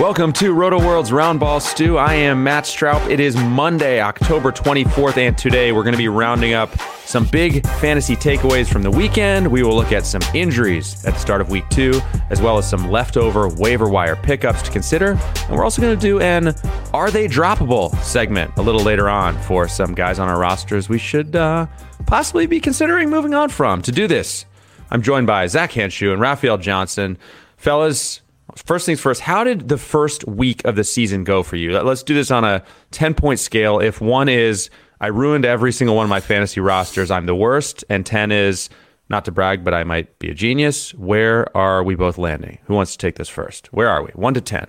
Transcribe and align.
Welcome 0.00 0.32
to 0.34 0.54
Roto 0.54 0.78
World's 0.78 1.10
Roundball 1.10 1.60
Stew. 1.60 1.98
I 1.98 2.14
am 2.14 2.42
Matt 2.42 2.64
Straub. 2.64 3.10
It 3.10 3.20
is 3.20 3.36
Monday, 3.36 4.00
October 4.00 4.50
24th, 4.50 5.18
and 5.18 5.36
today 5.36 5.70
we're 5.70 5.82
going 5.82 5.92
to 5.92 5.98
be 5.98 6.08
rounding 6.08 6.54
up 6.54 6.70
some 7.04 7.26
big 7.26 7.64
fantasy 7.66 8.16
takeaways 8.16 8.72
from 8.72 8.82
the 8.82 8.90
weekend. 8.90 9.46
We 9.46 9.62
will 9.62 9.76
look 9.76 9.92
at 9.92 10.06
some 10.06 10.22
injuries 10.32 11.04
at 11.04 11.12
the 11.12 11.20
start 11.20 11.42
of 11.42 11.50
week 11.50 11.68
two, 11.68 12.00
as 12.30 12.40
well 12.40 12.56
as 12.56 12.68
some 12.68 12.90
leftover 12.90 13.48
waiver 13.48 13.86
wire 13.86 14.16
pickups 14.16 14.62
to 14.62 14.70
consider. 14.70 15.10
And 15.46 15.50
we're 15.50 15.62
also 15.62 15.82
going 15.82 15.96
to 15.96 16.00
do 16.00 16.20
an 16.20 16.54
Are 16.94 17.10
They 17.10 17.28
Droppable 17.28 17.94
segment 18.02 18.50
a 18.56 18.62
little 18.62 18.82
later 18.82 19.10
on 19.10 19.36
for 19.42 19.68
some 19.68 19.94
guys 19.94 20.18
on 20.18 20.26
our 20.26 20.38
rosters 20.38 20.88
we 20.88 20.98
should 20.98 21.36
uh, 21.36 21.66
possibly 22.06 22.46
be 22.46 22.60
considering 22.60 23.10
moving 23.10 23.34
on 23.34 23.50
from. 23.50 23.82
To 23.82 23.92
do 23.92 24.08
this, 24.08 24.46
I'm 24.90 25.02
joined 25.02 25.26
by 25.26 25.46
Zach 25.48 25.72
Hanshew 25.72 26.12
and 26.14 26.20
Raphielle 26.20 26.60
Johnson. 26.60 27.18
Fellas, 27.58 28.22
First 28.56 28.86
things 28.86 29.00
first, 29.00 29.20
how 29.22 29.44
did 29.44 29.68
the 29.68 29.78
first 29.78 30.26
week 30.26 30.64
of 30.64 30.76
the 30.76 30.84
season 30.84 31.24
go 31.24 31.42
for 31.42 31.56
you? 31.56 31.78
Let's 31.78 32.02
do 32.02 32.14
this 32.14 32.30
on 32.30 32.44
a 32.44 32.62
10 32.90 33.14
point 33.14 33.40
scale. 33.40 33.80
If 33.80 34.00
one 34.00 34.28
is, 34.28 34.70
I 35.00 35.08
ruined 35.08 35.44
every 35.44 35.72
single 35.72 35.96
one 35.96 36.04
of 36.04 36.10
my 36.10 36.20
fantasy 36.20 36.60
rosters, 36.60 37.10
I'm 37.10 37.26
the 37.26 37.34
worst, 37.34 37.84
and 37.88 38.04
10 38.04 38.30
is, 38.30 38.68
not 39.08 39.24
to 39.24 39.32
brag, 39.32 39.64
but 39.64 39.74
I 39.74 39.84
might 39.84 40.18
be 40.18 40.30
a 40.30 40.34
genius, 40.34 40.94
where 40.94 41.54
are 41.56 41.82
we 41.82 41.94
both 41.94 42.18
landing? 42.18 42.58
Who 42.64 42.74
wants 42.74 42.92
to 42.92 42.98
take 42.98 43.16
this 43.16 43.28
first? 43.28 43.72
Where 43.72 43.88
are 43.88 44.02
we? 44.02 44.10
1 44.12 44.34
to 44.34 44.40
10. 44.40 44.66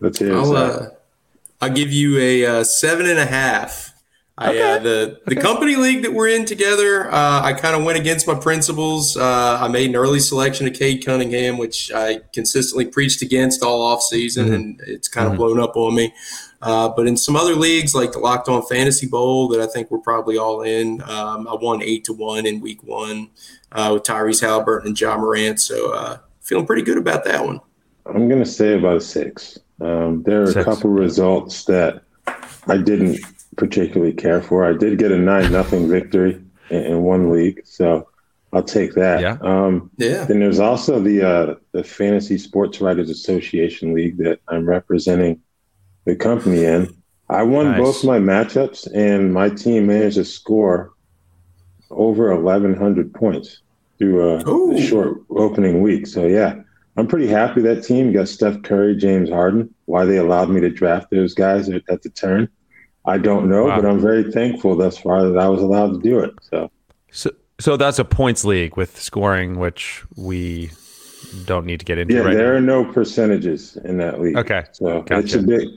Let's 0.00 0.18
hear 0.18 0.36
I'll, 0.36 0.56
uh, 0.56 0.86
I'll 1.60 1.70
give 1.70 1.92
you 1.92 2.18
a 2.18 2.46
uh, 2.46 2.64
seven 2.64 3.06
and 3.06 3.18
a 3.18 3.26
half. 3.26 3.87
I, 4.40 4.56
uh, 4.56 4.78
the 4.78 5.20
the 5.26 5.32
okay. 5.32 5.40
company 5.40 5.74
league 5.74 6.02
that 6.02 6.12
we're 6.12 6.28
in 6.28 6.44
together, 6.44 7.10
uh, 7.10 7.42
I 7.42 7.52
kind 7.54 7.74
of 7.74 7.82
went 7.82 7.98
against 7.98 8.26
my 8.28 8.36
principles. 8.36 9.16
Uh, 9.16 9.58
I 9.60 9.66
made 9.66 9.90
an 9.90 9.96
early 9.96 10.20
selection 10.20 10.68
of 10.68 10.74
Cade 10.74 11.04
Cunningham, 11.04 11.58
which 11.58 11.90
I 11.92 12.20
consistently 12.32 12.86
preached 12.86 13.20
against 13.20 13.64
all 13.64 13.82
off 13.82 14.00
season, 14.00 14.46
mm-hmm. 14.46 14.54
and 14.54 14.80
it's 14.86 15.08
kind 15.08 15.26
of 15.26 15.32
mm-hmm. 15.32 15.42
blown 15.42 15.60
up 15.60 15.76
on 15.76 15.96
me. 15.96 16.14
Uh, 16.62 16.88
but 16.88 17.08
in 17.08 17.16
some 17.16 17.34
other 17.34 17.56
leagues, 17.56 17.96
like 17.96 18.12
the 18.12 18.20
Locked 18.20 18.48
On 18.48 18.64
Fantasy 18.66 19.08
Bowl, 19.08 19.48
that 19.48 19.60
I 19.60 19.66
think 19.66 19.90
we're 19.90 19.98
probably 19.98 20.38
all 20.38 20.62
in, 20.62 21.02
um, 21.02 21.48
I 21.48 21.54
won 21.54 21.82
eight 21.82 22.04
to 22.04 22.12
one 22.12 22.46
in 22.46 22.60
Week 22.60 22.82
One 22.84 23.30
uh, 23.72 23.90
with 23.94 24.04
Tyrese 24.04 24.40
Halliburton 24.40 24.88
and 24.88 25.00
Ja 25.00 25.16
Morant. 25.16 25.60
So 25.60 25.92
uh, 25.92 26.18
feeling 26.42 26.66
pretty 26.66 26.82
good 26.82 26.98
about 26.98 27.24
that 27.24 27.44
one. 27.44 27.60
I'm 28.06 28.28
going 28.28 28.42
to 28.42 28.48
say 28.48 28.78
about 28.78 28.96
a 28.96 29.00
six. 29.00 29.58
Um, 29.80 30.22
there 30.22 30.42
are 30.42 30.46
six. 30.46 30.56
a 30.56 30.64
couple 30.64 30.90
results 30.90 31.64
that 31.64 32.02
I 32.68 32.76
didn't 32.76 33.18
particularly 33.58 34.12
care 34.12 34.40
for. 34.40 34.64
I 34.64 34.72
did 34.72 34.98
get 34.98 35.12
a 35.12 35.18
nine 35.18 35.52
nothing 35.52 35.88
victory 35.88 36.40
in, 36.70 36.84
in, 36.84 37.02
one 37.02 37.30
league, 37.30 37.60
so 37.64 38.08
I'll 38.52 38.62
take 38.62 38.94
that. 38.94 39.20
Yeah. 39.20 39.36
Um, 39.42 39.90
yeah. 39.98 40.24
Then 40.24 40.40
there's 40.40 40.60
also 40.60 41.00
the 41.00 41.22
uh, 41.22 41.54
the 41.72 41.84
Fantasy 41.84 42.38
Sports 42.38 42.80
Writers 42.80 43.10
Association 43.10 43.92
league 43.92 44.16
that 44.18 44.40
I'm 44.48 44.66
representing 44.66 45.42
the 46.06 46.16
company 46.16 46.64
in. 46.64 46.94
I 47.28 47.42
won 47.42 47.72
nice. 47.72 47.80
both 47.80 48.04
my 48.04 48.18
matchups, 48.18 48.88
and 48.94 49.34
my 49.34 49.50
team 49.50 49.88
managed 49.88 50.16
to 50.16 50.24
score 50.24 50.94
over 51.90 52.34
1,100 52.34 53.12
points 53.12 53.60
through 53.98 54.36
a, 54.36 54.80
short 54.80 55.22
opening 55.30 55.82
week. 55.82 56.06
So 56.06 56.26
yeah, 56.26 56.54
I'm 56.96 57.06
pretty 57.06 57.26
happy 57.26 57.60
that 57.62 57.82
team 57.82 58.12
got 58.12 58.28
Steph 58.28 58.62
Curry, 58.62 58.96
James 58.96 59.28
Harden. 59.28 59.74
Why 59.86 60.04
they 60.04 60.16
allowed 60.16 60.48
me 60.48 60.60
to 60.60 60.70
draft 60.70 61.10
those 61.10 61.34
guys 61.34 61.68
at, 61.68 61.82
at 61.90 62.02
the 62.02 62.10
turn 62.10 62.48
I 63.08 63.16
don't 63.16 63.48
know, 63.48 63.64
wow. 63.64 63.80
but 63.80 63.88
I'm 63.88 64.00
very 64.00 64.30
thankful 64.30 64.76
thus 64.76 64.98
far 64.98 65.26
that 65.28 65.38
I 65.38 65.48
was 65.48 65.62
allowed 65.62 65.94
to 65.94 65.98
do 66.00 66.18
it. 66.18 66.34
So, 66.42 66.70
so, 67.10 67.30
so 67.58 67.76
that's 67.76 67.98
a 67.98 68.04
points 68.04 68.44
league 68.44 68.76
with 68.76 69.00
scoring, 69.00 69.58
which 69.58 70.04
we 70.16 70.70
don't 71.46 71.64
need 71.64 71.80
to 71.80 71.86
get 71.86 71.98
into. 71.98 72.14
Yeah, 72.14 72.20
right 72.20 72.36
there 72.36 72.52
now. 72.52 72.58
are 72.58 72.82
no 72.82 72.92
percentages 72.92 73.76
in 73.78 73.96
that 73.98 74.20
league. 74.20 74.36
Okay, 74.36 74.64
so 74.72 75.02
gotcha. 75.02 75.24
it's 75.24 75.34
a 75.34 75.42
bit 75.42 75.68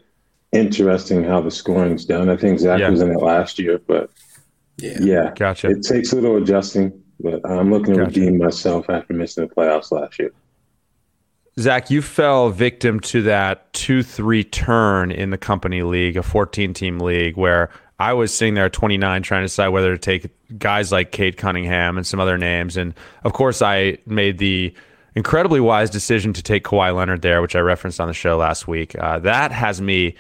interesting 0.52 1.24
how 1.24 1.40
the 1.40 1.52
scoring's 1.52 2.04
done. 2.04 2.30
I 2.30 2.36
think 2.36 2.60
Zach 2.60 2.80
yeah. 2.80 2.90
was 2.90 3.02
in 3.02 3.12
it 3.12 3.22
last 3.22 3.58
year, 3.58 3.80
but 3.88 4.10
yeah, 4.78 4.98
yeah, 5.00 5.34
gotcha. 5.34 5.70
It 5.70 5.84
takes 5.84 6.12
a 6.12 6.16
little 6.16 6.36
adjusting, 6.36 7.02
but 7.22 7.40
I'm 7.50 7.72
looking 7.72 7.94
to 7.94 8.06
gotcha. 8.06 8.20
redeem 8.20 8.40
myself 8.40 8.90
after 8.90 9.14
missing 9.14 9.48
the 9.48 9.56
playoffs 9.56 9.92
last 9.92 10.20
year. 10.20 10.34
Zach, 11.60 11.92
you 11.92 12.02
fell 12.02 12.50
victim 12.50 13.00
to 13.02 13.22
that 13.24 13.72
2 13.74 14.04
3 14.04 14.44
turn 14.46 15.12
in 15.12 15.32
the 15.32 15.38
company 15.38 15.84
league, 15.84 16.18
a 16.18 16.24
14 16.24 16.74
team 16.74 17.00
league, 17.00 17.36
where 17.36 17.70
I 18.00 18.14
was 18.14 18.34
sitting 18.34 18.54
there 18.54 18.66
at 18.66 18.74
29 18.74 19.22
trying 19.22 19.42
to 19.42 19.46
decide 19.46 19.68
whether 19.70 19.92
to 19.92 19.98
take 19.98 20.32
guys 20.58 20.92
like 20.92 21.12
Cade 21.12 21.38
Cunningham 21.38 21.98
and 21.98 22.08
some 22.08 22.20
other 22.20 22.38
names. 22.38 22.78
And 22.78 22.94
of 23.24 23.34
course, 23.34 23.62
I 23.62 23.98
made 24.06 24.38
the 24.38 24.74
incredibly 25.14 25.60
wise 25.60 25.90
decision 25.90 26.34
to 26.34 26.42
take 26.42 26.64
Kawhi 26.64 26.96
Leonard 26.96 27.22
there, 27.22 27.42
which 27.42 27.56
I 27.56 27.60
referenced 27.60 28.00
on 28.00 28.08
the 28.08 28.14
show 28.14 28.38
last 28.38 28.68
week. 28.68 28.98
Uh, 28.98 29.20
that 29.20 29.52
has 29.52 29.82
me, 29.82 30.16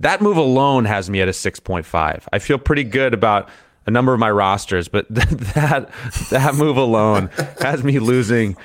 that 0.00 0.20
move 0.20 0.36
alone 0.36 0.84
has 0.84 1.08
me 1.08 1.20
at 1.20 1.28
a 1.28 1.32
6.5. 1.32 2.24
I 2.32 2.38
feel 2.38 2.58
pretty 2.58 2.84
good 2.84 3.14
about 3.14 3.48
a 3.86 3.90
number 3.90 4.12
of 4.12 4.20
my 4.20 4.30
rosters, 4.30 4.88
but 4.88 5.06
that 5.10 5.90
that 6.30 6.54
move 6.54 6.76
alone 6.76 7.30
has 7.60 7.82
me 7.82 7.98
losing 7.98 8.56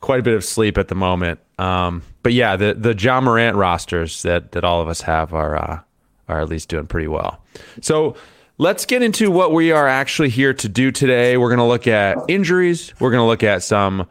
quite 0.00 0.20
a 0.20 0.22
bit 0.22 0.34
of 0.34 0.44
sleep 0.44 0.78
at 0.78 0.88
the 0.88 0.94
moment. 0.94 1.40
Um, 1.58 2.02
but 2.22 2.32
yeah, 2.32 2.56
the 2.56 2.74
the 2.74 2.94
Ja 2.94 3.20
Morant 3.20 3.56
rosters 3.56 4.22
that 4.22 4.52
that 4.52 4.64
all 4.64 4.80
of 4.80 4.88
us 4.88 5.02
have 5.02 5.34
are 5.34 5.56
uh, 5.56 5.80
are 6.28 6.40
at 6.40 6.48
least 6.48 6.68
doing 6.68 6.86
pretty 6.86 7.08
well. 7.08 7.42
So 7.80 8.16
let's 8.58 8.86
get 8.86 9.02
into 9.02 9.30
what 9.30 9.52
we 9.52 9.72
are 9.72 9.88
actually 9.88 10.30
here 10.30 10.54
to 10.54 10.68
do 10.68 10.90
today. 10.90 11.36
We're 11.36 11.48
going 11.48 11.58
to 11.58 11.64
look 11.64 11.86
at 11.86 12.18
injuries. 12.28 12.94
We're 13.00 13.10
going 13.10 13.22
to 13.22 13.26
look 13.26 13.42
at 13.42 13.62
some 13.62 14.06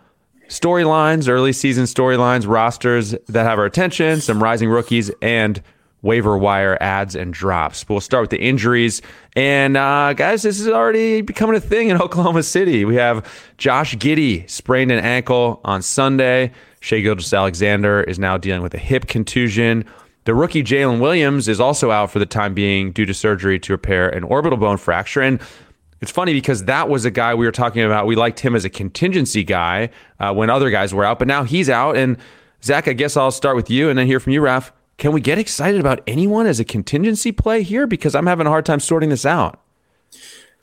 storylines, 0.47 1.29
early 1.29 1.53
season 1.53 1.85
storylines, 1.85 2.47
rosters 2.47 3.11
that 3.11 3.45
have 3.45 3.59
our 3.59 3.66
attention, 3.66 4.22
some 4.22 4.41
rising 4.41 4.69
rookies, 4.69 5.11
and 5.22 5.61
waiver 6.01 6.37
wire 6.37 6.77
ads 6.81 7.15
and 7.15 7.33
drops. 7.33 7.83
But 7.83 7.95
we'll 7.95 8.01
start 8.01 8.21
with 8.21 8.29
the 8.29 8.41
injuries. 8.41 9.01
And 9.35 9.77
uh, 9.77 10.13
guys, 10.13 10.43
this 10.43 10.59
is 10.59 10.67
already 10.67 11.21
becoming 11.21 11.55
a 11.55 11.59
thing 11.59 11.89
in 11.89 11.97
Oklahoma 12.01 12.43
City. 12.43 12.85
We 12.85 12.95
have 12.95 13.27
Josh 13.57 13.95
Giddey 13.95 14.49
sprained 14.49 14.91
an 14.91 14.99
ankle 14.99 15.61
on 15.63 15.81
Sunday. 15.81 16.51
Shai 16.81 17.01
Gilgeous-Alexander 17.01 18.03
is 18.03 18.17
now 18.19 18.37
dealing 18.37 18.61
with 18.61 18.73
a 18.73 18.77
hip 18.77 19.07
contusion. 19.07 19.85
The 20.25 20.33
rookie 20.33 20.63
Jalen 20.63 20.99
Williams 20.99 21.47
is 21.47 21.59
also 21.59 21.91
out 21.91 22.11
for 22.11 22.19
the 22.19 22.25
time 22.25 22.53
being 22.53 22.91
due 22.91 23.05
to 23.05 23.13
surgery 23.13 23.59
to 23.59 23.73
repair 23.73 24.09
an 24.09 24.23
orbital 24.23 24.57
bone 24.57 24.77
fracture. 24.77 25.21
And 25.21 25.41
it's 26.01 26.11
funny 26.11 26.33
because 26.33 26.66
that 26.66 26.87
was 26.87 27.03
a 27.03 27.11
guy 27.11 27.33
we 27.33 27.45
were 27.45 27.51
talking 27.51 27.83
about. 27.83 28.05
We 28.05 28.16
liked 28.16 28.39
him 28.39 28.55
as 28.55 28.63
a 28.63 28.69
contingency 28.69 29.43
guy 29.43 29.89
uh, 30.19 30.33
when 30.33 30.49
other 30.49 30.69
guys 30.69 30.93
were 30.93 31.03
out, 31.03 31.19
but 31.19 31.27
now 31.27 31.43
he's 31.43 31.69
out. 31.69 31.97
And 31.97 32.17
Zach, 32.63 32.87
I 32.87 32.93
guess 32.93 33.17
I'll 33.17 33.31
start 33.31 33.55
with 33.55 33.69
you 33.69 33.89
and 33.89 33.99
then 33.99 34.07
hear 34.07 34.19
from 34.19 34.33
you, 34.33 34.41
Raf. 34.41 34.71
Can 34.99 35.13
we 35.13 35.21
get 35.21 35.39
excited 35.39 35.79
about 35.79 36.01
anyone 36.05 36.45
as 36.45 36.59
a 36.59 36.65
contingency 36.65 37.31
play 37.31 37.63
here? 37.63 37.87
Because 37.87 38.15
I'm 38.15 38.27
having 38.27 38.45
a 38.45 38.49
hard 38.49 38.65
time 38.65 38.81
sorting 38.81 39.09
this 39.09 39.25
out. 39.25 39.61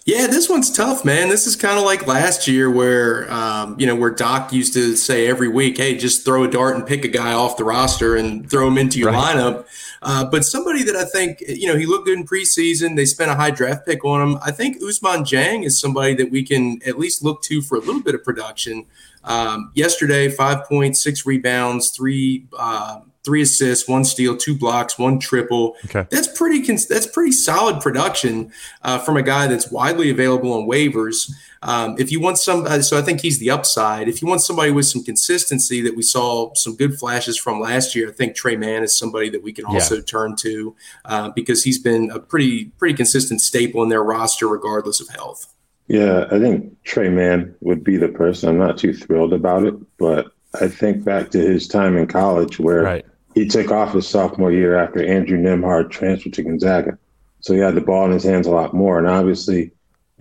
Yeah, 0.05 0.29
this 0.29 0.49
one's 0.49 0.71
tough, 0.71 1.05
man. 1.05 1.31
This 1.31 1.49
is 1.49 1.57
kind 1.57 1.79
of 1.79 1.85
like 1.85 2.07
last 2.07 2.47
year 2.47 2.71
where, 2.71 3.29
um, 3.33 3.75
you 3.81 3.87
know, 3.87 3.97
where 3.97 4.11
Doc 4.11 4.53
used 4.53 4.73
to 4.75 4.95
say 4.95 5.27
every 5.27 5.49
week, 5.49 5.79
hey, 5.79 5.97
just 5.97 6.25
throw 6.25 6.45
a 6.45 6.49
dart 6.49 6.77
and 6.77 6.87
pick 6.87 7.05
a 7.05 7.09
guy 7.09 7.33
off 7.33 7.57
the 7.57 7.65
roster 7.65 8.15
and 8.15 8.49
throw 8.49 8.69
him 8.69 8.79
into 8.79 9.01
your 9.01 9.11
right. 9.11 9.35
lineup. 9.35 9.67
Uh, 10.03 10.25
but 10.25 10.45
somebody 10.45 10.85
that 10.85 10.95
I 10.95 11.05
think, 11.05 11.41
you 11.41 11.67
know, 11.67 11.77
he 11.77 11.87
looked 11.87 12.05
good 12.05 12.19
in 12.19 12.25
preseason. 12.25 12.95
They 12.95 13.07
spent 13.07 13.33
a 13.33 13.35
high 13.35 13.51
draft 13.51 13.85
pick 13.85 14.05
on 14.05 14.21
him. 14.21 14.39
I 14.45 14.53
think 14.53 14.81
Ousmane 14.81 15.23
Dieng 15.23 15.65
is 15.65 15.81
somebody 15.81 16.15
that 16.15 16.31
we 16.31 16.45
can 16.45 16.79
at 16.87 16.99
least 16.99 17.25
look 17.25 17.43
to 17.45 17.61
for 17.63 17.77
a 17.77 17.81
little 17.81 18.03
bit 18.03 18.15
of 18.15 18.23
production. 18.23 18.87
Um, 19.25 19.73
yesterday, 19.75 20.29
five 20.29 20.67
points, 20.67 21.03
six 21.03 21.27
rebounds, 21.27 21.91
three 21.91 22.47
uh, 22.57 23.01
three 23.27 23.43
assists, 23.43 23.87
one 23.87 24.05
steal, 24.05 24.37
two 24.37 24.57
blocks, 24.57 24.99
one 24.99 25.19
triple. 25.19 25.77
Okay. 25.85 26.07
That's 26.11 26.29
pretty. 26.29 26.63
That's 26.67 27.07
pretty 27.07 27.33
solid 27.33 27.83
production 27.83 28.53
uh, 28.83 28.99
from 29.01 29.19
a 29.19 29.23
guy 29.23 29.49
that's 29.49 29.71
widely 29.71 30.09
available 30.09 30.55
on 30.55 30.67
waivers. 30.67 31.31
Um, 31.63 31.97
if 31.99 32.13
you 32.13 32.21
want 32.21 32.39
some, 32.39 32.65
uh, 32.65 32.81
so 32.81 32.97
I 32.97 33.03
think 33.03 33.21
he's 33.21 33.39
the 33.39 33.51
upside. 33.51 34.09
If 34.09 34.23
you 34.23 34.29
want 34.29 34.41
somebody 34.41 34.71
with 34.71 34.87
some 34.87 35.03
consistency 35.03 35.81
that 35.83 35.97
we 35.97 36.03
saw 36.03 36.55
some 36.55 36.77
good 36.77 36.97
flashes 36.99 37.37
from 37.37 37.61
last 37.61 37.97
year, 37.97 38.09
I 38.09 38.13
think 38.13 38.37
Tre 38.37 38.57
Mann 38.57 38.85
is 38.85 38.97
somebody 38.97 39.29
that 39.31 39.43
we 39.43 39.53
can 39.53 39.65
also 39.65 39.97
yeah. 39.97 40.03
turn 40.03 40.37
to 40.37 40.77
uh, 41.05 41.31
because 41.31 41.65
he's 41.65 41.79
been 41.79 42.11
a 42.13 42.21
pretty 42.21 42.67
pretty 42.79 42.95
consistent 42.95 43.41
staple 43.41 43.83
in 43.83 43.89
their 43.89 44.05
roster 44.05 44.47
regardless 44.47 45.01
of 45.01 45.09
health. 45.09 45.53
Yeah, 45.89 46.27
I 46.31 46.39
think 46.39 46.83
Tre 46.85 47.09
Mann 47.09 47.55
would 47.61 47.83
be 47.83 47.97
the 47.97 48.09
person. 48.09 48.49
I'm 48.49 48.59
not 48.59 48.79
too 48.79 48.95
thrilled 48.95 49.33
about 49.33 49.65
it, 49.65 49.75
but 49.99 50.33
I 50.61 50.69
think 50.69 51.05
back 51.05 51.31
to 51.31 51.39
his 51.39 51.69
time 51.69 51.97
in 51.97 52.07
college 52.07 52.59
where 52.59 52.83
right. 52.83 53.07
He 53.37 53.47
took 53.47 53.71
off 53.71 53.93
his 53.93 54.09
sophomore 54.09 54.51
year 54.51 54.79
after 54.79 55.07
Andrew 55.07 55.39
Nembhard 55.39 55.91
transferred 55.91 56.33
to 56.33 56.43
Gonzaga. 56.43 56.99
So 57.41 57.53
he 57.53 57.61
had 57.61 57.75
the 57.75 57.83
ball 57.83 58.07
in 58.07 58.13
his 58.13 58.25
hands 58.25 58.47
a 58.47 58.51
lot 58.51 58.73
more. 58.73 58.99
And 58.99 59.07
obviously, 59.07 59.73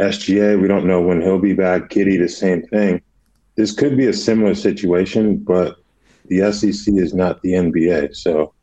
SGA, 0.01 0.61
we 0.61 0.67
don't 0.67 0.85
know 0.85 1.01
when 1.01 1.21
he'll 1.21 1.39
be 1.39 1.53
back. 1.53 1.89
Giddey, 1.89 2.19
the 2.19 2.27
same 2.27 2.63
thing. 2.63 3.01
This 3.55 3.71
could 3.71 3.95
be 3.95 4.07
a 4.07 4.13
similar 4.13 4.53
situation, 4.53 5.37
but 5.37 5.77
the 6.25 6.51
SEC 6.51 6.93
is 6.95 7.13
not 7.13 7.41
the 7.41 7.53
NBA. 7.53 8.17
So, 8.17 8.53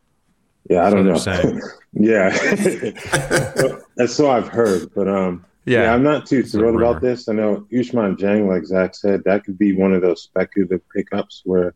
yeah, 0.68 0.86
I 0.86 0.90
don't 0.90 1.06
know. 1.06 1.60
yeah, 1.94 2.28
that's 3.96 4.14
so 4.14 4.30
I've 4.30 4.48
heard. 4.48 4.92
But 4.94 5.08
um, 5.08 5.46
yeah. 5.64 5.84
yeah 5.84 5.94
I'm 5.94 6.02
not 6.02 6.26
too 6.26 6.42
thrilled 6.42 6.76
about 6.76 7.00
this. 7.00 7.26
I 7.26 7.32
know 7.32 7.66
Ousmane 7.72 8.18
Dieng, 8.18 8.48
like 8.48 8.66
Zach 8.66 8.94
said, 8.96 9.24
that 9.24 9.44
could 9.44 9.56
be 9.56 9.72
one 9.72 9.94
of 9.94 10.02
those 10.02 10.22
speculative 10.22 10.82
pickups 10.94 11.40
where 11.46 11.72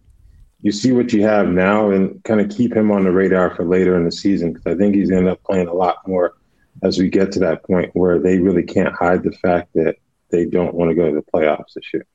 you 0.61 0.73
see 0.73 0.93
what 0.93 1.13
you 1.13 1.23
have 1.23 1.49
now 1.49 1.91
and 1.91 2.23
kind 2.25 2.41
of 2.41 2.49
keep 2.49 2.75
him 2.75 2.91
on 2.91 3.05
the 3.05 3.13
radar 3.13 3.55
for 3.55 3.65
later 3.65 3.97
in 3.97 4.05
the 4.05 4.13
season 4.13 4.53
because 4.53 4.67
I 4.67 4.77
think 4.77 4.95
he's 4.95 5.11
going 5.11 5.25
to 5.25 5.31
end 5.31 5.37
up 5.37 5.43
playing 5.45 5.69
a 5.69 5.73
lot 5.73 5.97
more 6.07 6.35
as 6.83 6.99
we 6.99 7.09
get 7.09 7.33
to 7.33 7.41
that 7.41 7.63
point 7.65 7.91
where 7.95 8.19
they 8.19 8.39
really 8.39 8.63
can't 8.63 8.95
hide 8.95 9.23
the 9.23 9.33
fact 9.33 9.73
that 9.75 9.97
they 10.31 10.45
don't 10.45 10.75
want 10.75 10.91
to 10.91 10.95
go 10.95 11.09
to 11.09 11.15
the 11.15 11.23
playoffs 11.23 11.75
this 11.75 11.85
year. 11.93 12.07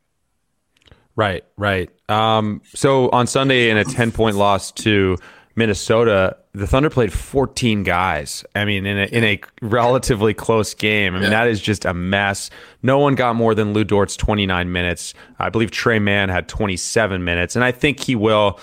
Right, 1.16 1.44
right. 1.58 1.90
Um, 2.10 2.62
so 2.74 3.10
on 3.10 3.28
Sunday, 3.28 3.70
in 3.70 3.78
a 3.78 3.84
10 3.84 4.12
point 4.12 4.38
loss 4.38 4.72
to 4.72 5.18
Minnesota, 5.62 6.38
the 6.54 6.66
Thunder 6.66 6.90
played 6.90 7.14
14 7.14 7.84
guys. 7.84 8.44
I 8.56 8.66
mean, 8.66 8.88
in 8.88 8.98
a, 8.98 9.06
in 9.06 9.24
a 9.24 9.40
relatively 9.62 10.34
close 10.34 10.74
game. 10.74 11.14
I 11.14 11.20
mean, 11.20 11.32
yeah. 11.32 11.44
that 11.44 11.50
is 11.50 11.62
just 11.62 11.86
a 11.86 11.94
mess. 11.94 12.50
No 12.82 12.98
one 12.98 13.14
got 13.14 13.36
more 13.36 13.54
than 13.54 13.72
Lu 13.72 13.84
Dort's 13.84 14.18
29 14.18 14.72
minutes. 14.72 15.14
I 15.38 15.50
believe 15.50 15.70
Tre 15.70 16.00
Mann 16.00 16.30
had 16.30 16.48
27 16.48 17.24
minutes, 17.24 17.56
and 17.56 17.64
I 17.64 17.72
think 17.72 18.00
he 18.00 18.16
will 18.16 18.60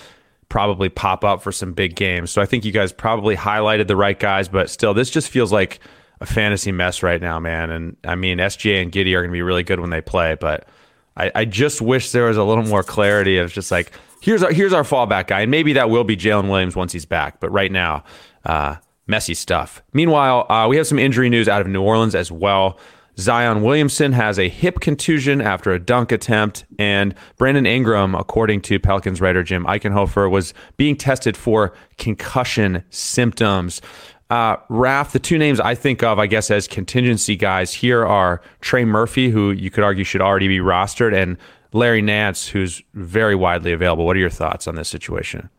probably 0.49 0.89
pop 0.89 1.23
up 1.23 1.41
for 1.41 1.53
some 1.53 1.71
big 1.71 1.95
games. 1.95 2.31
So 2.31 2.41
I 2.41 2.45
think 2.45 2.65
you 2.65 2.73
guys 2.73 2.91
probably 2.91 3.37
highlighted 3.37 3.87
the 3.87 3.95
right 3.95 4.19
guys, 4.19 4.49
but 4.49 4.69
still, 4.69 4.93
this 4.93 5.09
just 5.09 5.29
feels 5.29 5.53
like 5.53 5.79
a 6.19 6.25
fantasy 6.25 6.73
mess 6.73 7.01
right 7.01 7.21
now, 7.21 7.39
man. 7.39 7.69
And 7.69 7.95
I 8.03 8.15
mean, 8.15 8.39
SGA 8.39 8.81
and 8.81 8.91
Giddey 8.91 9.15
are 9.15 9.21
going 9.21 9.29
to 9.29 9.31
be 9.31 9.41
really 9.41 9.63
good 9.63 9.79
when 9.79 9.89
they 9.89 10.01
play, 10.01 10.35
but 10.35 10.67
I, 11.15 11.31
I 11.33 11.45
just 11.45 11.79
wish 11.81 12.11
there 12.11 12.25
was 12.25 12.35
a 12.35 12.43
little 12.43 12.65
more 12.65 12.83
clarity 12.83 13.37
of 13.37 13.53
just 13.53 13.71
like, 13.71 13.93
here's 14.21 14.43
our 14.43 14.51
here's 14.51 14.73
our 14.73 14.83
fallback 14.83 15.27
guy, 15.27 15.41
and 15.41 15.51
maybe 15.51 15.73
that 15.73 15.89
will 15.89 16.03
be 16.03 16.17
Jalen 16.17 16.49
Williams 16.49 16.75
once 16.75 16.93
he's 16.93 17.05
back. 17.05 17.39
But 17.39 17.49
right 17.51 17.71
now, 17.71 18.03
uh, 18.45 18.77
messy 19.07 19.33
stuff. 19.33 19.81
Meanwhile, 19.93 20.45
uh, 20.49 20.67
we 20.69 20.77
have 20.77 20.87
some 20.87 20.99
injury 20.99 21.29
news 21.29 21.47
out 21.47 21.61
of 21.61 21.67
New 21.67 21.81
Orleans 21.81 22.15
as 22.15 22.31
well. 22.31 22.77
Zion 23.17 23.63
Williamson 23.63 24.13
has 24.13 24.39
a 24.39 24.47
hip 24.47 24.79
contusion 24.79 25.41
after 25.41 25.71
a 25.73 25.79
dunk 25.79 26.13
attempt, 26.13 26.63
and 26.77 27.13
Brandon 27.37 27.65
Ingram, 27.65 28.15
according 28.15 28.61
to 28.61 28.79
Pelicans 28.79 29.19
writer 29.19 29.43
Jim 29.43 29.65
Eichenhofer, 29.65 30.31
was 30.31 30.53
being 30.77 30.95
tested 30.95 31.35
for 31.35 31.73
concussion 31.97 32.81
symptoms. 32.91 33.81
Uh, 34.29 34.55
Raf, 34.69 35.11
the 35.11 35.19
two 35.19 35.37
names 35.37 35.59
I 35.59 35.75
think 35.75 36.01
of, 36.01 36.17
I 36.17 36.27
guess, 36.27 36.49
as 36.49 36.67
contingency 36.67 37.35
guys 37.35 37.73
here 37.73 38.05
are 38.05 38.41
Trey 38.61 38.85
Murphy, 38.85 39.29
who 39.29 39.51
you 39.51 39.69
could 39.69 39.83
argue 39.83 40.05
should 40.05 40.21
already 40.21 40.47
be 40.47 40.59
rostered, 40.59 41.13
and 41.13 41.35
Larry 41.71 42.01
Nance, 42.01 42.47
who's 42.47 42.81
very 42.93 43.35
widely 43.35 43.71
available. 43.71 44.05
What 44.05 44.15
are 44.15 44.19
your 44.19 44.29
thoughts 44.29 44.67
on 44.67 44.75
this 44.75 44.89
situation? 44.89 45.49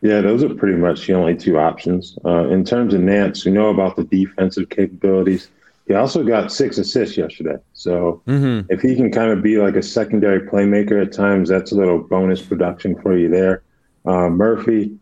Yeah, 0.00 0.20
those 0.20 0.42
are 0.42 0.52
pretty 0.52 0.76
much 0.76 1.06
the 1.06 1.12
only 1.14 1.36
two 1.36 1.58
options. 1.58 2.18
Uh, 2.24 2.48
in 2.48 2.64
terms 2.64 2.92
of 2.92 3.00
Nance, 3.00 3.44
we 3.44 3.52
know 3.52 3.68
about 3.68 3.94
the 3.94 4.04
defensive 4.04 4.68
capabilities. 4.68 5.48
He 5.86 5.94
also 5.94 6.24
got 6.24 6.50
six 6.50 6.78
assists 6.78 7.16
yesterday. 7.16 7.56
So 7.72 8.22
mm-hmm. 8.26 8.72
if 8.72 8.80
he 8.80 8.96
can 8.96 9.12
kind 9.12 9.30
of 9.30 9.42
be 9.42 9.58
like 9.58 9.76
a 9.76 9.82
secondary 9.82 10.40
playmaker 10.40 11.00
at 11.00 11.12
times, 11.12 11.48
that's 11.48 11.70
a 11.70 11.76
little 11.76 11.98
bonus 11.98 12.42
production 12.42 13.00
for 13.00 13.16
you 13.16 13.28
there. 13.28 13.62
Uh, 14.04 14.28
Murphy, 14.28 14.96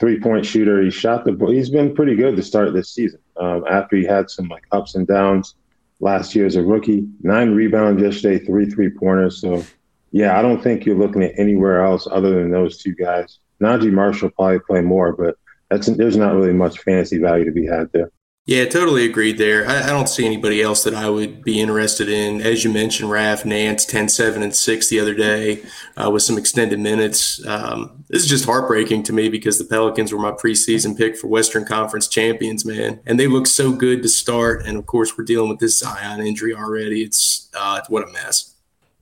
three 0.00 0.18
point 0.18 0.44
shooter. 0.44 0.82
He 0.82 0.90
shot 0.90 1.24
the 1.24 1.32
ball. 1.32 1.50
He's 1.50 1.70
been 1.70 1.94
pretty 1.94 2.16
good 2.16 2.34
to 2.36 2.42
start 2.42 2.72
this 2.72 2.90
season. 2.90 3.20
Um, 3.36 3.64
after 3.70 3.96
he 3.96 4.04
had 4.04 4.30
some 4.30 4.48
like 4.48 4.64
ups 4.72 4.96
and 4.96 5.06
downs 5.06 5.54
last 6.00 6.34
year 6.34 6.46
as 6.46 6.56
a 6.56 6.62
rookie, 6.62 7.06
nine 7.22 7.54
rebounds 7.54 8.02
yesterday, 8.02 8.44
three 8.44 8.66
three 8.66 8.90
pointers. 8.90 9.40
So 9.40 9.64
yeah, 10.12 10.38
I 10.38 10.42
don't 10.42 10.62
think 10.62 10.84
you're 10.84 10.96
looking 10.96 11.22
at 11.22 11.38
anywhere 11.38 11.84
else 11.84 12.06
other 12.10 12.30
than 12.30 12.50
those 12.50 12.78
two 12.78 12.94
guys. 12.94 13.38
Naji 13.60 13.90
Marshall 13.90 14.30
probably 14.30 14.60
play 14.60 14.82
more, 14.82 15.12
but 15.12 15.36
that's 15.70 15.86
there's 15.86 16.16
not 16.16 16.34
really 16.34 16.52
much 16.52 16.80
fantasy 16.80 17.18
value 17.18 17.44
to 17.44 17.52
be 17.52 17.66
had 17.66 17.90
there. 17.92 18.10
Yeah, 18.44 18.64
totally 18.64 19.04
agreed 19.04 19.38
there. 19.38 19.68
I, 19.68 19.84
I, 19.84 19.86
don't 19.90 20.08
see 20.08 20.26
anybody 20.26 20.60
else 20.60 20.82
that 20.82 20.94
I 20.94 21.08
would 21.08 21.44
be 21.44 21.60
interested 21.60 22.08
in. 22.08 22.40
As 22.40 22.64
you 22.64 22.72
mentioned, 22.72 23.08
Raf 23.08 23.44
Nance, 23.44 23.84
10 23.84 24.08
7 24.08 24.42
and 24.42 24.52
6 24.54 24.90
the 24.90 24.98
other 24.98 25.14
day 25.14 25.62
uh, 25.96 26.10
with 26.10 26.24
some 26.24 26.36
extended 26.36 26.80
minutes. 26.80 27.44
Um, 27.46 28.04
this 28.08 28.24
is 28.24 28.28
just 28.28 28.44
heartbreaking 28.44 29.04
to 29.04 29.12
me 29.12 29.28
because 29.28 29.58
the 29.58 29.64
Pelicans 29.64 30.12
were 30.12 30.18
my 30.18 30.32
preseason 30.32 30.98
pick 30.98 31.16
for 31.16 31.28
Western 31.28 31.64
Conference 31.64 32.08
champions, 32.08 32.64
man. 32.64 32.98
And 33.06 33.18
they 33.18 33.28
look 33.28 33.46
so 33.46 33.70
good 33.70 34.02
to 34.02 34.08
start. 34.08 34.66
And 34.66 34.76
of 34.76 34.86
course, 34.86 35.16
we're 35.16 35.22
dealing 35.22 35.48
with 35.48 35.60
this 35.60 35.78
Zion 35.78 36.20
injury 36.20 36.52
already. 36.52 37.04
It's, 37.04 37.48
uh, 37.56 37.82
what 37.88 38.02
a 38.02 38.10
mess. 38.10 38.56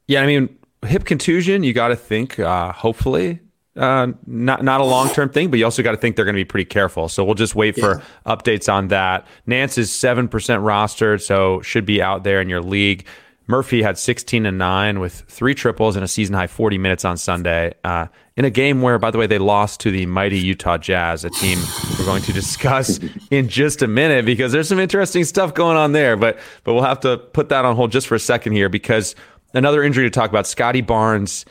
Yeah, 0.07 0.21
I 0.21 0.27
mean, 0.27 0.59
hip 0.87 1.05
contusion, 1.05 1.63
you 1.63 1.73
got 1.73 1.89
to 1.89 1.97
think, 1.97 2.39
uh, 2.39 2.73
hopefully, 2.73 3.41
uh, 3.77 4.09
not 4.27 4.65
not 4.65 4.81
a 4.81 4.85
long 4.85 5.09
term 5.11 5.29
thing, 5.29 5.51
but 5.51 5.59
you 5.59 5.65
also 5.65 5.83
got 5.83 5.93
to 5.93 5.97
think 5.97 6.17
they're 6.17 6.25
going 6.25 6.35
to 6.35 6.41
be 6.41 6.45
pretty 6.45 6.65
careful. 6.65 7.09
So 7.09 7.25
we'll 7.25 7.35
just 7.35 7.55
wait 7.55 7.77
for 7.77 7.99
yeah. 7.99 8.35
updates 8.37 8.73
on 8.73 8.89
that. 8.89 9.27
Nance 9.47 9.79
is 9.79 9.93
seven 9.93 10.29
percent 10.29 10.63
rostered, 10.63 11.23
so 11.23 11.61
should 11.63 11.87
be 11.87 12.03
out 12.03 12.25
there 12.25 12.41
in 12.41 12.49
your 12.49 12.63
league. 12.63 13.07
Murphy 13.51 13.83
had 13.83 13.99
16 13.99 14.47
and 14.47 14.59
9 14.59 15.01
with 15.01 15.25
three 15.27 15.57
triples 15.57 15.97
and 15.97 16.05
a 16.05 16.09
season 16.09 16.37
high 16.37 16.47
40 16.47 16.79
minutes 16.79 17.05
on 17.05 17.17
Sunday 17.17 17.75
uh, 17.83 18.07
in 18.37 18.45
a 18.45 18.51
game 18.51 18.81
where, 18.81 18.97
by 18.97 19.11
the 19.11 19.19
way, 19.19 19.27
they 19.27 19.39
lost 19.39 19.81
to 19.81 19.91
the 19.91 20.07
mighty 20.07 20.39
Utah 20.39 20.79
Jazz, 20.79 21.25
a 21.25 21.31
team 21.31 21.59
we're 21.99 22.05
going 22.05 22.23
to 22.23 22.33
discuss 22.33 23.01
in 23.33 23.49
just 23.49 23.83
a 23.83 23.89
minute 23.89 24.25
because 24.25 24.53
there's 24.53 24.69
some 24.69 24.79
interesting 24.79 25.25
stuff 25.25 25.53
going 25.53 25.77
on 25.77 25.91
there. 25.91 26.17
But 26.17 26.39
but 26.63 26.75
we'll 26.75 26.85
have 26.85 27.01
to 27.01 27.19
put 27.19 27.49
that 27.49 27.65
on 27.65 27.75
hold 27.75 27.91
just 27.91 28.07
for 28.07 28.15
a 28.15 28.21
second 28.21 28.53
here 28.53 28.69
because 28.69 29.17
another 29.55 29.83
injury 29.83 30.05
to 30.05 30.11
talk 30.11 30.31
about. 30.31 30.47
Scottie 30.47 30.81
Barnes 30.81 31.45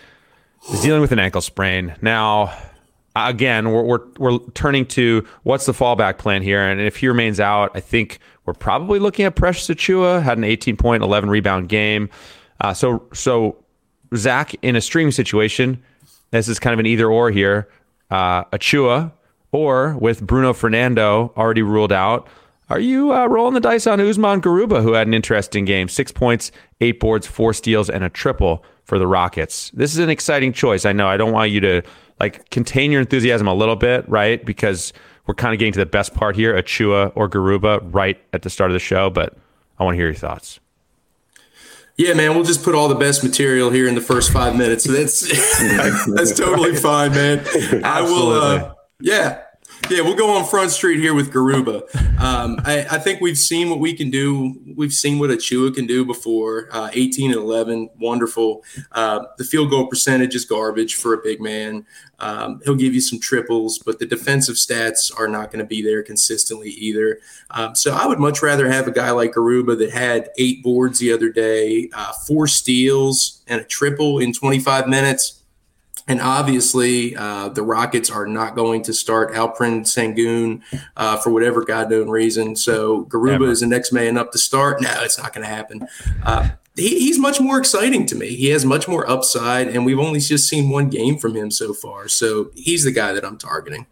is 0.71 0.81
dealing 0.81 1.01
with 1.01 1.11
an 1.11 1.19
ankle 1.19 1.41
sprain. 1.41 1.95
Now, 2.01 2.55
again, 3.15 3.71
we're, 3.71 3.83
we're, 3.83 4.01
we're 4.17 4.39
turning 4.53 4.85
to 4.87 5.25
what's 5.43 5.65
the 5.65 5.71
fallback 5.71 6.17
plan 6.17 6.41
here. 6.41 6.61
And 6.61 6.79
if 6.81 6.97
he 6.97 7.07
remains 7.07 7.39
out, 7.39 7.71
I 7.75 7.79
think 7.79 8.19
we're 8.45 8.53
probably 8.53 8.99
looking 8.99 9.25
at 9.25 9.35
Precious 9.35 9.67
Achiuwa, 9.67 10.21
had 10.21 10.37
an 10.37 10.43
18 10.43 10.77
point, 10.77 11.03
11 11.03 11.29
rebound 11.29 11.69
game. 11.69 12.09
Uh, 12.61 12.73
so, 12.73 13.03
so 13.13 13.57
Zach, 14.15 14.56
in 14.61 14.75
a 14.75 14.81
streaming 14.81 15.11
situation, 15.11 15.81
this 16.31 16.47
is 16.47 16.59
kind 16.59 16.73
of 16.73 16.79
an 16.79 16.85
either 16.85 17.09
or 17.09 17.31
here. 17.31 17.69
Uh, 18.11 18.44
Achiuwa 18.45 19.11
or 19.51 19.95
with 19.97 20.21
Bruno 20.25 20.53
Fernando 20.53 21.33
already 21.35 21.61
ruled 21.61 21.91
out, 21.91 22.27
are 22.69 22.80
you 22.80 23.14
uh, 23.14 23.26
rolling 23.28 23.56
the 23.56 23.59
dice 23.59 23.88
on 23.88 23.99
Usman 23.99 24.42
Garuba, 24.42 24.83
who 24.83 24.94
had 24.94 25.07
an 25.07 25.14
interesting 25.14 25.66
game? 25.66 25.90
Six 25.90 26.11
points, 26.11 26.52
eight 26.81 26.99
boards, 26.99 27.26
four 27.26 27.54
steals, 27.54 27.90
and 27.90 28.04
a 28.04 28.09
triple 28.09 28.64
for 28.83 28.99
the 28.99 29.07
Rockets. 29.07 29.71
This 29.71 29.94
is 29.94 29.99
an 29.99 30.09
exciting 30.09 30.54
choice. 30.54 30.85
I 30.85 30.94
know. 30.94 31.07
I 31.07 31.18
don't 31.18 31.31
want 31.31 31.52
you 31.52 31.59
to 31.61 31.81
like 32.19 32.49
contain 32.49 32.92
your 32.92 33.02
enthusiasm 33.02 33.47
a 33.47 33.54
little 33.54 33.76
bit, 33.76 34.07
right? 34.07 34.44
Because 34.45 34.94
we're 35.26 35.35
kind 35.35 35.54
of 35.54 35.59
getting 35.59 35.73
to 35.73 35.80
the 35.80 35.85
best 35.85 36.14
part 36.14 36.35
here, 36.35 36.54
Achiuwa 36.54 37.11
or 37.16 37.30
Garuba, 37.30 37.88
right 37.94 38.21
at 38.33 38.44
the 38.44 38.49
start 38.49 38.69
of 38.69 38.73
the 38.73 38.80
show. 38.80 39.09
But 39.09 39.35
I 39.80 39.83
want 39.83 39.95
to 39.95 39.97
hear 39.97 40.07
your 40.07 40.16
thoughts. 40.16 40.59
Yeah, 41.97 42.14
man, 42.14 42.33
we'll 42.33 42.45
just 42.45 42.64
put 42.64 42.76
all 42.76 42.88
the 42.88 42.95
best 42.95 43.23
material 43.23 43.71
here 43.71 43.88
in 43.88 43.94
the 43.94 44.02
first 44.02 44.31
five 44.31 44.56
minutes. 44.56 44.85
So 44.85 44.92
that's 44.94 45.21
that's 46.14 46.38
totally 46.38 46.76
fine, 46.76 47.11
man. 47.11 47.45
I 47.83 48.02
will. 48.02 48.31
Uh, 48.31 48.73
yeah, 49.02 49.42
yeah, 49.90 50.02
we'll 50.02 50.16
go 50.16 50.30
on 50.36 50.45
Front 50.45 50.71
Street 50.71 51.00
here 51.00 51.14
with 51.14 51.31
Garuba. 51.31 51.83
Um, 52.19 52.59
I, 52.66 52.86
I, 52.92 53.00
think 53.00 53.21
we've 53.21 53.38
seen 53.38 53.69
what 53.69 53.80
we 53.80 53.94
can 53.94 54.09
do. 54.09 54.56
We've 54.76 54.94
seen 54.94 55.19
what 55.19 55.30
Achiuwa 55.30 55.74
can 55.74 55.88
do 55.88 56.06
before. 56.06 56.68
Uh, 56.71 56.90
18 56.94 57.31
and 57.31 57.40
11, 57.40 57.90
wonderful. 58.00 58.64
Uh, 58.92 59.26
the 59.38 59.44
field 59.44 59.69
goal 59.69 59.88
percentage 59.88 60.36
is 60.36 60.45
garbage 60.45 60.95
for 60.95 61.14
a 61.14 61.18
big 61.24 61.42
man. 61.42 61.86
Um, 62.19 62.62
he'll 62.66 62.76
give 62.76 62.94
you 62.94 63.02
some 63.02 63.19
triples, 63.19 63.80
but 63.80 64.00
the 64.00 64.06
defensive 64.06 64.56
stats 64.56 65.18
are 65.18 65.28
not 65.28 65.52
going 65.52 65.59
to 65.59 65.68
be 65.68 65.81
there 65.81 66.04
consistently 66.04 66.69
either. 66.71 67.19
Um, 67.52 67.76
so 67.76 67.94
I 67.94 68.06
would 68.06 68.19
much 68.19 68.42
rather 68.44 68.69
have 68.69 68.88
a 68.88 68.92
guy 68.92 69.12
like 69.12 69.33
Garuba 69.33 69.78
that 69.80 69.92
had 69.92 70.30
eight 70.38 70.62
boards 70.62 71.00
the 71.00 71.14
other 71.14 71.30
day, 71.30 71.90
uh, 71.94 72.14
four 72.28 72.48
steals, 72.48 73.42
and 73.48 73.62
a 73.62 73.64
triple 73.64 74.19
in 74.19 74.33
25 74.33 74.88
minutes 74.88 75.38
And 76.09 76.19
obviously, 76.19 77.16
uh, 77.16 77.49
the 77.49 77.61
Rockets 77.61 78.09
are 78.09 78.25
not 78.25 78.56
going 78.56 78.81
to 78.83 78.94
start 78.94 79.31
Alperen 79.33 79.81
Sengun 79.81 80.61
uh, 80.97 81.18
for 81.18 81.30
whatever 81.30 81.63
God 81.63 81.92
known 81.92 82.09
reason. 82.09 82.56
So 82.56 83.06
Garuba 83.06 83.35
Ever. 83.35 83.49
is 83.49 83.59
the 83.59 83.68
next 83.68 83.94
man 83.94 84.18
up 84.18 84.31
to 84.31 84.39
start. 84.39 84.81
No, 84.81 84.92
it's 85.01 85.19
not 85.19 85.33
going 85.33 85.47
to 85.47 85.54
happen. 85.54 85.87
Uh, 86.23 86.49
he, 86.75 86.99
he's 86.99 87.19
much 87.19 87.39
more 87.39 87.59
exciting 87.59 88.07
to 88.07 88.16
me. 88.16 88.35
He 88.35 88.47
has 88.49 88.66
much 88.66 88.87
more 88.87 89.07
upside, 89.07 89.68
and 89.68 89.85
we've 89.85 89.99
only 89.99 90.19
just 90.19 90.49
seen 90.49 90.69
one 90.69 90.89
game 90.89 91.18
from 91.18 91.35
him 91.35 91.51
so 91.51 91.73
far. 91.73 92.07
So 92.07 92.49
he's 92.56 92.83
the 92.83 92.92
guy 92.92 93.13
that 93.13 93.23
I'm 93.23 93.37
targeting. 93.37 93.85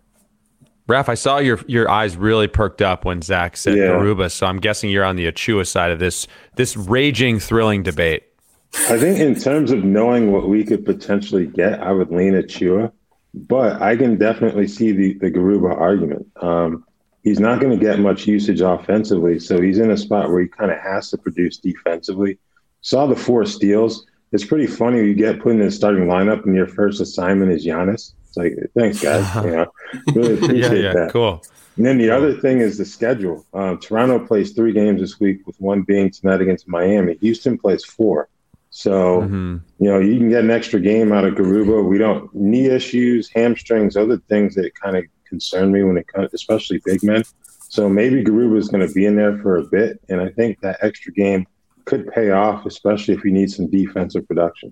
Raph, 0.88 1.09
I 1.09 1.15
saw 1.15 1.38
your 1.38 1.59
your 1.67 1.89
eyes 1.89 2.15
really 2.15 2.47
perked 2.47 2.81
up 2.81 3.03
when 3.03 3.21
Zach 3.21 3.57
said 3.57 3.77
yeah. 3.77 3.89
Garuba, 3.89 4.31
so 4.31 4.47
I'm 4.47 4.59
guessing 4.59 4.89
you're 4.89 5.03
on 5.03 5.17
the 5.17 5.29
Achiuwa 5.29 5.67
side 5.67 5.91
of 5.91 6.00
this 6.00 6.27
this 6.55 6.77
raging, 6.77 7.39
thrilling 7.39 7.83
debate. 7.83 8.24
I 8.74 8.97
think 8.97 9.19
in 9.19 9.36
terms 9.36 9.71
of 9.71 9.83
knowing 9.83 10.31
what 10.31 10.47
we 10.47 10.63
could 10.63 10.86
potentially 10.86 11.47
get, 11.47 11.81
I 11.81 11.91
would 11.91 12.12
lean 12.12 12.33
Achiuwa, 12.33 12.91
but 13.33 13.81
I 13.81 13.95
can 13.95 14.17
definitely 14.17 14.67
see 14.67 14.91
the 14.91 15.13
the 15.15 15.31
Garuba 15.31 15.75
argument. 15.75 16.27
Um, 16.41 16.86
he's 17.24 17.39
not 17.39 17.59
going 17.59 17.77
to 17.77 17.83
get 17.83 18.00
much 18.00 18.27
usage 18.27 18.62
offensively, 18.62 19.39
so 19.39 19.62
he's 19.62 19.79
in 19.79 19.91
a 19.91 19.97
spot 19.97 20.29
where 20.29 20.41
he 20.41 20.47
kind 20.47 20.71
of 20.71 20.79
has 20.79 21.09
to 21.12 21.17
produce 21.17 21.57
defensively. 21.57 22.38
Saw 22.81 23.07
the 23.07 23.15
four 23.15 23.45
steals. 23.45 24.05
It's 24.31 24.45
pretty 24.45 24.67
funny 24.67 25.00
you 25.00 25.13
get 25.13 25.41
put 25.41 25.53
in 25.53 25.59
the 25.59 25.71
starting 25.71 26.05
lineup 26.05 26.45
and 26.45 26.55
your 26.55 26.67
first 26.67 27.00
assignment 27.00 27.51
is 27.51 27.65
Giannis 27.65 28.13
It's 28.27 28.38
like, 28.38 28.55
thanks, 28.75 29.01
guys. 29.01 29.25
You 29.45 29.51
know, 29.51 29.71
really 30.13 30.33
appreciate 30.33 30.83
yeah, 30.83 30.89
yeah, 30.89 30.93
that. 30.93 31.12
Cool. 31.12 31.41
And 31.77 31.86
then 31.86 31.97
the 31.97 32.09
other 32.09 32.33
thing 32.33 32.59
is 32.59 32.77
the 32.77 32.86
schedule. 32.86 33.45
Um, 33.53 33.79
Toronto 33.79 34.25
plays 34.25 34.51
three 34.53 34.74
games 34.74 35.00
this 35.00 35.19
week, 35.19 35.45
with 35.45 35.59
one 35.62 35.83
being 35.83 36.09
tonight 36.09 36.41
against 36.41 36.67
Miami. 36.67 37.15
Houston 37.21 37.57
plays 37.57 37.86
four. 37.86 38.29
So, 38.77 39.22
mm-hmm. 39.22 39.57
you 39.79 39.89
know, 39.89 39.98
you 39.98 40.19
can 40.19 40.29
get 40.29 40.43
an 40.43 40.51
extra 40.51 40.79
game 40.79 41.12
out 41.12 41.25
of 41.25 41.34
Garuba. 41.34 41.84
We 41.84 41.98
don't 41.98 42.31
knee 42.36 42.67
issues, 42.67 43.27
hamstrings, 43.27 43.98
other 43.98 44.19
things 44.29 44.53
that 44.53 44.72
kind 44.75 44.96
of 44.96 45.03
concern 45.27 45.72
me 45.72 45.81
when 45.81 45.98
it 45.98 46.05
comes, 46.05 46.31
especially 46.31 46.79
big 46.86 47.01
men. 47.01 47.24
So 47.69 47.89
maybe 47.89 48.24
Garuba 48.24 48.55
is 48.55 48.67
going 48.69 48.88
to 48.88 48.93
be 48.93 49.07
in 49.07 49.15
there 49.15 49.39
for 49.39 49.57
a 49.57 49.63
bit, 49.63 50.00
and 50.10 50.22
I 50.22 50.29
think 50.29 50.60
that 50.62 50.77
extra 50.84 51.12
game 51.12 51.48
could 51.86 52.07
pay 52.10 52.29
off, 52.29 52.67
especially 52.67 53.15
if 53.15 53.25
you 53.25 53.31
need 53.31 53.50
some 53.50 53.67
defensive 53.67 54.27
production. 54.27 54.72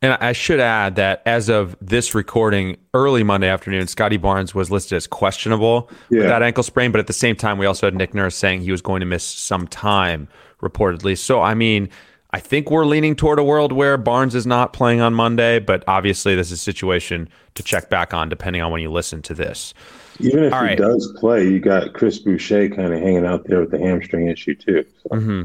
And 0.00 0.14
I 0.14 0.32
should 0.32 0.58
add 0.58 0.96
that 0.96 1.22
as 1.26 1.50
of 1.50 1.76
this 1.82 2.14
recording, 2.14 2.78
early 2.94 3.22
Monday 3.22 3.48
afternoon, 3.48 3.86
Scottie 3.86 4.16
Barnes 4.16 4.54
was 4.54 4.70
listed 4.70 4.96
as 4.96 5.06
questionable 5.06 5.90
yeah. 6.08 6.20
with 6.20 6.28
that 6.28 6.42
ankle 6.42 6.62
sprain. 6.62 6.90
But 6.90 7.00
at 7.00 7.06
the 7.06 7.12
same 7.12 7.36
time, 7.36 7.58
we 7.58 7.66
also 7.66 7.86
had 7.86 7.94
Nick 7.94 8.14
Nurse 8.14 8.34
saying 8.34 8.62
he 8.62 8.70
was 8.70 8.80
going 8.80 9.00
to 9.00 9.06
miss 9.06 9.24
some 9.24 9.68
time, 9.68 10.26
reportedly. 10.62 11.18
So, 11.18 11.42
I 11.42 11.52
mean, 11.52 11.90
I 12.36 12.38
think 12.38 12.70
we're 12.70 12.84
leaning 12.84 13.16
toward 13.16 13.38
a 13.38 13.42
world 13.42 13.72
where 13.72 13.96
Barnes 13.96 14.34
is 14.34 14.46
not 14.46 14.74
playing 14.74 15.00
on 15.00 15.14
Monday. 15.14 15.58
But 15.58 15.82
obviously, 15.88 16.34
this 16.34 16.48
is 16.48 16.58
a 16.58 16.62
situation 16.62 17.30
to 17.54 17.62
check 17.62 17.88
back 17.88 18.12
on 18.12 18.28
depending 18.28 18.60
on 18.60 18.70
when 18.70 18.82
you 18.82 18.92
listen 18.92 19.22
to 19.22 19.32
this. 19.32 19.72
Even 20.20 20.44
if 20.44 20.52
All 20.52 20.60
he 20.60 20.66
right. 20.66 20.76
does 20.76 21.14
play, 21.18 21.48
you 21.48 21.60
got 21.60 21.94
Chris 21.94 22.18
Boucher 22.18 22.68
kind 22.68 22.92
of 22.92 23.00
hanging 23.00 23.24
out 23.24 23.46
there 23.46 23.60
with 23.60 23.70
the 23.70 23.78
hamstring 23.78 24.28
issue, 24.28 24.54
too. 24.54 24.84
So. 25.02 25.16
Mm-hmm. 25.16 25.42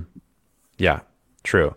Yeah, 0.80 1.00
true. 1.46 1.74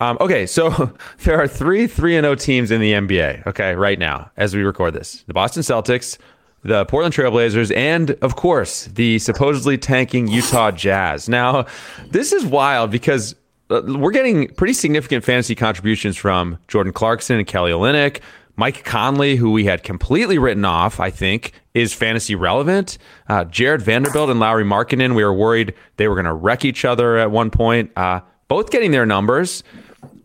Um, 0.00 0.18
okay, 0.20 0.44
so 0.44 0.94
there 1.20 1.40
are 1.40 1.48
three 1.48 1.86
3 1.86 2.12
0 2.20 2.34
teams 2.34 2.70
in 2.70 2.82
the 2.82 2.92
NBA, 2.92 3.46
okay, 3.46 3.74
right 3.74 3.98
now 3.98 4.30
as 4.36 4.54
we 4.54 4.62
record 4.64 4.92
this 4.92 5.24
the 5.28 5.32
Boston 5.32 5.62
Celtics, 5.62 6.18
the 6.62 6.84
Portland 6.84 7.14
Trailblazers, 7.14 7.74
and 7.74 8.10
of 8.20 8.36
course, 8.36 8.84
the 8.84 9.18
supposedly 9.18 9.78
tanking 9.78 10.28
Utah 10.28 10.72
Jazz. 10.72 11.26
Now, 11.26 11.64
this 12.10 12.34
is 12.34 12.44
wild 12.44 12.90
because 12.90 13.34
we're 13.68 14.10
getting 14.10 14.48
pretty 14.54 14.72
significant 14.72 15.24
fantasy 15.24 15.54
contributions 15.54 16.16
from 16.16 16.58
Jordan 16.68 16.92
Clarkson 16.92 17.36
and 17.38 17.46
Kelly 17.46 17.70
Olynyk. 17.70 18.20
Mike 18.56 18.82
Conley, 18.82 19.36
who 19.36 19.52
we 19.52 19.66
had 19.66 19.84
completely 19.84 20.36
written 20.36 20.64
off, 20.64 20.98
I 20.98 21.10
think, 21.10 21.52
is 21.74 21.94
fantasy 21.94 22.34
relevant. 22.34 22.98
Uh, 23.28 23.44
Jarred 23.44 23.82
Vanderbilt 23.82 24.30
and 24.30 24.40
Lauri 24.40 24.64
Markkanen, 24.64 25.14
we 25.14 25.22
were 25.22 25.32
worried 25.32 25.74
they 25.96 26.08
were 26.08 26.16
going 26.16 26.24
to 26.24 26.34
wreck 26.34 26.64
each 26.64 26.84
other 26.84 27.18
at 27.18 27.30
one 27.30 27.50
point. 27.50 27.92
Uh, 27.96 28.20
both 28.48 28.70
getting 28.70 28.90
their 28.90 29.06
numbers. 29.06 29.62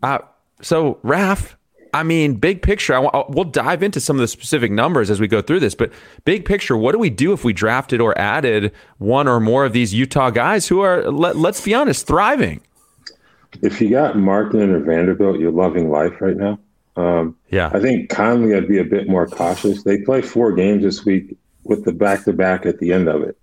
Uh, 0.02 0.18
so, 0.62 0.98
Raf, 1.04 1.56
I 1.92 2.02
mean, 2.02 2.34
big 2.34 2.60
picture, 2.60 2.94
I, 2.94 3.24
we'll 3.28 3.44
dive 3.44 3.84
into 3.84 4.00
some 4.00 4.16
of 4.16 4.20
the 4.20 4.26
specific 4.26 4.72
numbers 4.72 5.10
as 5.10 5.20
we 5.20 5.28
go 5.28 5.40
through 5.40 5.60
this, 5.60 5.76
but 5.76 5.92
big 6.24 6.44
picture, 6.44 6.76
what 6.76 6.90
do 6.90 6.98
we 6.98 7.10
do 7.10 7.32
if 7.32 7.44
we 7.44 7.52
drafted 7.52 8.00
or 8.00 8.18
added 8.18 8.72
one 8.98 9.28
or 9.28 9.38
more 9.38 9.64
of 9.64 9.72
these 9.72 9.94
Utah 9.94 10.30
guys 10.30 10.66
who 10.66 10.80
are, 10.80 11.08
let, 11.08 11.36
us 11.36 11.60
be 11.60 11.72
honest, 11.72 12.08
thriving? 12.08 12.62
If 13.62 13.80
you 13.80 13.90
got 13.90 14.14
Markkanen 14.14 14.70
or 14.70 14.80
Vanderbilt, 14.80 15.38
you're 15.38 15.52
loving 15.52 15.90
life 15.90 16.20
right 16.20 16.36
now. 16.36 16.58
Um, 16.96 17.36
yeah. 17.48 17.70
I 17.72 17.80
think 17.80 18.08
Conley, 18.08 18.54
I'd 18.54 18.68
be 18.68 18.78
a 18.78 18.84
bit 18.84 19.08
more 19.08 19.26
cautious. 19.26 19.82
They 19.82 19.98
play 19.98 20.22
four 20.22 20.52
games 20.52 20.82
this 20.82 21.04
week 21.04 21.36
with 21.64 21.84
the 21.84 21.92
back 21.92 22.24
to 22.24 22.32
back 22.32 22.66
at 22.66 22.78
the 22.78 22.92
end 22.92 23.08
of 23.08 23.22
it. 23.22 23.36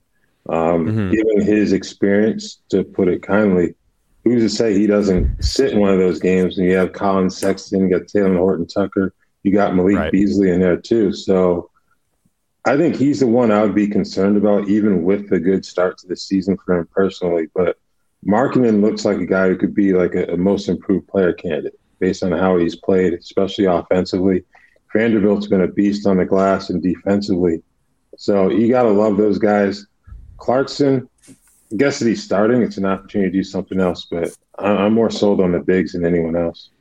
Um, 0.49 0.85
mm-hmm. 0.85 1.11
Given 1.11 1.41
his 1.41 1.73
experience, 1.73 2.59
to 2.69 2.83
put 2.83 3.07
it 3.07 3.23
kindly, 3.23 3.75
who's 4.23 4.43
to 4.43 4.49
say 4.49 4.73
he 4.73 4.87
doesn't 4.87 5.43
sit 5.43 5.73
in 5.73 5.79
one 5.79 5.91
of 5.91 5.99
those 5.99 6.19
games? 6.19 6.57
And 6.57 6.67
you 6.67 6.75
have 6.77 6.93
Collin 6.93 7.29
Sexton, 7.29 7.89
you 7.89 7.99
got 7.99 8.07
Taylor 8.07 8.37
Horton 8.37 8.67
Tucker, 8.67 9.13
you 9.43 9.51
got 9.51 9.75
Malik 9.75 9.97
right. 9.97 10.11
Beasley 10.11 10.49
in 10.49 10.59
there 10.59 10.77
too. 10.77 11.13
So 11.13 11.69
I 12.65 12.77
think 12.77 12.95
he's 12.95 13.19
the 13.19 13.27
one 13.27 13.51
I 13.51 13.63
would 13.63 13.75
be 13.75 13.87
concerned 13.87 14.37
about, 14.37 14.69
even 14.69 15.03
with 15.03 15.29
the 15.29 15.39
good 15.39 15.65
start 15.65 15.97
to 15.99 16.07
the 16.07 16.15
season 16.15 16.57
for 16.57 16.77
him 16.77 16.87
personally. 16.93 17.47
But 17.53 17.77
Markkanen 18.25 18.81
looks 18.81 19.03
like 19.03 19.17
a 19.17 19.25
guy 19.25 19.47
who 19.47 19.57
could 19.57 19.73
be 19.73 19.93
like 19.93 20.13
a, 20.15 20.25
a 20.33 20.37
most 20.37 20.69
improved 20.69 21.07
player 21.07 21.33
candidate 21.33 21.79
based 21.99 22.23
on 22.23 22.31
how 22.31 22.57
he's 22.57 22.75
played, 22.75 23.13
especially 23.13 23.65
offensively. 23.65 24.43
Vanderbilt's 24.93 25.47
been 25.47 25.61
a 25.61 25.67
beast 25.67 26.05
on 26.05 26.17
the 26.17 26.25
glass 26.25 26.69
and 26.69 26.83
defensively. 26.83 27.63
So 28.17 28.49
you 28.49 28.69
got 28.69 28.83
to 28.83 28.91
love 28.91 29.17
those 29.17 29.37
guys. 29.37 29.87
Clarkson, 30.37 31.07
I 31.29 31.75
guess 31.77 31.99
that 31.99 32.07
he's 32.07 32.23
starting, 32.23 32.61
it's 32.61 32.77
an 32.77 32.85
opportunity 32.85 33.31
to 33.31 33.37
do 33.37 33.43
something 33.43 33.79
else. 33.79 34.05
But 34.09 34.35
I'm 34.59 34.93
more 34.93 35.09
sold 35.09 35.39
on 35.39 35.53
the 35.53 35.59
bigs 35.59 35.93
than 35.93 36.05
anyone 36.05 36.35
else. 36.35 36.71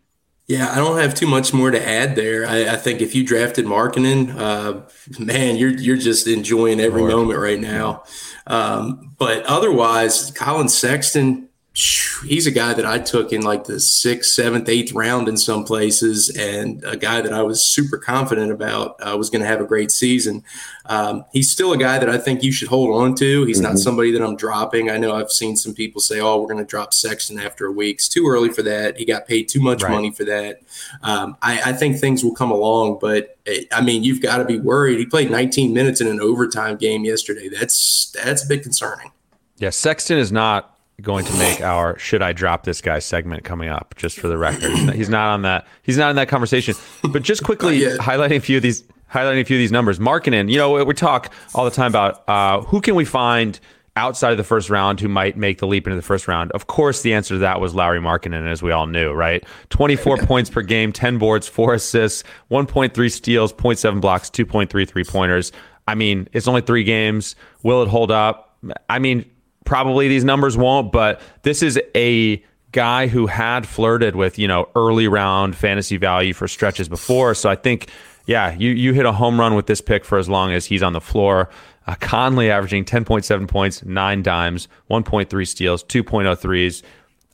Yeah, 0.51 0.69
I 0.73 0.79
don't 0.79 0.99
have 0.99 1.15
too 1.15 1.29
much 1.29 1.55
more 1.55 1.71
to 1.71 1.89
add 1.89 2.17
there. 2.17 2.45
I, 2.45 2.73
I 2.73 2.77
think 2.77 3.01
if 3.01 3.15
you 3.15 3.23
drafted 3.23 3.67
Markkanen, 3.67 4.35
uh, 4.37 4.81
man, 5.17 5.55
you're 5.55 5.71
you're 5.71 5.97
just 5.97 6.27
enjoying 6.27 6.81
every 6.81 7.03
Lord. 7.03 7.13
moment 7.13 7.39
right 7.39 7.61
now. 7.61 8.03
Um, 8.49 9.15
but 9.17 9.45
otherwise, 9.45 10.33
Collin 10.33 10.69
Sexton, 10.69 11.50
he's 11.81 12.47
a 12.47 12.51
guy 12.51 12.75
that 12.75 12.85
I 12.85 12.99
took 12.99 13.33
in 13.33 13.43
like 13.43 13.65
the 13.65 13.81
sixth, 13.81 14.33
seventh, 14.33 14.69
eighth 14.69 14.93
round 14.93 15.29
in 15.29 15.37
some 15.37 15.65
places, 15.65 16.29
and 16.37 16.83
a 16.85 16.97
guy 16.97 17.21
that 17.21 17.33
I 17.33 17.43
was 17.43 17.65
super 17.65 17.99
confident 17.99 18.51
about 18.51 18.97
uh, 19.01 19.17
was 19.17 19.31
going 19.31 19.43
to 19.43 19.47
have 19.47 19.61
a 19.61 19.65
great 19.65 19.91
season. 19.91 20.43
Um, 20.87 21.25
he's 21.33 21.51
still 21.51 21.73
a 21.73 21.79
guy 21.79 21.99
that 21.99 22.09
I 22.09 22.19
think 22.19 22.43
you 22.43 22.53
should 22.53 22.69
hold 22.69 22.95
on 23.01 23.15
to. 23.17 23.45
He's 23.45 23.61
mm-hmm. 23.61 23.73
not 23.73 23.79
somebody 23.79 24.11
that 24.13 24.23
I'm 24.23 24.37
dropping. 24.37 24.91
I 24.91 24.97
know 24.97 25.15
I've 25.15 25.31
seen 25.31 25.57
some 25.57 25.75
people 25.75 26.01
say, 26.01 26.21
"Oh, 26.21 26.41
we're 26.41 26.49
going 26.49 26.59
to 26.59 26.65
drop 26.65 26.93
Sexton 26.93 27.39
after 27.39 27.67
a 27.67 27.73
week." 27.73 27.97
It's 27.97 28.09
too 28.09 28.27
early 28.29 28.51
for 28.51 28.63
that. 28.63 28.97
He 28.97 29.05
got 29.05 29.27
paid 29.27 29.49
too 29.49 29.61
much 29.61 29.83
right. 29.83 29.93
money 29.93 30.11
for 30.11 30.25
that. 30.25 30.61
Um, 31.03 31.37
I, 31.43 31.71
I 31.71 31.73
think 31.73 31.99
things 31.99 32.25
will 32.25 32.35
come 32.35 32.51
along, 32.51 32.99
but 33.01 33.39
eh, 33.47 33.65
I 33.73 33.81
mean, 33.81 34.03
you've 34.03 34.21
got 34.21 34.39
to 34.39 34.45
be 34.45 34.59
worried. 34.59 34.99
He 34.99 35.07
played 35.07 35.31
19 35.31 35.73
minutes 35.73 36.01
in 36.01 36.09
an 36.09 36.21
overtime 36.21 36.77
game 36.77 37.05
yesterday. 37.05 37.49
That's 37.49 38.11
that's 38.25 38.45
a 38.45 38.49
bit 38.49 38.63
concerning. 38.63 39.13
Yeah, 39.59 39.71
Sexton 39.71 40.19
is 40.19 40.33
not 40.33 40.80
going 41.03 41.25
to 41.25 41.33
make 41.39 41.61
our 41.61 41.99
should 41.99 42.23
I 42.23 42.33
drop 42.33 42.65
this 42.65 42.81
guy 42.81 42.99
segment 42.99 43.45
coming 43.45 43.69
up 43.69 43.95
just 43.97 44.19
for 44.19 44.29
the 44.29 44.39
record. 44.39 44.71
He's 44.95 45.09
not 45.09 45.29
on 45.33 45.43
that. 45.43 45.67
He's 45.83 45.99
not 45.99 46.11
in 46.11 46.17
that 46.17 46.29
conversation. 46.29 46.75
But 47.11 47.23
just 47.23 47.45
quickly 47.45 47.81
highlighting 47.81 48.37
a 48.37 48.41
few 48.41 48.57
of 48.57 48.63
these 48.63 48.85
highlighting 49.13 49.41
a 49.41 49.45
few 49.45 49.57
of 49.57 49.61
these 49.61 49.73
numbers. 49.73 49.99
Markkanen, 49.99 50.51
you 50.51 50.57
know, 50.57 50.85
we 50.85 50.95
talk 50.95 51.33
all 51.55 51.65
the 51.65 51.71
time 51.71 51.91
about 51.91 52.29
uh, 52.29 52.61
who 52.63 52.81
can 52.81 52.95
we 52.95 53.05
find 53.05 53.59
outside 53.97 54.31
of 54.31 54.37
the 54.39 54.45
first 54.45 54.71
round 54.71 55.01
who 55.01 55.09
might 55.09 55.37
make 55.37 55.59
the 55.59 55.67
leap 55.67 55.87
into 55.87 55.97
the 55.97 56.03
first 56.03 56.29
round. 56.29 56.53
Of 56.53 56.69
course, 56.69 57.03
the 57.03 57.13
answer 57.13 57.35
to 57.35 57.39
that 57.39 57.61
was 57.61 57.75
Lauri 57.75 58.01
Markkanen, 58.01 58.49
as 58.49 58.63
we 58.63 58.71
all 58.71 58.87
knew, 58.87 59.13
right? 59.13 59.45
24 59.71 60.19
points 60.19 60.49
per 60.49 60.63
game, 60.63 60.93
10 60.93 61.19
boards, 61.19 61.49
4 61.49 61.75
assists, 61.75 62.23
1.3 62.51 63.11
steals, 63.13 63.53
0.7 63.53 64.01
blocks, 64.01 64.31
2.3 64.31 64.89
three 64.89 65.05
pointers. 65.05 65.53
I 65.89 65.97
mean, 65.97 66.29
it's 66.33 66.47
only 66.47 66.61
three 66.61 66.85
games. 66.85 67.35
Will 67.63 67.83
it 67.83 67.89
hold 67.89 68.11
up? 68.11 68.57
I 68.89 69.01
mean, 69.01 69.29
probably 69.71 70.09
these 70.09 70.25
numbers 70.25 70.57
won't, 70.57 70.91
but 70.91 71.21
this 71.43 71.63
is 71.63 71.81
a 71.95 72.43
guy 72.73 73.07
who 73.07 73.29
had 73.29 73.65
flirted 73.65 74.17
with, 74.17 74.37
you 74.37 74.49
know, 74.49 74.69
early 74.75 75.07
round 75.07 75.55
fantasy 75.55 75.97
value 75.97 76.33
for 76.33 76.49
stretches 76.49 76.89
before. 76.89 77.37
So 77.37 77.49
I 77.49 77.55
think, 77.55 77.89
yeah, 78.27 78.53
you, 78.55 78.71
you 78.71 78.93
hit 78.95 79.07
a 79.07 79.13
home 79.13 79.39
run 79.39 79.55
with 79.55 79.69
this 79.69 79.81
pick 79.81 80.05
for 80.05 80.19
as 80.19 80.29
long 80.29 80.51
as 80.51 80.67
he's 80.67 80.83
on 80.83 80.93
the 80.93 81.01
floor. 81.01 81.51
Uh, 81.87 81.95
Conley 82.01 82.51
averaging 82.51 82.85
10.7 82.85 83.47
points, 83.47 83.85
nine 83.85 84.25
dimes, 84.25 84.67
1.3 84.91 85.47
steals, 85.47 85.85
2.0 85.85 86.37
threes. 86.37 86.83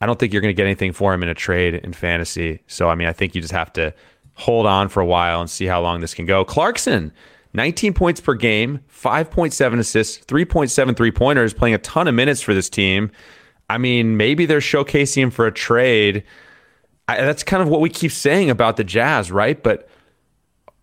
I 0.02 0.04
don't 0.04 0.18
think 0.18 0.34
you're 0.34 0.42
going 0.42 0.54
to 0.54 0.56
get 0.56 0.66
anything 0.66 0.92
for 0.92 1.14
him 1.14 1.22
in 1.22 1.30
a 1.30 1.34
trade 1.34 1.76
in 1.76 1.94
fantasy. 1.94 2.60
So, 2.66 2.90
I 2.90 2.96
mean, 2.96 3.08
I 3.08 3.14
think 3.14 3.34
you 3.34 3.40
just 3.40 3.54
have 3.54 3.72
to 3.72 3.94
hold 4.34 4.66
on 4.66 4.90
for 4.90 5.00
a 5.00 5.06
while 5.06 5.40
and 5.40 5.48
see 5.48 5.64
how 5.64 5.80
long 5.80 6.02
this 6.02 6.12
can 6.12 6.26
go. 6.26 6.44
Clarkson, 6.44 7.12
19 7.56 7.94
points 7.94 8.20
per 8.20 8.34
game, 8.34 8.80
5.7 8.88 9.78
assists, 9.78 10.24
3.7 10.26 10.96
three 10.96 11.10
pointers, 11.10 11.54
playing 11.54 11.74
a 11.74 11.78
ton 11.78 12.06
of 12.06 12.14
minutes 12.14 12.42
for 12.42 12.54
this 12.54 12.68
team. 12.68 13.10
I 13.68 13.78
mean, 13.78 14.16
maybe 14.16 14.46
they're 14.46 14.60
showcasing 14.60 15.22
him 15.22 15.30
for 15.30 15.46
a 15.46 15.52
trade. 15.52 16.22
I, 17.08 17.16
that's 17.16 17.42
kind 17.42 17.62
of 17.62 17.68
what 17.68 17.80
we 17.80 17.88
keep 17.88 18.12
saying 18.12 18.50
about 18.50 18.76
the 18.76 18.84
Jazz, 18.84 19.32
right? 19.32 19.60
But 19.60 19.88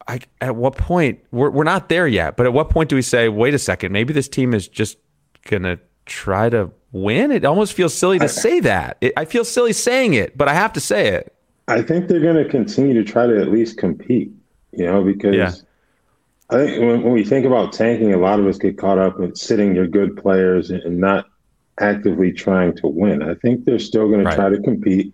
I, 0.08 0.20
at 0.42 0.56
what 0.56 0.76
point 0.76 1.20
we're 1.32 1.50
we're 1.50 1.64
not 1.64 1.88
there 1.88 2.08
yet? 2.08 2.36
But 2.36 2.46
at 2.46 2.54
what 2.54 2.70
point 2.70 2.90
do 2.90 2.96
we 2.96 3.02
say, 3.02 3.30
wait 3.30 3.54
a 3.54 3.60
second, 3.60 3.94
maybe 3.94 4.12
this 4.12 4.28
team 4.28 4.54
is 4.54 4.68
just 4.68 4.98
gonna 5.46 5.80
try 6.06 6.50
to 6.50 6.72
win? 6.92 7.32
It 7.32 7.46
almost 7.46 7.74
feels 7.74 7.94
silly 7.94 8.20
to 8.20 8.26
I, 8.26 8.28
say 8.28 8.60
that. 8.62 8.98
It, 9.00 9.14
I 9.16 9.26
feel 9.26 9.46
silly 9.46 9.74
saying 9.74 10.16
it, 10.16 10.38
but 10.38 10.48
I 10.48 10.54
have 10.54 10.74
to 10.74 10.80
say 10.80 11.10
it. 11.10 11.34
I 11.68 11.82
think 11.82 12.08
they're 12.08 12.20
going 12.20 12.36
to 12.36 12.50
continue 12.50 12.94
to 12.94 13.10
try 13.10 13.26
to 13.26 13.40
at 13.40 13.48
least 13.48 13.78
compete. 13.78 14.32
You 14.74 14.86
know, 14.86 15.04
because 15.04 15.36
yeah. 15.36 15.52
I 16.54 16.66
think 16.66 16.82
when, 16.82 17.04
when, 17.04 17.14
we 17.14 17.24
think 17.24 17.46
about 17.46 17.74
tanking, 17.74 18.14
a 18.14 18.18
lot 18.18 18.40
of 18.40 18.46
us 18.46 18.58
get 18.58 18.78
caught 18.78 19.00
up 19.00 19.20
in 19.20 19.36
sitting 19.36 19.74
your 19.76 19.88
good 19.88 20.16
players 20.16 20.70
and, 20.70 21.00
not 21.00 21.26
actively 21.80 22.32
trying 22.32 22.76
to 22.78 22.88
win. 22.88 23.24
I 23.24 23.34
think 23.34 23.66
they're 23.66 23.80
still 23.80 24.08
going 24.08 24.24
right. 24.24 24.32
to 24.32 24.38
try 24.38 24.50
to 24.50 24.62
compete 24.62 25.12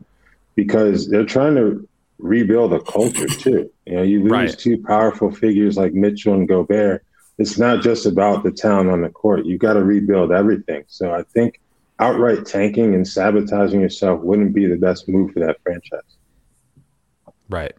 because 0.56 1.10
they're 1.10 1.26
trying 1.26 1.56
to 1.56 1.88
rebuild 2.18 2.74
a 2.74 2.82
culture 2.82 3.28
too. 3.28 3.72
You 3.86 3.96
know, 3.96 4.04
you 4.04 4.24
lose 4.24 4.32
right. 4.32 4.60
two 4.60 4.84
powerful 4.84 5.32
figures 5.32 5.78
like 5.78 5.94
Mitchell 5.94 6.34
and 6.34 6.48
Gobert. 6.48 7.06
It's 7.38 7.58
not 7.58 7.82
just 7.82 8.06
about 8.06 8.44
the 8.44 8.52
talent 8.52 8.90
on 8.90 9.02
the 9.02 9.10
court. 9.10 9.46
You 9.46 9.58
got 9.58 9.74
to 9.74 9.84
rebuild 9.84 10.34
everything. 10.34 10.84
So 10.88 11.14
I 11.14 11.24
think 11.24 11.62
outright 12.00 12.46
tanking 12.46 12.94
and 12.94 13.08
sabotaging 13.08 13.80
yourself 13.80 14.20
wouldn't 14.20 14.54
be 14.54 14.66
the 14.66 14.76
best 14.76 15.08
move 15.08 15.32
for 15.32 15.40
that 15.40 15.62
franchise. 15.64 16.02
Right. 17.48 17.74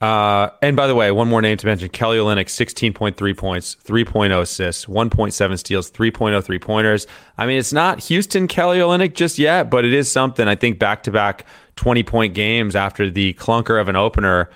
Uh, 0.00 0.50
and 0.60 0.76
by 0.76 0.86
the 0.86 0.94
way, 0.94 1.10
one 1.10 1.26
more 1.26 1.40
name 1.40 1.56
to 1.56 1.66
mention 1.66 1.88
Kelly 1.88 2.18
Olynyk, 2.18 2.46
16.3 2.46 3.36
points, 3.36 3.76
3.0 3.82 4.40
assists, 4.40 4.84
1.7 4.84 5.58
steals, 5.58 5.90
3.0 5.90 6.44
three 6.44 6.58
pointers. 6.58 7.06
I 7.38 7.46
mean, 7.46 7.58
it's 7.58 7.72
not 7.72 8.00
Houston 8.04 8.46
Kelly 8.46 8.78
Olynyk 8.78 9.14
just 9.14 9.38
yet, 9.38 9.70
but 9.70 9.86
it 9.86 9.94
is 9.94 10.10
something. 10.10 10.46
I 10.46 10.54
think 10.54 10.78
back 10.78 11.02
to 11.04 11.10
back 11.10 11.46
20 11.76 12.02
point 12.02 12.34
games 12.34 12.76
after 12.76 13.10
the 13.10 13.32
clunker 13.34 13.80
of 13.80 13.88
an 13.88 13.96
opener. 13.96 14.50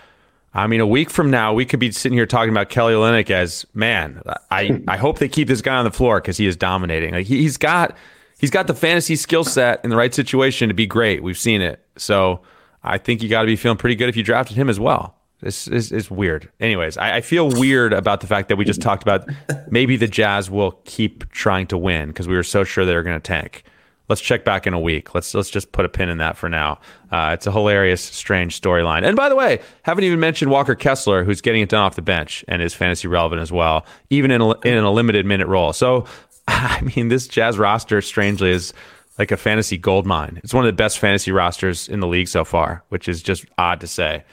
I 0.53 0.67
mean, 0.67 0.81
a 0.81 0.87
week 0.87 1.09
from 1.09 1.31
now, 1.31 1.55
we 1.55 1.65
could 1.65 1.81
be 1.81 1.91
sitting 1.91 2.19
here 2.19 2.27
talking 2.27 2.51
about 2.51 2.69
Kelly 2.69 2.93
Olynyk 2.93 3.31
as 3.31 3.65
man. 3.73 4.21
I, 4.51 4.83
I 4.89 4.99
hope 4.99 5.21
they 5.21 5.29
keep 5.29 5.49
this 5.49 5.63
guy 5.63 5.77
on 5.77 5.85
the 5.85 5.91
floor 5.91 6.21
because 6.21 6.37
he 6.37 6.47
is 6.47 6.57
dominating. 6.57 7.15
Like 7.15 7.27
he's 7.27 7.57
got 7.57 7.97
he's 8.39 8.51
got 8.51 8.67
the 8.67 8.75
fantasy 8.75 9.17
skill 9.17 9.45
set 9.45 9.83
in 9.85 9.91
the 9.91 9.97
right 9.97 10.13
situation 10.13 10.69
to 10.69 10.75
be 10.75 10.87
great. 10.87 11.23
We've 11.23 11.39
seen 11.39 11.63
it. 11.63 11.83
So 11.97 12.43
I 12.83 12.99
think 12.99 13.23
you 13.23 13.31
got 13.31 13.43
to 13.43 13.47
be 13.47 13.57
feeling 13.57 13.79
pretty 13.79 13.95
good 13.95 14.11
if 14.11 14.17
you 14.17 14.23
drafted 14.23 14.57
him 14.57 14.69
as 14.69 14.79
well. 14.79 15.17
This 15.41 15.69
is, 15.69 15.91
is 15.91 16.11
weird. 16.11 16.51
Anyways, 16.61 16.99
I, 16.99 17.17
I, 17.17 17.21
feel 17.23 17.49
weird 17.49 17.93
about 17.93 18.21
the 18.21 18.27
fact 18.27 18.49
that 18.49 18.57
we 18.57 18.65
just 18.65 18.83
talked 18.83 19.03
about 19.03 19.29
maybe 19.71 19.97
the 19.97 20.07
Jazz 20.07 20.51
will 20.51 20.73
keep 20.85 21.31
trying 21.31 21.67
to 21.69 21.79
win 21.79 22.09
because 22.09 22.29
we 22.29 22.37
were 22.37 22.43
so 22.43 22.63
sure 22.63 22.85
they 22.85 22.95
were 22.95 23.03
going 23.03 23.17
to 23.17 23.21
tank. 23.21 23.65
Let's 24.09 24.21
check 24.21 24.45
back 24.45 24.67
in 24.67 24.75
a 24.75 24.81
week. 24.81 25.15
Let's 25.15 25.33
let's 25.35 25.51
just 25.51 25.71
put 25.71 25.85
a 25.85 25.89
pin 25.89 26.09
in 26.09 26.19
that 26.19 26.37
for 26.37 26.49
now. 26.49 26.81
Uh, 27.13 27.31
it's 27.33 27.47
a 27.47 27.53
hilarious, 27.53 28.03
strange 28.03 28.61
storyline. 28.61 29.05
And 29.05 29.17
by 29.17 29.29
the 29.29 29.37
way, 29.37 29.61
haven't 29.83 30.05
even 30.05 30.19
mentioned 30.19 30.51
Walker 30.51 30.75
Kessler, 30.75 31.23
who's 31.23 31.41
getting 31.41 31.63
it 31.63 31.69
done 31.69 31.83
off 31.83 31.95
the 31.95 32.03
bench 32.03 32.45
and 32.49 32.61
is 32.61 32.75
fantasy 32.75 33.07
relevant 33.07 33.41
as 33.41 33.53
well, 33.53 33.87
even 34.11 34.33
in 34.33 34.41
a, 34.41 34.51
in 34.61 34.79
a 34.79 34.91
limited 34.91 35.27
minute 35.27 35.47
role. 35.47 35.73
So, 35.73 36.07
I 36.49 36.81
mean, 36.97 37.09
this 37.09 37.29
Jazz 37.29 37.57
roster 37.57 38.03
strangely 38.03 38.51
is 38.51 38.75
like 39.17 39.31
a 39.31 39.37
fantasy 39.37 39.79
gold 39.79 40.07
mine. 40.07 40.41
It's 40.43 40.53
one 40.53 40.65
of 40.65 40.69
the 40.69 40.77
best 40.77 40.99
fantasy 40.99 41.31
rosters 41.31 41.89
in 41.89 42.01
the 42.01 42.09
league 42.09 42.29
so 42.29 42.45
far, 42.45 42.83
which 42.89 43.09
is 43.09 43.23
just 43.23 43.45
odd 43.59 43.81
to 43.81 43.87
say. 43.87 44.25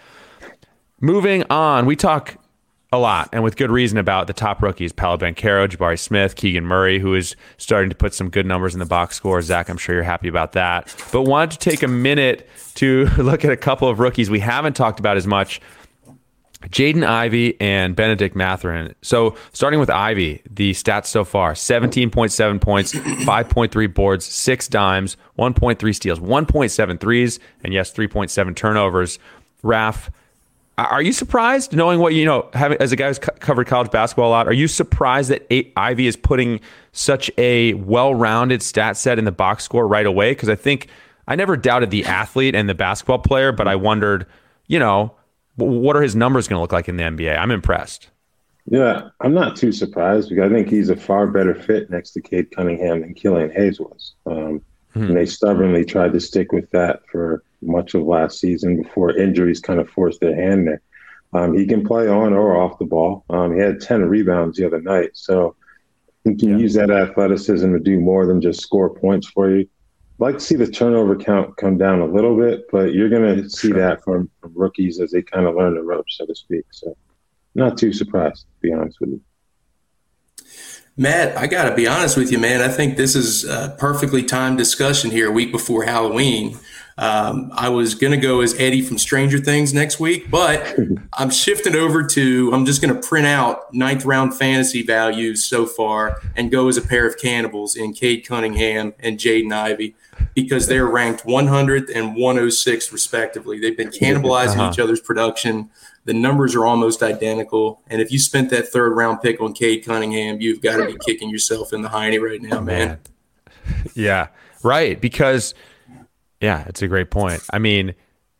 Moving 0.99 1.43
on, 1.51 1.85
we 1.85 1.95
talk 1.95 2.37
a 2.91 2.97
lot 2.97 3.29
and 3.31 3.43
with 3.43 3.55
good 3.55 3.69
reason 3.69 3.99
about 3.99 4.25
the 4.25 4.33
top 4.33 4.63
rookies 4.63 4.91
Paolo 4.91 5.17
Banchero, 5.17 5.67
Jabari 5.67 5.99
Smith, 5.99 6.35
Keegan 6.35 6.65
Murray, 6.65 6.97
who 6.97 7.13
is 7.13 7.35
starting 7.57 7.89
to 7.89 7.95
put 7.95 8.15
some 8.15 8.29
good 8.29 8.47
numbers 8.47 8.73
in 8.73 8.79
the 8.79 8.85
box 8.85 9.15
score. 9.15 9.39
Zach, 9.43 9.69
I'm 9.69 9.77
sure 9.77 9.93
you're 9.93 10.03
happy 10.03 10.27
about 10.27 10.53
that. 10.53 10.93
But 11.11 11.23
wanted 11.23 11.51
to 11.51 11.69
take 11.69 11.83
a 11.83 11.87
minute 11.87 12.49
to 12.75 13.05
look 13.17 13.45
at 13.45 13.51
a 13.51 13.57
couple 13.57 13.87
of 13.87 13.99
rookies 13.99 14.31
we 14.31 14.39
haven't 14.39 14.73
talked 14.73 14.99
about 14.99 15.17
as 15.17 15.27
much. 15.27 15.61
Jaden 16.63 17.05
Ivey 17.05 17.55
and 17.61 17.95
Bennedict 17.95 18.35
Mathurin. 18.35 18.95
So, 19.03 19.35
starting 19.53 19.79
with 19.79 19.91
Ivey, 19.91 20.41
the 20.49 20.71
stats 20.71 21.05
so 21.05 21.23
far 21.23 21.53
17.7 21.53 22.59
points, 22.59 22.93
5.3 22.95 23.93
boards, 23.93 24.25
six 24.25 24.67
dimes, 24.67 25.17
1.3 25.37 25.95
steals, 25.95 26.19
1.7 26.19 26.99
threes, 26.99 27.39
and 27.63 27.73
yes, 27.73 27.93
3.7 27.93 28.55
turnovers. 28.55 29.19
Raf, 29.61 30.09
are 30.77 31.01
you 31.01 31.11
surprised, 31.11 31.75
knowing 31.75 31.99
what 31.99 32.13
you 32.13 32.23
know, 32.23 32.49
having 32.53 32.77
as 32.79 32.91
a 32.91 32.95
guy 32.95 33.07
who's 33.07 33.19
co- 33.19 33.33
covered 33.39 33.65
college 33.67 33.89
basketball 33.89 34.29
a 34.29 34.31
lot? 34.31 34.47
Are 34.47 34.53
you 34.53 34.67
surprised 34.67 35.31
that 35.31 35.51
Ivey 35.75 36.05
is 36.05 36.15
putting 36.15 36.59
such 36.91 37.31
a 37.37 37.73
well-rounded 37.75 38.61
stat 38.61 38.95
set 38.95 39.17
in 39.17 39.25
the 39.25 39.31
box 39.31 39.63
score 39.63 39.87
right 39.87 40.05
away? 40.05 40.31
Because 40.31 40.49
I 40.49 40.55
think 40.55 40.87
I 41.27 41.35
never 41.35 41.57
doubted 41.57 41.89
the 41.89 42.05
athlete 42.05 42.53
and 42.53 42.69
the 42.69 42.75
basketball 42.75 43.19
player, 43.19 43.51
but 43.51 43.67
I 43.67 43.75
wondered, 43.75 44.27
you 44.67 44.77
know, 44.77 45.15
what 45.55 45.95
are 45.95 46.01
his 46.01 46.15
numbers 46.15 46.47
going 46.47 46.57
to 46.57 46.61
look 46.61 46.71
like 46.71 46.87
in 46.87 46.97
the 46.97 47.03
NBA? 47.03 47.37
I'm 47.37 47.49
impressed. 47.51 48.09
Yeah, 48.69 49.09
I'm 49.21 49.33
not 49.33 49.55
too 49.55 49.71
surprised 49.71 50.29
because 50.29 50.51
I 50.51 50.53
think 50.53 50.69
he's 50.69 50.89
a 50.89 50.95
far 50.95 51.25
better 51.25 51.55
fit 51.55 51.89
next 51.89 52.11
to 52.11 52.21
Cade 52.21 52.51
Cunningham 52.51 53.01
than 53.01 53.13
Killian 53.13 53.49
Hayes 53.51 53.79
was. 53.79 54.13
Um, 54.25 54.61
hmm 54.93 55.03
And 55.03 55.17
they 55.17 55.25
stubbornly 55.25 55.85
tried 55.85 56.13
to 56.13 56.19
stick 56.19 56.51
with 56.51 56.69
that 56.71 57.01
for 57.11 57.43
much 57.61 57.93
of 57.93 58.03
last 58.03 58.39
season 58.39 58.81
before 58.81 59.17
injuries 59.17 59.59
kind 59.59 59.79
of 59.79 59.89
forced 59.89 60.19
their 60.19 60.35
hand 60.35 60.67
there. 60.67 60.81
Um, 61.33 61.57
he 61.57 61.65
can 61.65 61.85
play 61.85 62.07
on 62.07 62.33
or 62.33 62.57
off 62.57 62.79
the 62.79 62.85
ball. 62.85 63.25
Um, 63.29 63.53
he 63.53 63.59
had 63.59 63.81
10 63.81 64.03
rebounds 64.03 64.57
the 64.57 64.65
other 64.65 64.81
night. 64.81 65.11
So 65.13 65.55
he 66.23 66.35
can 66.35 66.51
yeah. 66.51 66.57
use 66.57 66.73
that 66.75 66.89
athleticism 66.89 67.71
to 67.73 67.79
do 67.79 67.99
more 67.99 68.25
than 68.25 68.41
just 68.41 68.61
score 68.61 68.93
points 68.93 69.27
for 69.27 69.49
you. 69.49 69.61
I'd 69.61 70.23
like 70.23 70.35
to 70.35 70.43
see 70.43 70.55
the 70.55 70.67
turnover 70.67 71.15
count 71.15 71.55
come 71.57 71.77
down 71.77 71.99
a 71.99 72.05
little 72.05 72.35
bit, 72.35 72.65
but 72.71 72.93
you're 72.93 73.09
going 73.09 73.43
to 73.43 73.49
see 73.49 73.69
sure. 73.69 73.77
that 73.77 74.03
from, 74.03 74.29
from 74.41 74.51
rookies 74.55 74.99
as 74.99 75.11
they 75.11 75.21
kind 75.21 75.45
of 75.45 75.55
learn 75.55 75.75
the 75.75 75.83
ropes, 75.83 76.17
so 76.17 76.25
to 76.25 76.33
speak. 76.33 76.65
So 76.71 76.97
not 77.53 77.77
too 77.77 77.93
surprised, 77.93 78.45
to 78.45 78.67
be 78.67 78.73
honest 78.73 78.99
with 78.99 79.09
you. 79.09 79.21
Matt, 80.99 81.37
I 81.37 81.45
got 81.45 81.69
to 81.69 81.75
be 81.75 81.87
honest 81.87 82.17
with 82.17 82.31
you, 82.31 82.39
man. 82.39 82.61
I 82.61 82.69
think 82.69 82.97
this 82.97 83.15
is 83.15 83.45
a 83.45 83.75
perfectly 83.77 84.23
timed 84.23 84.57
discussion 84.57 85.11
here, 85.11 85.29
a 85.29 85.31
week 85.31 85.51
before 85.51 85.83
Halloween. 85.83 86.57
Um, 86.99 87.51
I 87.53 87.69
was 87.69 87.93
going 87.93 88.11
to 88.11 88.17
go 88.17 88.41
as 88.41 88.55
Eddie 88.59 88.81
from 88.81 88.97
Stranger 88.97 89.37
Things 89.37 89.71
next 89.71 89.99
week, 89.99 90.31
but 90.31 90.75
I'm 91.13 91.29
shifting 91.29 91.75
over 91.75 92.03
to, 92.03 92.51
I'm 92.51 92.65
just 92.65 92.81
going 92.81 92.93
to 92.93 93.07
print 93.07 93.27
out 93.27 93.71
ninth 93.71 94.03
round 94.03 94.33
fantasy 94.35 94.81
values 94.81 95.45
so 95.45 95.67
far 95.67 96.19
and 96.35 96.49
go 96.49 96.67
as 96.67 96.77
a 96.77 96.81
pair 96.81 97.05
of 97.05 97.19
cannibals 97.19 97.75
in 97.75 97.93
Cade 97.93 98.25
Cunningham 98.25 98.95
and 98.99 99.19
Jaden 99.19 99.53
Ivey 99.53 99.95
because 100.33 100.67
they're 100.67 100.87
ranked 100.87 101.23
100 101.23 101.91
and 101.91 102.15
106 102.15 102.91
respectively. 102.91 103.59
They've 103.59 103.77
been 103.77 103.89
cannibalizing 103.89 104.57
uh-huh. 104.57 104.71
each 104.73 104.79
other's 104.79 105.01
production. 105.01 105.69
The 106.05 106.15
numbers 106.15 106.55
are 106.55 106.65
almost 106.65 107.03
identical. 107.03 107.79
And 107.91 108.01
if 108.01 108.11
you 108.11 108.17
spent 108.17 108.49
that 108.49 108.69
third 108.69 108.95
round 108.95 109.21
pick 109.21 109.39
on 109.39 109.53
Cade 109.53 109.85
Cunningham, 109.85 110.41
you've 110.41 110.63
got 110.63 110.77
to 110.77 110.87
be 110.87 110.97
kicking 111.05 111.29
yourself 111.29 111.73
in 111.73 111.83
the 111.83 111.89
hiney 111.89 112.19
right 112.19 112.41
now, 112.41 112.59
man. 112.59 112.99
Yeah, 113.93 114.29
right. 114.63 114.99
Because– 114.99 115.53
yeah, 116.41 116.65
it's 116.67 116.81
a 116.81 116.87
great 116.87 117.09
point. 117.09 117.43
I 117.51 117.59
mean, 117.59 117.95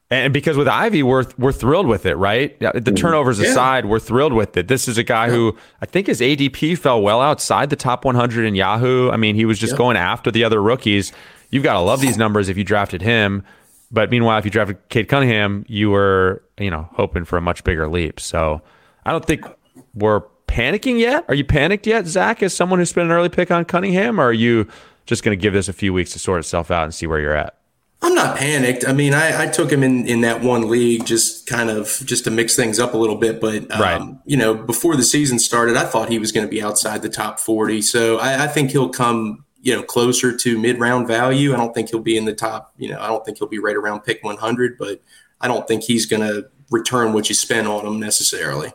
and 0.10 0.34
because 0.34 0.56
with 0.56 0.68
Ivey, 0.68 1.04
we're 1.04 1.26
we're 1.38 1.52
thrilled 1.52 1.88
with 1.88 2.06
it, 2.06 2.16
right? 2.16 2.58
The 2.60 2.68
mm-hmm. 2.68 2.96
turnovers 2.96 3.40
yeah. 3.40 3.50
aside, 3.50 3.86
we're 3.86 4.00
thrilled 4.00 4.34
with 4.34 4.56
it. 4.56 4.68
This 4.68 4.88
is 4.88 4.98
a 4.98 5.04
guy 5.04 5.28
yeah. 5.28 5.34
who 5.34 5.58
I 5.82 5.86
think 5.86 6.08
his 6.08 6.22
ADP 6.22 6.78
fell 6.78 7.02
well 7.02 7.22
outside 7.22 7.70
the 7.70 7.76
top 7.76 8.06
100 8.06 8.46
in 8.46 8.56
Yahoo. 8.56 9.10
I 9.10 9.18
mean, 9.18 9.36
he 9.36 9.46
was 9.46 9.60
just 9.60 9.74
yeah. 9.74 9.78
going 9.78 9.98
after 9.98 10.32
the 10.32 10.44
other 10.44 10.62
rookies. 10.62 11.12
You've 11.50 11.64
got 11.64 11.74
to 11.74 11.80
love 11.82 12.00
these 12.00 12.18
numbers 12.18 12.50
if 12.50 12.58
you 12.58 12.64
drafted 12.64 13.02
him. 13.02 13.44
But 13.92 14.10
meanwhile, 14.12 14.38
if 14.38 14.46
you 14.46 14.52
drafted 14.52 14.78
Cade 14.90 15.08
Cunningham, 15.08 15.66
you 15.68 15.90
were 15.90 16.42
you 16.58 16.72
know 16.72 16.88
hoping 16.94 17.26
for 17.26 17.38
a 17.38 17.42
much 17.42 17.64
bigger 17.66 17.90
leap. 17.90 18.20
So 18.22 18.62
I 19.06 19.12
don't 19.12 19.26
think 19.26 19.46
we're 19.94 20.22
panicking 20.48 21.00
yet. 21.00 21.26
Are 21.28 21.36
you 21.36 21.44
panicked 21.44 21.86
yet, 21.86 22.08
Zach? 22.08 22.42
As 22.42 22.54
someone 22.54 22.80
who's 22.80 22.90
spent 22.90 23.08
an 23.08 23.12
early 23.12 23.30
pick 23.30 23.52
on 23.52 23.66
Cunningham, 23.66 24.22
or 24.22 24.26
are 24.26 24.34
you 24.34 24.68
just 25.06 25.24
going 25.24 25.38
to 25.38 25.42
give 25.42 25.54
this 25.54 25.68
a 25.68 25.74
few 25.74 25.94
weeks 25.94 26.12
to 26.14 26.20
sort 26.20 26.40
itself 26.40 26.72
out 26.72 26.86
and 26.86 26.96
see 26.96 27.08
where 27.08 27.20
you're 27.20 27.36
at? 27.36 27.58
I'm 28.02 28.14
not 28.14 28.38
panicked. 28.38 28.88
I 28.88 28.94
mean, 28.94 29.14
I, 29.14 29.44
I, 29.44 29.48
took 29.48 29.72
him 29.72 29.82
in, 29.82 30.06
in 30.06 30.22
that 30.22 30.42
one 30.42 30.70
league 30.70 31.06
just 31.06 31.48
kind 31.48 31.70
of 31.70 32.02
just 32.06 32.26
to 32.26 32.32
mix 32.32 32.56
things 32.56 32.78
up 32.80 32.94
a 32.94 32.98
little 32.98 33.16
bit. 33.16 33.42
But 33.42 33.72
um, 33.72 33.82
right. 33.82 34.16
you 34.26 34.38
know, 34.38 34.54
before 34.54 34.96
the 34.96 35.04
season 35.04 35.40
started, 35.40 35.76
I 35.76 35.84
thought 35.84 36.10
he 36.10 36.20
was 36.20 36.32
going 36.32 36.46
to 36.46 36.50
be 36.50 36.62
outside 36.62 37.02
the 37.02 37.10
top 37.10 37.40
40. 37.40 37.82
So 37.82 38.20
I, 38.20 38.44
I 38.44 38.48
think 38.48 38.72
he'll 38.72 38.90
come 38.90 39.46
you 39.62 39.76
know 39.76 39.82
closer 39.82 40.36
to 40.36 40.60
mid 40.60 40.80
round 40.80 41.08
value. 41.08 41.54
I 41.54 41.58
don't 41.58 41.74
think 41.74 41.90
he'll 41.90 42.00
be 42.00 42.18
in 42.18 42.26
the 42.26 42.36
top. 42.36 42.74
You 42.78 42.92
know, 42.92 43.00
I 43.00 43.08
don't 43.08 43.26
think 43.26 43.40
he'll 43.40 43.48
be 43.48 43.60
right 43.60 43.76
around 43.76 44.02
pick 44.02 44.24
100. 44.24 44.78
But 44.78 45.02
I 45.42 45.48
don't 45.48 45.68
think 45.68 45.84
he's 45.84 46.06
going 46.06 46.22
to 46.22 46.48
return 46.70 47.14
what 47.14 47.30
you 47.30 47.36
spent 47.36 47.68
on 47.68 47.86
him 47.86 48.00
necessarily. 48.00 48.74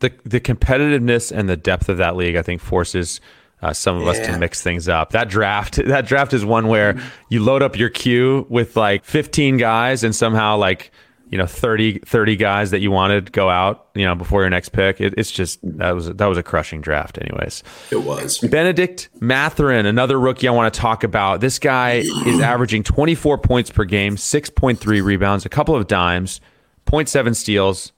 The 0.00 0.12
the 0.24 0.40
competitiveness 0.40 1.32
and 1.34 1.48
the 1.48 1.56
depth 1.56 1.88
of 1.88 1.96
that 1.96 2.16
league, 2.16 2.36
I 2.36 2.42
think, 2.42 2.60
forces 2.60 3.20
uh, 3.62 3.72
some 3.72 3.96
of 3.96 4.02
yeah. 4.02 4.10
us 4.10 4.18
to 4.20 4.38
mix 4.38 4.62
things 4.62 4.88
up. 4.88 5.10
That 5.10 5.28
draft, 5.28 5.76
that 5.86 6.06
draft 6.06 6.32
is 6.32 6.44
one 6.44 6.68
where 6.68 7.00
you 7.28 7.42
load 7.42 7.62
up 7.62 7.78
your 7.78 7.90
queue 7.90 8.46
with 8.48 8.76
like 8.76 9.04
15 9.04 9.56
guys 9.56 10.04
and 10.04 10.14
somehow 10.14 10.56
like, 10.56 10.90
you 11.28 11.38
know, 11.38 11.46
30, 11.46 12.00
30 12.00 12.36
guys 12.36 12.72
that 12.72 12.80
you 12.80 12.90
wanted 12.90 13.30
go 13.30 13.48
out, 13.48 13.88
you 13.94 14.04
know, 14.04 14.16
before 14.16 14.40
your 14.40 14.50
next 14.50 14.70
pick. 14.70 15.00
It, 15.00 15.14
it's 15.16 15.30
just, 15.30 15.60
that 15.62 15.92
was, 15.92 16.08
that 16.08 16.26
was 16.26 16.38
a 16.38 16.42
crushing 16.42 16.80
draft 16.80 17.18
anyways. 17.18 17.62
It 17.92 18.02
was. 18.02 18.38
Bennedict 18.38 19.10
Mathurin, 19.20 19.86
another 19.86 20.18
rookie 20.18 20.48
I 20.48 20.50
want 20.50 20.72
to 20.74 20.80
talk 20.80 21.04
about. 21.04 21.40
This 21.40 21.60
guy 21.60 22.02
is 22.26 22.40
averaging 22.42 22.82
24 22.82 23.38
points 23.38 23.70
per 23.70 23.84
game, 23.84 24.16
6.3 24.16 25.04
rebounds, 25.04 25.46
a 25.46 25.48
couple 25.48 25.76
of 25.76 25.86
dimes, 25.86 26.40
0.7 26.86 27.36
steals, 27.36 27.92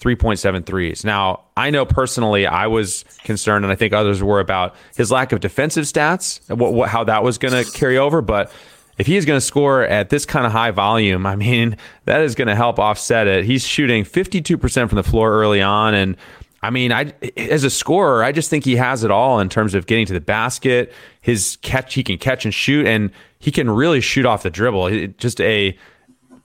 3.7 0.00 0.66
threes. 0.66 1.04
Now, 1.04 1.40
I 1.56 1.70
know 1.70 1.86
personally 1.86 2.46
I 2.46 2.66
was 2.66 3.04
concerned, 3.24 3.64
and 3.64 3.72
I 3.72 3.76
think 3.76 3.92
others 3.92 4.22
were 4.22 4.40
about 4.40 4.74
his 4.96 5.10
lack 5.10 5.32
of 5.32 5.40
defensive 5.40 5.84
stats, 5.84 6.40
what, 6.54 6.72
what, 6.74 6.88
how 6.90 7.04
that 7.04 7.22
was 7.22 7.38
going 7.38 7.64
to 7.64 7.70
carry 7.72 7.96
over. 7.96 8.20
But 8.20 8.52
if 8.98 9.06
he's 9.06 9.24
going 9.24 9.38
to 9.38 9.44
score 9.44 9.82
at 9.82 10.10
this 10.10 10.26
kind 10.26 10.44
of 10.44 10.52
high 10.52 10.70
volume, 10.70 11.26
I 11.26 11.36
mean, 11.36 11.76
that 12.04 12.20
is 12.20 12.34
going 12.34 12.48
to 12.48 12.54
help 12.56 12.78
offset 12.78 13.26
it. 13.26 13.44
He's 13.44 13.66
shooting 13.66 14.04
52% 14.04 14.88
from 14.88 14.96
the 14.96 15.02
floor 15.02 15.32
early 15.32 15.62
on. 15.62 15.94
And 15.94 16.16
I 16.62 16.70
mean, 16.70 16.92
I 16.92 17.12
as 17.36 17.64
a 17.64 17.70
scorer, 17.70 18.22
I 18.22 18.32
just 18.32 18.50
think 18.50 18.64
he 18.64 18.76
has 18.76 19.04
it 19.04 19.10
all 19.10 19.40
in 19.40 19.48
terms 19.48 19.74
of 19.74 19.86
getting 19.86 20.06
to 20.06 20.12
the 20.12 20.20
basket. 20.20 20.92
His 21.20 21.58
catch, 21.62 21.94
he 21.94 22.02
can 22.02 22.18
catch 22.18 22.44
and 22.44 22.52
shoot, 22.52 22.86
and 22.86 23.10
he 23.38 23.50
can 23.50 23.70
really 23.70 24.00
shoot 24.00 24.26
off 24.26 24.42
the 24.42 24.50
dribble. 24.50 25.08
Just 25.18 25.40
a 25.40 25.76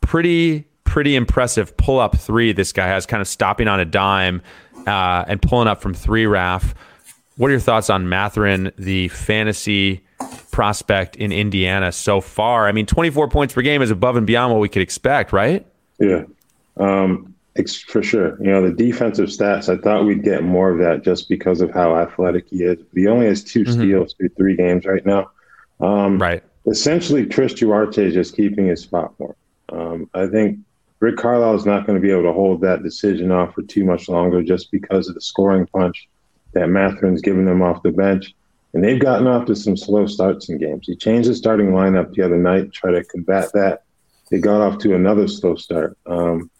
pretty 0.02 0.66
pretty 0.84 1.16
impressive 1.16 1.76
pull 1.78 2.00
up 2.00 2.18
three. 2.18 2.52
This 2.54 2.72
guy 2.72 2.88
has 2.88 3.06
kind 3.06 3.22
of 3.22 3.28
stopping 3.28 3.68
on 3.68 3.80
a 3.80 3.86
dime 3.86 4.42
uh, 4.88 5.26
and 5.28 5.42
pulling 5.42 5.68
up 5.68 5.82
from 5.82 5.94
three. 5.94 6.26
Raf, 6.26 6.76
what 7.38 7.48
are 7.48 7.52
your 7.52 7.60
thoughts 7.60 7.90
on 7.90 8.10
Mathurin, 8.10 8.72
the 8.78 9.08
fantasy 9.10 10.04
prospect 10.52 11.16
in 11.16 11.32
Indiana 11.32 11.92
so 11.92 12.22
far? 12.22 12.68
I 12.68 12.72
mean, 12.72 12.86
24 12.86 13.30
points 13.30 13.54
per 13.54 13.62
game 13.62 13.82
is 13.82 13.92
above 13.92 14.16
and 14.16 14.28
beyond 14.28 14.54
what 14.54 14.60
we 14.60 14.70
could 14.70 14.82
expect, 14.82 15.34
right? 15.34 15.66
Yeah, 16.00 16.24
um, 16.78 17.34
for 17.88 18.04
sure. 18.04 18.38
You 18.42 18.52
know, 18.52 18.68
the 18.68 18.74
defensive 18.74 19.30
stats, 19.30 19.70
I 19.70 19.82
thought 19.82 20.06
we'd 20.06 20.24
get 20.24 20.44
more 20.44 20.72
of 20.72 20.80
that 20.80 21.04
just 21.04 21.30
because 21.30 21.62
of 21.62 21.72
how 21.72 21.96
athletic 21.96 22.48
he 22.50 22.64
is. 22.64 22.78
He 22.94 23.08
only 23.08 23.28
has 23.28 23.44
2 23.44 23.64
mm-hmm. 23.64 23.72
steals 23.74 24.14
through 24.14 24.30
three 24.30 24.56
games 24.56 24.86
right 24.86 25.06
now. 25.06 25.32
Um, 25.80 26.22
right. 26.22 26.44
Essentially, 26.68 27.26
Chris 27.26 27.54
Duarte 27.54 28.06
is 28.06 28.14
just 28.14 28.36
keeping 28.36 28.68
his 28.68 28.82
spot 28.82 29.14
for 29.18 29.36
him. 29.70 29.80
Um, 29.80 30.10
I 30.14 30.28
think 30.28 30.60
Rick 31.02 31.18
Carlisle 31.18 31.56
is 31.56 31.66
not 31.66 31.88
going 31.88 32.00
to 32.00 32.02
be 32.02 32.12
able 32.12 32.24
to 32.24 32.32
hold 32.32 32.62
that 32.62 32.84
decision 32.84 33.32
off 33.32 33.56
for 33.56 33.64
too 33.64 33.84
much 33.84 34.08
longer 34.08 34.44
just 34.44 34.72
because 34.72 35.10
of 35.10 35.16
the 35.16 35.22
scoring 35.22 35.66
punch 35.66 36.08
that 36.54 36.70
Mathurin's 36.70 37.22
given 37.22 37.44
them 37.44 37.64
off 37.64 37.82
the 37.82 37.92
bench. 37.92 38.36
And 38.74 38.84
they've 38.84 39.00
gotten 39.00 39.28
off 39.28 39.48
to 39.48 39.56
some 39.56 39.76
slow 39.76 40.06
starts 40.06 40.48
in 40.48 40.60
games. 40.60 40.86
He 40.86 40.96
changed 40.96 41.28
the 41.28 41.36
starting 41.36 41.72
lineup 41.72 42.14
the 42.14 42.22
other 42.22 42.38
night, 42.38 42.72
try 42.72 42.92
to 42.92 43.04
combat 43.04 43.50
that. 43.54 43.84
They 44.30 44.40
got 44.40 44.62
off 44.62 44.78
to 44.80 44.96
another 44.96 45.28
slow 45.28 45.56
start. 45.56 45.98
Um, 46.06 46.52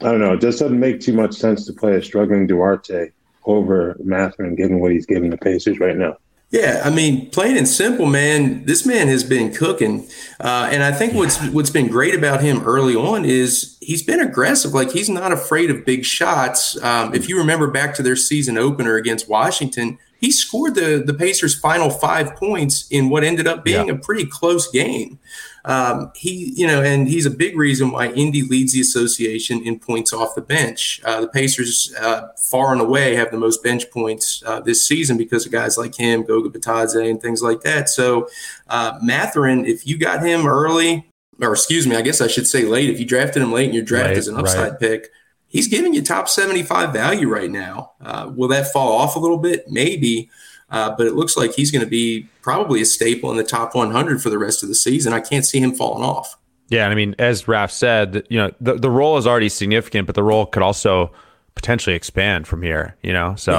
I 0.00 0.10
don't 0.10 0.20
know. 0.20 0.32
It 0.32 0.40
just 0.40 0.60
doesn't 0.60 0.80
make 0.80 1.00
too 1.00 1.12
much 1.12 1.34
sense 1.34 1.66
to 1.66 1.72
play 1.74 1.94
a 1.94 2.02
struggling 2.02 2.46
Duarte 2.46 3.10
over 3.44 3.96
Mathurin, 4.02 4.56
given 4.56 4.80
what 4.80 4.92
he's 4.92 5.06
giving 5.06 5.30
the 5.30 5.36
Pacers 5.36 5.78
right 5.78 5.96
now. 5.96 6.16
Yeah, 6.50 6.80
I 6.82 6.88
mean, 6.88 7.28
plain 7.30 7.58
and 7.58 7.68
simple, 7.68 8.06
man. 8.06 8.64
This 8.64 8.86
man 8.86 9.08
has 9.08 9.22
been 9.22 9.52
cooking, 9.52 10.08
uh, 10.40 10.70
and 10.72 10.82
I 10.82 10.92
think 10.92 11.12
what's 11.12 11.36
what's 11.48 11.68
been 11.68 11.88
great 11.88 12.14
about 12.14 12.40
him 12.40 12.62
early 12.62 12.96
on 12.96 13.26
is 13.26 13.76
he's 13.82 14.02
been 14.02 14.18
aggressive. 14.18 14.72
Like 14.72 14.90
he's 14.92 15.10
not 15.10 15.30
afraid 15.30 15.70
of 15.70 15.84
big 15.84 16.06
shots. 16.06 16.82
Um, 16.82 17.14
if 17.14 17.28
you 17.28 17.36
remember 17.36 17.66
back 17.70 17.94
to 17.96 18.02
their 18.02 18.16
season 18.16 18.56
opener 18.56 18.96
against 18.96 19.28
Washington, 19.28 19.98
he 20.18 20.30
scored 20.30 20.74
the 20.74 21.02
the 21.04 21.14
Pacers' 21.14 21.58
final 21.58 21.90
five 21.90 22.36
points 22.36 22.86
in 22.90 23.08
what 23.08 23.24
ended 23.24 23.46
up 23.46 23.64
being 23.64 23.88
yeah. 23.88 23.94
a 23.94 23.98
pretty 23.98 24.26
close 24.26 24.70
game. 24.70 25.18
Um, 25.64 26.12
he, 26.14 26.52
you 26.56 26.66
know, 26.66 26.82
and 26.82 27.06
he's 27.06 27.26
a 27.26 27.30
big 27.30 27.56
reason 27.56 27.90
why 27.90 28.08
Indy 28.08 28.42
leads 28.42 28.72
the 28.72 28.80
association 28.80 29.62
in 29.62 29.78
points 29.78 30.12
off 30.14 30.34
the 30.34 30.40
bench. 30.40 31.00
Uh, 31.04 31.20
the 31.20 31.28
Pacers, 31.28 31.94
uh, 32.00 32.28
far 32.38 32.72
and 32.72 32.80
away, 32.80 33.14
have 33.16 33.30
the 33.30 33.36
most 33.36 33.62
bench 33.62 33.90
points 33.90 34.42
uh, 34.46 34.60
this 34.60 34.86
season 34.86 35.18
because 35.18 35.44
of 35.44 35.52
guys 35.52 35.76
like 35.76 35.94
him, 35.94 36.22
Goga 36.22 36.48
Bitadze, 36.48 37.10
and 37.10 37.20
things 37.20 37.42
like 37.42 37.60
that. 37.62 37.90
So, 37.90 38.28
uh, 38.68 38.98
Mathurin, 39.02 39.66
if 39.66 39.86
you 39.86 39.98
got 39.98 40.24
him 40.24 40.46
early, 40.46 41.06
or 41.40 41.52
excuse 41.52 41.86
me, 41.86 41.96
I 41.96 42.02
guess 42.02 42.20
I 42.20 42.28
should 42.28 42.46
say 42.46 42.64
late, 42.64 42.88
if 42.88 42.98
you 42.98 43.04
drafted 43.04 43.42
him 43.42 43.52
late 43.52 43.68
in 43.68 43.74
your 43.74 43.84
draft 43.84 44.08
right, 44.08 44.16
as 44.16 44.28
an 44.28 44.36
upside 44.36 44.70
right. 44.70 44.80
pick, 44.80 45.10
he's 45.48 45.66
giving 45.66 45.94
you 45.94 46.02
top 46.02 46.28
75 46.28 46.92
value 46.92 47.28
right 47.28 47.50
now. 47.50 47.92
Uh, 48.00 48.30
will 48.34 48.48
that 48.48 48.72
fall 48.72 48.92
off 48.92 49.16
a 49.16 49.18
little 49.18 49.38
bit? 49.38 49.64
Maybe. 49.68 50.30
Uh, 50.70 50.94
but 50.96 51.06
it 51.06 51.14
looks 51.14 51.36
like 51.36 51.54
he's 51.54 51.70
going 51.70 51.84
to 51.84 51.90
be 51.90 52.28
probably 52.42 52.82
a 52.82 52.84
staple 52.84 53.30
in 53.30 53.36
the 53.36 53.44
top 53.44 53.74
100 53.74 54.22
for 54.22 54.28
the 54.28 54.38
rest 54.38 54.62
of 54.62 54.68
the 54.68 54.74
season. 54.74 55.12
I 55.12 55.20
can't 55.20 55.44
see 55.44 55.60
him 55.60 55.74
falling 55.74 56.04
off. 56.04 56.36
Yeah, 56.68 56.84
and 56.84 56.92
I 56.92 56.94
mean, 56.94 57.14
as 57.18 57.48
Raf 57.48 57.70
said, 57.70 58.26
you 58.28 58.38
know, 58.38 58.52
the, 58.60 58.74
the 58.74 58.90
role 58.90 59.16
is 59.16 59.26
already 59.26 59.48
significant, 59.48 60.06
but 60.06 60.14
the 60.14 60.22
role 60.22 60.44
could 60.44 60.62
also 60.62 61.10
potentially 61.54 61.96
expand 61.96 62.46
from 62.46 62.62
here. 62.62 62.96
You 63.02 63.14
know, 63.14 63.34
so 63.36 63.52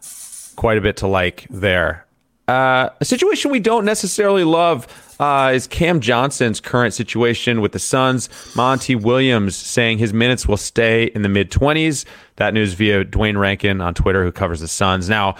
yeah. 0.00 0.08
quite 0.56 0.78
a 0.78 0.80
bit 0.80 0.96
to 0.98 1.06
like 1.06 1.46
there. 1.50 2.06
Uh, 2.48 2.88
a 3.00 3.04
situation 3.04 3.50
we 3.50 3.60
don't 3.60 3.84
necessarily 3.84 4.44
love 4.44 4.86
uh, 5.18 5.52
is 5.54 5.66
Cam 5.66 6.00
Johnson's 6.00 6.60
current 6.60 6.94
situation 6.94 7.60
with 7.60 7.72
the 7.72 7.78
Suns. 7.78 8.28
Monty 8.54 8.94
Williams 8.94 9.56
saying 9.56 9.98
his 9.98 10.12
minutes 10.12 10.46
will 10.46 10.56
stay 10.56 11.04
in 11.14 11.22
the 11.22 11.28
mid 11.28 11.50
20s. 11.50 12.04
That 12.36 12.54
news 12.54 12.74
via 12.74 13.04
Duane 13.04 13.38
Rankin 13.38 13.80
on 13.80 13.94
Twitter, 13.94 14.22
who 14.24 14.32
covers 14.32 14.60
the 14.60 14.68
Suns. 14.68 15.08
Now, 15.08 15.36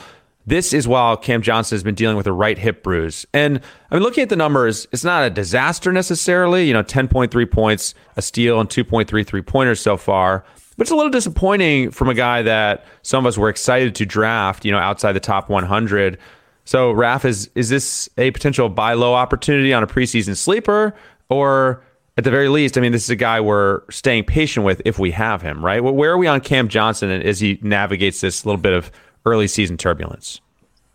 this 0.47 0.73
is 0.73 0.87
while 0.87 1.17
Cam 1.17 1.43
Johnson 1.43 1.75
has 1.75 1.83
been 1.83 1.97
dealing 1.97 2.17
with 2.17 2.27
a 2.27 2.33
right 2.33 2.57
hip 2.57 2.83
bruise. 2.83 3.27
And 3.35 3.61
I 3.91 3.95
mean, 3.97 4.03
looking 4.05 4.23
at 4.23 4.29
the 4.29 4.37
numbers, 4.37 4.87
it's 4.93 5.05
not 5.05 5.25
a 5.25 5.31
disaster 5.31 5.93
necessarily. 5.93 6.67
You 6.67 6.73
know, 6.73 6.85
10.3 6.85 7.51
points, 7.51 7.95
a 8.17 8.23
steal, 8.23 8.61
and 8.61 8.69
2.3 8.69 9.27
three 9.27 9.43
pointers 9.43 9.81
so 9.81 9.97
far. 9.97 10.45
But 10.77 10.85
it's 10.85 10.91
a 10.91 10.97
little 10.97 11.11
disappointing 11.11 11.91
from 11.91 12.09
a 12.09 12.15
guy 12.15 12.43
that 12.43 12.85
some 13.03 13.25
of 13.25 13.29
us 13.31 13.39
were 13.39 13.49
excited 13.49 13.95
to 13.97 14.07
draft, 14.07 14.65
you 14.65 14.71
know, 14.71 14.79
outside 14.79 15.13
the 15.13 15.21
top 15.21 15.49
100. 15.49 16.19
So, 16.67 16.91
Raf, 16.91 17.25
is, 17.25 17.49
is 17.55 17.69
this 17.69 18.11
a 18.19 18.33
potential 18.33 18.69
buy 18.69 18.95
low 18.95 19.15
opportunity 19.15 19.73
on 19.73 19.85
a 19.85 19.87
preseason 19.87 20.37
sleeper? 20.37 20.95
Or 21.29 21.83
at 22.19 22.25
the 22.25 22.31
very 22.31 22.49
least, 22.49 22.77
I 22.77 22.81
mean, 22.81 22.91
this 22.93 23.05
is 23.05 23.11
a 23.11 23.17
guy 23.17 23.41
we're 23.41 23.83
staying 23.89 24.25
patient 24.25 24.67
with 24.67 24.83
if 24.85 24.99
we 24.99 25.13
have 25.13 25.43
him, 25.43 25.65
right? 25.65 25.81
Where 25.81 26.11
are 26.11 26.19
we 26.19 26.27
on 26.27 26.41
Cam 26.41 26.69
Johnson 26.69 27.11
as 27.11 27.39
he 27.39 27.59
navigates 27.63 28.21
this 28.21 28.45
little 28.45 28.61
bit 28.61 28.73
of 28.73 28.91
early 29.25 29.47
season 29.47 29.77
turbulence? 29.77 30.41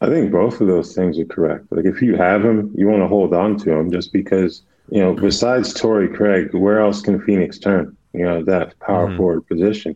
I 0.02 0.08
think 0.08 0.32
both 0.32 0.60
of 0.60 0.68
those 0.68 0.94
things 0.94 1.18
are 1.20 1.26
correct. 1.26 1.68
Like 1.72 1.86
if 1.86 2.02
you 2.02 2.16
have 2.16 2.44
him, 2.44 2.74
you 2.76 2.88
want 2.88 3.02
to 3.02 3.08
hold 3.08 3.34
on 3.34 3.58
to 3.60 3.72
him 3.72 3.92
just 3.92 4.12
because, 4.12 4.64
you 4.90 5.00
know, 5.00 5.14
besides 5.14 5.74
Torrey 5.74 6.10
Craig, 6.10 6.54
where 6.54 6.82
else 6.82 7.02
can 7.02 7.22
Phoenix 7.22 7.60
turn? 7.60 7.96
You 8.12 8.26
know, 8.26 8.44
that 8.44 8.78
power 8.80 9.08
mm-hmm. 9.08 9.18
forward 9.18 9.48
position. 9.48 9.96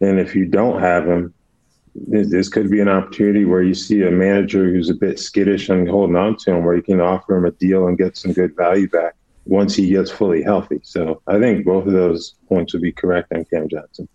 And 0.00 0.20
if 0.20 0.34
you 0.34 0.44
don't 0.44 0.80
have 0.80 1.06
him, 1.06 1.32
this 1.94 2.48
could 2.48 2.70
be 2.70 2.80
an 2.80 2.88
opportunity 2.88 3.44
where 3.44 3.62
you 3.62 3.74
see 3.74 4.02
a 4.02 4.10
manager 4.10 4.64
who's 4.64 4.90
a 4.90 4.94
bit 4.94 5.18
skittish 5.18 5.68
and 5.68 5.88
holding 5.88 6.16
on 6.16 6.36
to 6.38 6.52
him, 6.52 6.64
where 6.64 6.76
you 6.76 6.82
can 6.82 7.00
offer 7.00 7.36
him 7.36 7.44
a 7.44 7.52
deal 7.52 7.86
and 7.86 7.98
get 7.98 8.16
some 8.16 8.32
good 8.32 8.56
value 8.56 8.88
back 8.88 9.14
once 9.46 9.74
he 9.74 9.90
gets 9.90 10.10
fully 10.10 10.42
healthy. 10.42 10.80
So 10.82 11.22
I 11.26 11.38
think 11.38 11.64
both 11.64 11.86
of 11.86 11.92
those 11.92 12.34
points 12.48 12.72
would 12.72 12.82
be 12.82 12.92
correct 12.92 13.32
on 13.32 13.44
Cam 13.44 13.68
Johnson. 13.68 14.08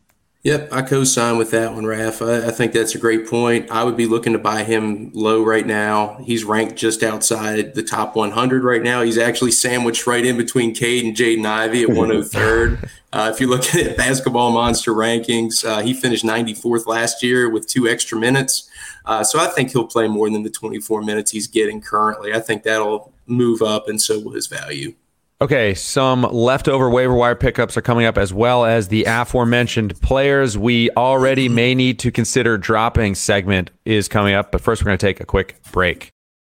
Yep, 0.44 0.70
I 0.72 0.82
co-sign 0.84 1.38
with 1.38 1.52
that 1.52 1.74
one, 1.74 1.86
Raf. 1.86 2.22
I, 2.22 2.48
I, 2.48 2.52
think 2.52 2.72
that's 2.72 2.96
a 2.96 2.98
great 2.98 3.28
point. 3.28 3.70
I 3.70 3.84
would 3.84 3.98
be 3.98 4.06
looking 4.06 4.32
to 4.32 4.39
buy 4.39 4.63
him 4.63 5.12
low 5.13 5.44
right 5.44 5.68
now. 5.68 6.18
He's 6.24 6.46
ranked 6.46 6.78
just 6.78 7.04
outside 7.04 7.76
the 7.76 7.84
top 7.84 8.15
100 8.15 8.63
right 8.63 8.82
now. 8.82 9.02
He's 9.02 9.18
actually 9.18 9.52
sandwiched 9.52 10.08
right 10.08 10.26
in 10.26 10.38
between 10.38 10.74
Cade 10.74 11.04
and 11.04 11.13
Jaden 11.13 11.46
Ivey 11.46 11.84
at 11.84 11.89
103rd. 11.89 12.89
uh, 13.12 13.32
if 13.34 13.39
you 13.39 13.48
look 13.48 13.74
at 13.76 13.98
Basketball 13.98 14.52
Monster 14.52 14.93
rankings, 14.93 15.65
uh, 15.65 15.82
he 15.82 15.93
finished 15.93 16.24
94th 16.24 16.86
last 16.88 17.24
year 17.24 17.50
with 17.50 17.67
two 17.67 17.88
extra 17.88 18.17
minutes. 18.17 18.69
Uh, 19.06 19.24
so 19.24 19.39
I 19.39 19.48
think 19.48 19.72
he'll 19.72 19.88
play 19.88 20.08
more 20.08 20.30
than 20.30 20.43
the 20.43 20.50
24 20.50 21.02
minutes 21.02 21.32
he's 21.32 21.48
getting 21.48 21.82
currently. 21.82 22.34
I 22.34 22.39
think 22.39 22.63
that'll 22.63 23.13
move 23.26 23.62
up, 23.62 23.88
and 23.88 24.00
so 24.02 24.19
will 24.19 24.32
his 24.32 24.48
value. 24.48 24.93
Okay, 25.41 25.74
some 25.74 26.24
leftover 26.24 26.89
waiver 26.89 27.13
wire 27.13 27.34
pickups 27.34 27.78
are 27.78 27.82
coming 27.82 28.06
up 28.06 28.17
as 28.17 28.34
well 28.34 28.65
as 28.65 28.89
the 28.89 29.06
aforementioned 29.06 30.00
players 30.02 30.58
we 30.58 30.89
already 30.91 31.48
may 31.48 31.74
need 31.74 31.98
to 32.00 32.12
consider 32.12 32.58
dropping 32.58 33.15
segment 33.15 33.72
is 33.86 34.10
coming 34.10 34.34
up. 34.34 34.52
But 34.52 34.60
first, 34.60 34.82
we're 34.82 34.88
going 34.88 34.98
to 34.98 35.06
take 35.06 35.22
a 35.22 35.26
quick 35.26 35.56
break. 35.72 36.12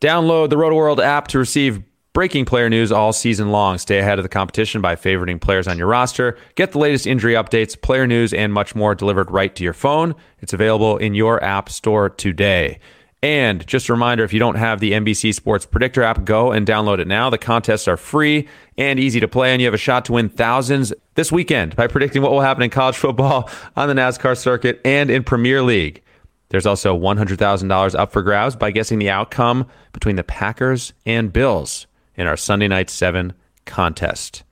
Download 0.00 0.50
the 0.50 0.56
RotoWorld 0.56 1.02
app 1.02 1.28
to 1.28 1.38
receive 1.38 1.82
breaking 2.12 2.44
player 2.44 2.68
news 2.68 2.92
all 2.92 3.14
season 3.14 3.50
long. 3.50 3.78
Stay 3.78 3.98
ahead 3.98 4.18
of 4.18 4.22
the 4.22 4.28
competition 4.28 4.82
by 4.82 4.94
favoriting 4.94 5.40
players 5.40 5.66
on 5.66 5.78
your 5.78 5.86
roster. 5.86 6.36
Get 6.54 6.72
the 6.72 6.78
latest 6.78 7.06
injury 7.06 7.32
updates, 7.32 7.80
player 7.80 8.06
news, 8.06 8.34
and 8.34 8.52
much 8.52 8.74
more 8.74 8.94
delivered 8.94 9.30
right 9.30 9.54
to 9.56 9.64
your 9.64 9.72
phone. 9.72 10.14
It's 10.40 10.52
available 10.52 10.98
in 10.98 11.14
your 11.14 11.42
app 11.42 11.70
store 11.70 12.10
today. 12.10 12.78
And 13.22 13.66
just 13.66 13.88
a 13.88 13.94
reminder 13.94 14.22
if 14.22 14.34
you 14.34 14.38
don't 14.38 14.56
have 14.56 14.80
the 14.80 14.92
NBC 14.92 15.34
Sports 15.34 15.64
Predictor 15.64 16.02
app, 16.02 16.24
go 16.24 16.52
and 16.52 16.66
download 16.66 16.98
it 16.98 17.08
now. 17.08 17.30
The 17.30 17.38
contests 17.38 17.88
are 17.88 17.96
free 17.96 18.46
and 18.76 19.00
easy 19.00 19.18
to 19.20 19.28
play, 19.28 19.52
and 19.52 19.62
you 19.62 19.66
have 19.66 19.74
a 19.74 19.78
shot 19.78 20.04
to 20.04 20.12
win 20.12 20.28
thousands 20.28 20.92
this 21.14 21.32
weekend 21.32 21.74
by 21.74 21.86
predicting 21.86 22.20
what 22.20 22.32
will 22.32 22.42
happen 22.42 22.62
in 22.62 22.68
college 22.68 22.98
football, 22.98 23.48
on 23.76 23.88
the 23.88 23.94
NASCAR 23.94 24.36
circuit, 24.36 24.78
and 24.84 25.10
in 25.10 25.24
Premier 25.24 25.62
League. 25.62 26.02
There's 26.48 26.66
also 26.66 26.98
$100,000 26.98 27.98
up 27.98 28.12
for 28.12 28.22
grabs 28.22 28.56
by 28.56 28.70
guessing 28.70 28.98
the 28.98 29.10
outcome 29.10 29.66
between 29.92 30.16
the 30.16 30.24
Packers 30.24 30.92
and 31.04 31.32
Bills 31.32 31.86
in 32.14 32.26
our 32.26 32.36
Sunday 32.36 32.68
Night 32.68 32.90
7 32.90 33.32
contest. 33.64 34.42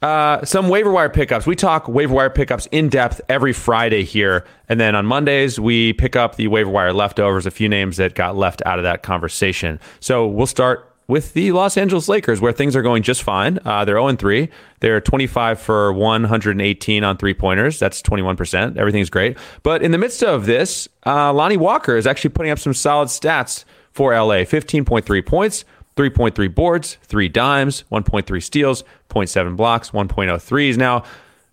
Uh, 0.00 0.44
some 0.44 0.68
waiver 0.68 0.92
wire 0.92 1.08
pickups. 1.08 1.44
We 1.44 1.56
talk 1.56 1.88
waiver 1.88 2.14
wire 2.14 2.30
pickups 2.30 2.66
in 2.70 2.88
depth 2.88 3.20
every 3.28 3.52
Friday 3.52 4.04
here. 4.04 4.44
And 4.68 4.78
then 4.78 4.94
on 4.94 5.06
Mondays, 5.06 5.58
we 5.58 5.92
pick 5.94 6.14
up 6.14 6.36
the 6.36 6.46
waiver 6.46 6.70
wire 6.70 6.92
leftovers, 6.92 7.46
a 7.46 7.50
few 7.50 7.68
names 7.68 7.96
that 7.96 8.14
got 8.14 8.36
left 8.36 8.62
out 8.64 8.78
of 8.78 8.84
that 8.84 9.02
conversation. 9.02 9.80
So 9.98 10.26
we'll 10.26 10.46
start 10.46 10.87
with 11.08 11.32
the 11.32 11.52
Los 11.52 11.78
Angeles 11.78 12.06
Lakers, 12.08 12.40
where 12.40 12.52
things 12.52 12.76
are 12.76 12.82
going 12.82 13.02
just 13.02 13.22
fine. 13.22 13.58
Uh, 13.64 13.84
they're 13.84 13.96
0 13.96 14.14
3. 14.14 14.48
They're 14.80 15.00
25 15.00 15.58
for 15.58 15.92
118 15.92 17.02
on 17.02 17.16
three 17.16 17.34
pointers. 17.34 17.78
That's 17.78 18.02
21%. 18.02 18.76
Everything's 18.76 19.10
great. 19.10 19.38
But 19.62 19.82
in 19.82 19.90
the 19.90 19.98
midst 19.98 20.22
of 20.22 20.46
this, 20.46 20.86
uh, 21.06 21.32
Lonnie 21.32 21.56
Walker 21.56 21.96
is 21.96 22.06
actually 22.06 22.30
putting 22.30 22.52
up 22.52 22.58
some 22.58 22.74
solid 22.74 23.08
stats 23.08 23.64
for 23.90 24.12
LA 24.14 24.44
15.3 24.44 25.26
points, 25.26 25.64
3.3 25.96 26.54
boards, 26.54 26.98
three 27.02 27.28
dimes, 27.28 27.84
1.3 27.90 28.42
steals, 28.42 28.84
0.7 29.08 29.56
blocks, 29.56 29.90
1.0 29.90 30.40
threes. 30.40 30.76
Now, 30.76 31.04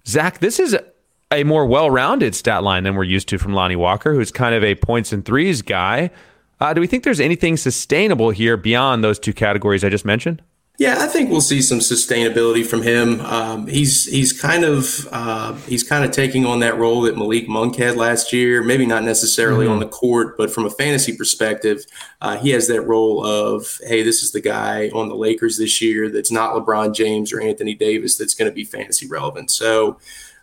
Zach, 0.05 0.39
this 0.39 0.59
is 0.59 0.77
a 1.31 1.43
more 1.43 1.65
well 1.65 1.89
rounded 1.89 2.35
stat 2.35 2.61
line 2.61 2.83
than 2.83 2.95
we're 2.95 3.03
used 3.03 3.29
to 3.29 3.37
from 3.37 3.53
Lonnie 3.53 3.75
Walker, 3.75 4.13
who's 4.13 4.31
kind 4.31 4.53
of 4.53 4.63
a 4.63 4.75
points 4.75 5.13
and 5.13 5.25
threes 5.25 5.61
guy. 5.61 6.11
Uh, 6.59 6.73
do 6.73 6.81
we 6.81 6.87
think 6.87 7.03
there's 7.03 7.19
anything 7.19 7.57
sustainable 7.57 8.29
here 8.29 8.57
beyond 8.57 9.03
those 9.03 9.19
two 9.19 9.33
categories 9.33 9.83
I 9.83 9.89
just 9.89 10.05
mentioned? 10.05 10.41
Yeah, 10.77 10.97
I 10.99 11.07
think 11.07 11.29
we'll 11.29 11.39
see 11.39 11.61
some 11.61 11.79
sustainability 11.79 12.65
from 12.65 12.81
him. 12.81 13.21
Um, 13.21 13.65
he's 13.65 14.05
he's 14.05 14.33
kind 14.33 14.65
of 14.65 15.07
uh, 15.09 15.53
he's 15.67 15.83
kind 15.83 16.03
of 16.03 16.11
taking 16.11 16.45
on 16.45 16.59
that 16.59 16.77
role 16.77 17.01
that 17.03 17.17
Malik 17.17 17.47
Monk 17.47 17.77
had 17.77 17.95
last 17.95 18.33
year. 18.33 18.61
Maybe 18.61 18.85
not 18.85 19.03
necessarily 19.03 19.65
mm-hmm. 19.65 19.73
on 19.73 19.79
the 19.79 19.87
court, 19.87 20.37
but 20.37 20.51
from 20.51 20.65
a 20.65 20.69
fantasy 20.69 21.15
perspective, 21.15 21.85
uh, 22.19 22.37
he 22.37 22.49
has 22.49 22.67
that 22.67 22.81
role 22.81 23.25
of 23.25 23.79
hey, 23.87 24.03
this 24.03 24.21
is 24.21 24.33
the 24.33 24.41
guy 24.41 24.89
on 24.89 25.07
the 25.07 25.15
Lakers 25.15 25.57
this 25.57 25.81
year 25.81 26.09
that's 26.09 26.31
not 26.31 26.53
LeBron 26.55 26.93
James 26.93 27.31
or 27.31 27.39
Anthony 27.39 27.73
Davis 27.73 28.17
that's 28.17 28.33
going 28.33 28.51
to 28.51 28.55
be 28.55 28.65
fantasy 28.65 29.07
relevant. 29.07 29.51
So 29.51 29.97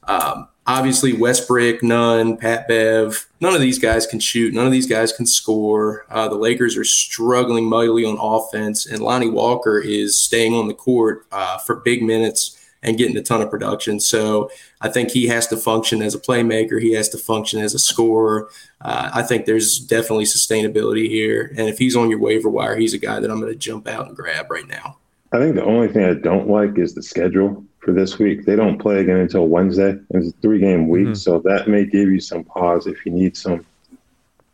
um, 0.05 0.49
obviously, 0.67 1.13
Westbrook, 1.13 1.83
Nunn, 1.83 2.37
Pat 2.37 2.69
Bev, 2.69 3.29
none 3.41 3.55
of 3.55 3.61
these 3.61 3.79
guys 3.79 4.07
can 4.07 4.21
shoot. 4.21 4.55
None 4.55 4.67
of 4.67 4.73
these 4.73 4.89
guys 4.89 5.13
can 5.13 5.27
score. 5.27 6.07
Uh, 6.11 6.29
the 6.29 6.37
Lakers 6.37 6.77
are 6.77 6.85
struggling 6.85 7.69
mightily 7.69 8.05
on 8.05 8.19
offense, 8.21 8.87
and 8.87 9.01
Lonnie 9.01 9.31
Walker 9.31 9.79
is 9.79 10.19
staying 10.19 10.55
on 10.55 10.69
the 10.69 10.75
court 10.75 11.27
uh, 11.33 11.59
for 11.59 11.77
big 11.77 12.03
minutes 12.03 12.59
and 12.83 12.99
getting 12.99 13.17
a 13.17 13.23
ton 13.23 13.41
of 13.41 13.51
production. 13.51 14.01
So 14.01 14.51
I 14.81 14.89
think 14.89 15.11
he 15.11 15.29
has 15.29 15.47
to 15.49 15.57
function 15.57 16.03
as 16.03 16.15
a 16.15 16.19
playmaker. 16.19 16.81
He 16.81 16.93
has 16.95 17.09
to 17.11 17.19
function 17.19 17.61
as 17.61 17.75
a 17.75 17.79
scorer. 17.79 18.49
Uh, 18.81 19.11
I 19.15 19.23
think 19.23 19.47
there's 19.47 19.79
definitely 19.79 20.25
sustainability 20.25 21.09
here. 21.09 21.53
And 21.57 21.69
if 21.69 21.79
he's 21.79 21.95
on 21.95 22.11
your 22.11 22.19
waiver 22.19 22.49
wire, 22.49 22.77
he's 22.77 22.95
a 22.95 22.99
guy 22.99 23.21
that 23.21 23.31
I'm 23.31 23.41
going 23.41 23.53
to 23.53 23.59
jump 23.59 23.87
out 23.87 24.09
and 24.09 24.17
grab 24.17 24.51
right 24.51 24.67
now. 24.67 24.99
I 25.31 25.39
think 25.39 25.55
the 25.55 25.65
only 25.65 25.89
thing 25.89 26.05
I 26.05 26.15
don't 26.15 26.49
like 26.49 26.77
is 26.77 26.95
the 26.95 27.03
schedule 27.03 27.65
for 27.83 27.93
this 27.93 28.19
week. 28.19 28.45
They 28.45 28.57
don't 28.57 28.79
play 28.79 29.01
again 29.01 29.19
until 29.19 29.49
Wednesday. 29.49 29.99
It's 30.11 30.29
a 30.29 30.33
three 30.41 30.61
game 30.61 30.89
week, 30.89 31.05
mm-hmm. 31.07 31.15
so 31.15 31.41
that 31.41 31.69
may 31.69 31.85
give 31.85 32.09
you 32.09 32.21
some 32.21 32.45
pause 32.45 32.87
if 32.87 33.05
you 33.05 33.13
need 33.13 33.37
some 33.37 33.67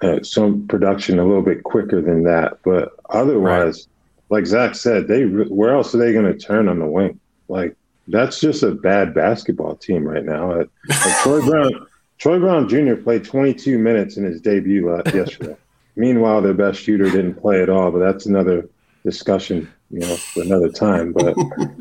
uh, 0.00 0.22
some 0.22 0.66
production 0.66 1.18
a 1.18 1.24
little 1.24 1.42
bit 1.42 1.62
quicker 1.64 2.00
than 2.00 2.24
that. 2.24 2.58
But 2.62 2.92
otherwise, 3.10 3.88
right. 4.30 4.38
like 4.38 4.46
Zach 4.46 4.74
said, 4.74 5.08
they 5.08 5.24
where 5.24 5.74
else 5.74 5.94
are 5.94 5.98
they 5.98 6.12
going 6.12 6.32
to 6.32 6.38
turn 6.38 6.68
on 6.68 6.78
the 6.78 6.86
wing? 6.86 7.20
Like 7.48 7.76
that's 8.08 8.40
just 8.40 8.62
a 8.62 8.72
bad 8.72 9.14
basketball 9.14 9.76
team 9.76 10.04
right 10.04 10.24
now. 10.24 10.52
Uh, 10.52 10.64
Troy 11.22 11.44
Brown, 11.44 11.86
Troy 12.18 12.38
Brown 12.38 12.68
Jr. 12.68 12.94
played 12.94 13.24
22 13.24 13.78
minutes 13.78 14.16
in 14.16 14.24
his 14.24 14.40
debut 14.40 14.90
yesterday. 15.14 15.56
Meanwhile, 15.96 16.42
their 16.42 16.54
best 16.54 16.80
shooter 16.80 17.10
didn't 17.10 17.34
play 17.34 17.60
at 17.60 17.68
all. 17.68 17.90
But 17.90 17.98
that's 17.98 18.26
another 18.26 18.68
discussion, 19.04 19.70
you 19.90 20.00
know, 20.00 20.16
for 20.16 20.42
another 20.42 20.70
time. 20.70 21.12
But 21.12 21.36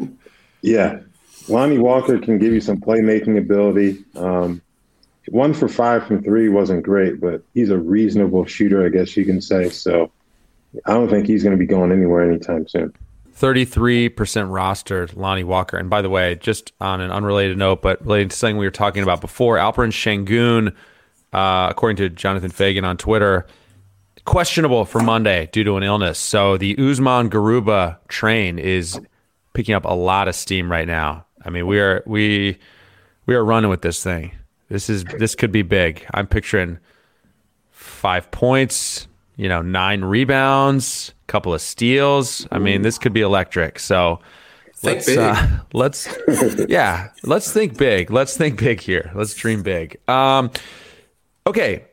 yeah, 0.62 0.99
Lonnie 1.49 1.77
Walker 1.77 2.17
can 2.19 2.38
give 2.38 2.53
you 2.53 2.62
some 2.62 2.79
playmaking 2.79 3.38
ability. 3.38 4.03
Um, 4.15 4.62
one 5.29 5.53
for 5.53 5.67
five 5.67 6.05
from 6.07 6.23
three 6.23 6.49
wasn't 6.49 6.83
great, 6.83 7.19
but 7.19 7.41
he's 7.53 7.69
a 7.69 7.77
reasonable 7.77 8.45
shooter, 8.45 8.86
I 8.86 8.89
guess 8.89 9.15
you 9.17 9.25
can 9.25 9.41
say. 9.41 9.69
So 9.69 10.12
I 10.86 10.93
don't 10.93 11.10
think 11.10 11.27
he's 11.27 11.43
going 11.43 11.55
to 11.55 11.60
be 11.60 11.65
going 11.65 11.91
anywhere 11.91 12.29
anytime 12.29 12.67
soon. 12.67 12.93
33% 13.38 14.10
rostered 14.15 15.15
Lonnie 15.15 15.43
Walker. 15.43 15.77
And 15.77 15.89
by 15.89 16.01
the 16.01 16.10
way, 16.10 16.36
just 16.36 16.73
on 16.81 17.01
an 17.01 17.12
unrelated 17.12 17.57
note, 17.57 17.81
but 17.81 18.01
related 18.01 18.31
to 18.31 18.36
something 18.36 18.57
we 18.57 18.65
were 18.65 18.71
talking 18.71 19.03
about 19.03 19.21
before, 19.21 19.57
Alperen 19.57 19.91
Sengun, 19.91 20.73
uh, 21.33 21.67
according 21.69 21.97
to 21.97 22.10
Jonathan 22.10 22.49
Feigen 22.49 22.83
on 22.83 22.97
Twitter, 22.97 23.45
questionable 24.25 24.86
for 24.86 25.01
Monday 25.01 25.49
due 25.51 25.63
to 25.63 25.77
an 25.77 25.83
illness. 25.83 26.17
So 26.17 26.57
the 26.57 26.75
Usman 26.77 27.29
Garuba 27.29 27.97
train 28.07 28.57
is 28.57 28.99
picking 29.53 29.75
up 29.75 29.86
a 29.86 29.93
lot 29.93 30.27
of 30.27 30.36
steam 30.36 30.71
right 30.71 30.88
now. 30.88 31.26
I 31.43 31.50
mean, 31.50 31.67
we 31.67 31.80
are 31.80 32.04
we 32.06 32.58
we 33.26 33.36
are 33.36 33.43
running 33.43 33.69
with 33.69 33.82
this 33.82 34.04
thing. 34.04 34.36
This 34.69 34.89
is 34.89 35.04
this 35.04 35.36
could 35.36 35.52
be 35.52 35.62
big. 35.62 36.06
I'm 36.13 36.28
picturing 36.28 36.80
five 37.71 38.30
points, 38.32 39.08
you 39.36 39.47
know, 39.47 39.62
nine 39.62 40.04
rebounds, 40.04 41.13
a 41.23 41.32
couple 41.32 41.54
of 41.54 41.62
steals. 41.62 42.47
I 42.52 42.60
mean, 42.60 42.82
this 42.82 42.97
could 42.97 43.13
be 43.13 43.21
electric. 43.21 43.80
So 43.80 44.19
think 44.76 45.08
let's 45.08 45.17
uh, 45.17 45.60
let's 45.73 46.08
yeah, 46.69 47.10
let's 47.23 47.52
think 47.52 47.78
big. 47.78 48.12
Let's 48.12 48.36
think 48.36 48.60
big 48.60 48.82
here. 48.82 49.12
Let's 49.15 49.34
dream 49.34 49.63
big. 49.63 49.97
Um, 50.10 50.52
okay, 51.45 51.86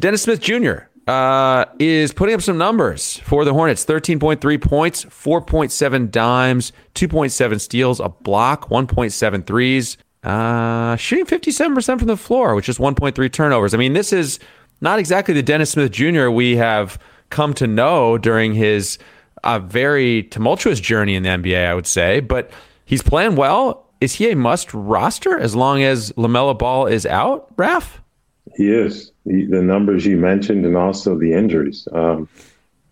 Dennis 0.00 0.22
Smith 0.22 0.40
Jr 0.40 0.87
uh, 1.08 1.64
is 1.78 2.12
putting 2.12 2.34
up 2.34 2.42
some 2.42 2.58
numbers 2.58 3.16
for 3.20 3.46
the 3.46 3.54
Hornets 3.54 3.84
13.3 3.84 4.60
points, 4.60 5.06
4.7 5.06 6.10
dimes, 6.10 6.70
2.7 6.94 7.60
steals, 7.60 7.98
a 7.98 8.10
block, 8.10 8.68
1.7 8.68 9.46
threes, 9.46 9.96
uh, 10.22 10.96
shooting 10.96 11.24
57% 11.24 11.98
from 11.98 12.08
the 12.08 12.16
floor, 12.16 12.54
which 12.54 12.68
is 12.68 12.76
1.3 12.76 13.32
turnovers. 13.32 13.72
I 13.72 13.78
mean, 13.78 13.94
this 13.94 14.12
is 14.12 14.38
not 14.82 14.98
exactly 14.98 15.32
the 15.32 15.42
Dennis 15.42 15.70
Smith 15.70 15.90
Jr. 15.92 16.28
we 16.28 16.56
have 16.56 16.98
come 17.30 17.54
to 17.54 17.66
know 17.66 18.18
during 18.18 18.52
his 18.52 18.98
uh, 19.44 19.60
very 19.60 20.24
tumultuous 20.24 20.78
journey 20.78 21.14
in 21.14 21.22
the 21.22 21.30
NBA, 21.30 21.66
I 21.66 21.74
would 21.74 21.86
say, 21.86 22.20
but 22.20 22.50
he's 22.84 23.02
playing 23.02 23.34
well. 23.36 23.86
Is 24.02 24.14
he 24.14 24.30
a 24.30 24.36
must 24.36 24.74
roster 24.74 25.38
as 25.38 25.56
long 25.56 25.82
as 25.82 26.12
LaMelo 26.12 26.56
Ball 26.58 26.86
is 26.86 27.06
out, 27.06 27.48
Raf? 27.56 28.02
He 28.58 28.72
is. 28.72 29.12
The, 29.24 29.46
the 29.46 29.62
numbers 29.62 30.04
you 30.04 30.16
mentioned 30.16 30.66
and 30.66 30.76
also 30.76 31.16
the 31.16 31.32
injuries. 31.32 31.86
Um, 31.92 32.28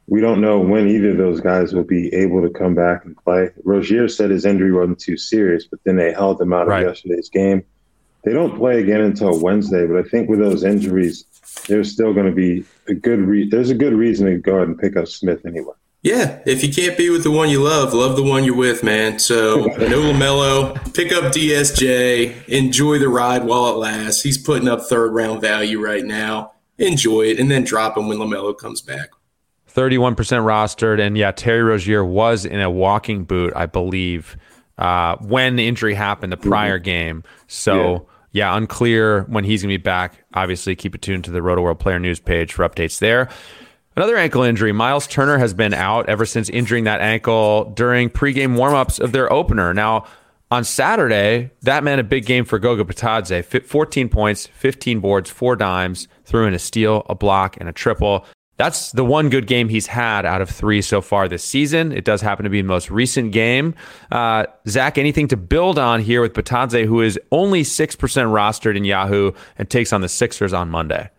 we 0.07 0.21
don't 0.21 0.41
know 0.41 0.61
when 0.61 0.87
either 0.87 1.11
of 1.11 1.17
those 1.17 1.41
guys 1.41 1.73
will 1.73 1.83
be 1.83 2.15
able 2.15 2.41
to 2.43 2.51
come 2.51 2.77
back 2.77 3.05
and 3.05 3.17
play. 3.17 3.51
Rozier 3.65 4.07
said 4.07 4.31
his 4.31 4.45
injury 4.45 4.73
wasn't 4.73 5.01
too 5.01 5.17
serious, 5.17 5.67
but 5.67 5.81
then 5.83 5.97
they 5.97 6.13
held 6.13 6.41
him 6.41 6.53
out 6.53 6.69
right. 6.69 6.85
of 6.85 6.91
yesterday's 6.91 7.29
game. 7.29 7.65
They 8.23 8.33
don't 8.33 8.57
play 8.57 8.81
again 8.81 9.01
until 9.01 9.41
Wednesday, 9.41 9.89
but 9.89 9.97
I 9.97 10.09
think 10.09 10.29
with 10.29 10.39
those 10.39 10.63
injuries, 10.63 11.25
there's 11.67 11.91
still 11.91 12.15
going 12.15 12.27
to 12.27 12.33
be 12.33 12.65
a 12.87 12.95
good 12.95 13.19
re- 13.19 13.49
there's 13.49 13.71
a 13.71 13.75
good 13.75 13.93
reason 13.93 14.27
to 14.27 14.39
go 14.39 14.55
ahead 14.55 14.69
and 14.69 14.79
pick 14.79 14.97
up 14.97 15.09
Smith 15.09 15.45
anyway. 15.45 15.75
Yeah, 16.07 16.39
if 16.47 16.63
you 16.63 16.73
can't 16.73 16.97
be 16.97 17.11
with 17.11 17.25
the 17.25 17.33
one 17.33 17.51
you 17.51 17.61
love, 17.61 17.93
love 17.93 18.15
the 18.15 18.23
one 18.23 18.45
you're 18.45 18.55
with, 18.55 18.85
man. 18.85 19.19
So 19.19 19.57
no 19.65 20.13
LaMelo, 20.13 20.95
pick 20.95 21.11
up 21.11 21.33
DSJ, 21.33 22.47
enjoy 22.47 23.01
the 23.01 23.09
ride 23.09 23.43
while 23.43 23.71
it 23.71 23.77
lasts. 23.79 24.23
He's 24.23 24.39
putting 24.39 24.69
up 24.69 24.83
third 24.83 25.13
round 25.13 25.41
value 25.41 25.85
right 25.85 26.05
now. 26.05 26.53
Enjoy 26.79 27.23
it, 27.23 27.41
and 27.41 27.51
then 27.51 27.65
drop 27.65 27.99
him 27.99 28.07
when 28.07 28.19
LaMelo 28.19 28.57
comes 28.57 28.83
back. 28.83 29.09
31% 29.75 30.15
rostered, 30.15 31.05
and 31.05 31.19
yeah, 31.19 31.33
Terry 31.33 31.65
Rozier 31.65 32.05
was 32.05 32.45
in 32.45 32.61
a 32.61 32.71
walking 32.71 33.25
boot, 33.25 33.53
I 33.57 33.67
believe, 33.67 34.37
uh, 34.79 35.17
when 35.17 35.57
the 35.57 35.67
injury 35.67 35.95
happened 35.95 36.33
the 36.33 36.37
prior 36.37 36.79
mm-hmm. 36.79 36.85
game. 36.85 37.25
So. 37.49 37.93
Yeah. 38.33 38.51
yeah, 38.51 38.57
unclear 38.57 39.23
when 39.23 39.43
he's 39.43 39.63
going 39.63 39.73
to 39.73 39.79
be 39.79 39.83
back. 39.83 40.25
Obviously, 40.35 40.77
keep 40.77 40.95
it 40.95 41.03
tuned 41.03 41.25
to 41.25 41.33
the 41.33 41.43
Roto 41.43 41.63
World 41.63 41.81
Player 41.81 41.99
News 41.99 42.21
page 42.21 42.53
for 42.53 42.69
updates 42.69 43.01
there. 43.01 43.29
Another 43.97 44.19
ankle 44.19 44.43
injury. 44.43 44.73
Miles 44.73 45.07
Turner 45.07 45.39
has 45.39 45.55
been 45.55 45.73
out 45.73 46.07
ever 46.07 46.27
since 46.27 46.51
injuring 46.51 46.85
that 46.85 47.01
ankle 47.01 47.73
during 47.75 48.11
pregame 48.11 48.55
warmups 48.55 49.01
of 49.01 49.13
their 49.13 49.33
opener. 49.33 49.73
Now, 49.73 50.05
on 50.51 50.65
Saturday, 50.65 51.51
that 51.63 51.83
meant 51.83 52.01
a 52.01 52.05
big 52.05 52.27
game 52.27 52.45
for 52.45 52.59
Goga 52.59 52.85
Bitadze. 52.85 53.65
14 53.65 54.09
points, 54.11 54.47
15 54.49 55.01
boards, 55.01 55.31
four 55.31 55.57
dimes, 55.57 56.09
threw 56.25 56.47
in 56.47 56.53
a 56.53 56.59
steal, 56.59 57.07
a 57.09 57.15
block, 57.15 57.57
and 57.59 57.71
a 57.71 57.73
triple. 57.73 58.27
That's 58.59 58.93
the 58.93 59.05
one 59.05 59.31
good 59.31 59.47
game 59.47 59.71
he's 59.71 59.87
had 59.87 60.27
out 60.27 60.43
of 60.43 60.51
three 60.51 60.83
so 60.83 61.01
far 61.01 61.27
this 61.27 61.43
season. 61.43 61.91
It 61.91 62.05
does 62.05 62.21
happen 62.21 62.45
to 62.45 62.51
be 62.51 62.61
the 62.61 62.69
most 62.69 62.91
recent 62.91 63.33
game. 63.33 63.75
Uh, 64.13 64.45
Zach, 64.69 64.99
anything 64.99 65.29
to 65.29 65.39
build 65.39 65.79
on 65.79 66.03
here 66.03 66.21
with 66.21 66.35
Bitadze, 66.35 66.85
who 66.85 67.01
is 67.01 67.19
only 67.33 67.63
6% 67.63 67.97
rostered 67.97 68.77
in 68.77 68.85
Yahoo 68.85 69.33
and 69.57 69.71
takes 69.71 69.93
on 69.95 70.03
the 70.03 70.09
Sixers 70.09 70.53
on 70.53 70.69
Monday? 70.69 71.11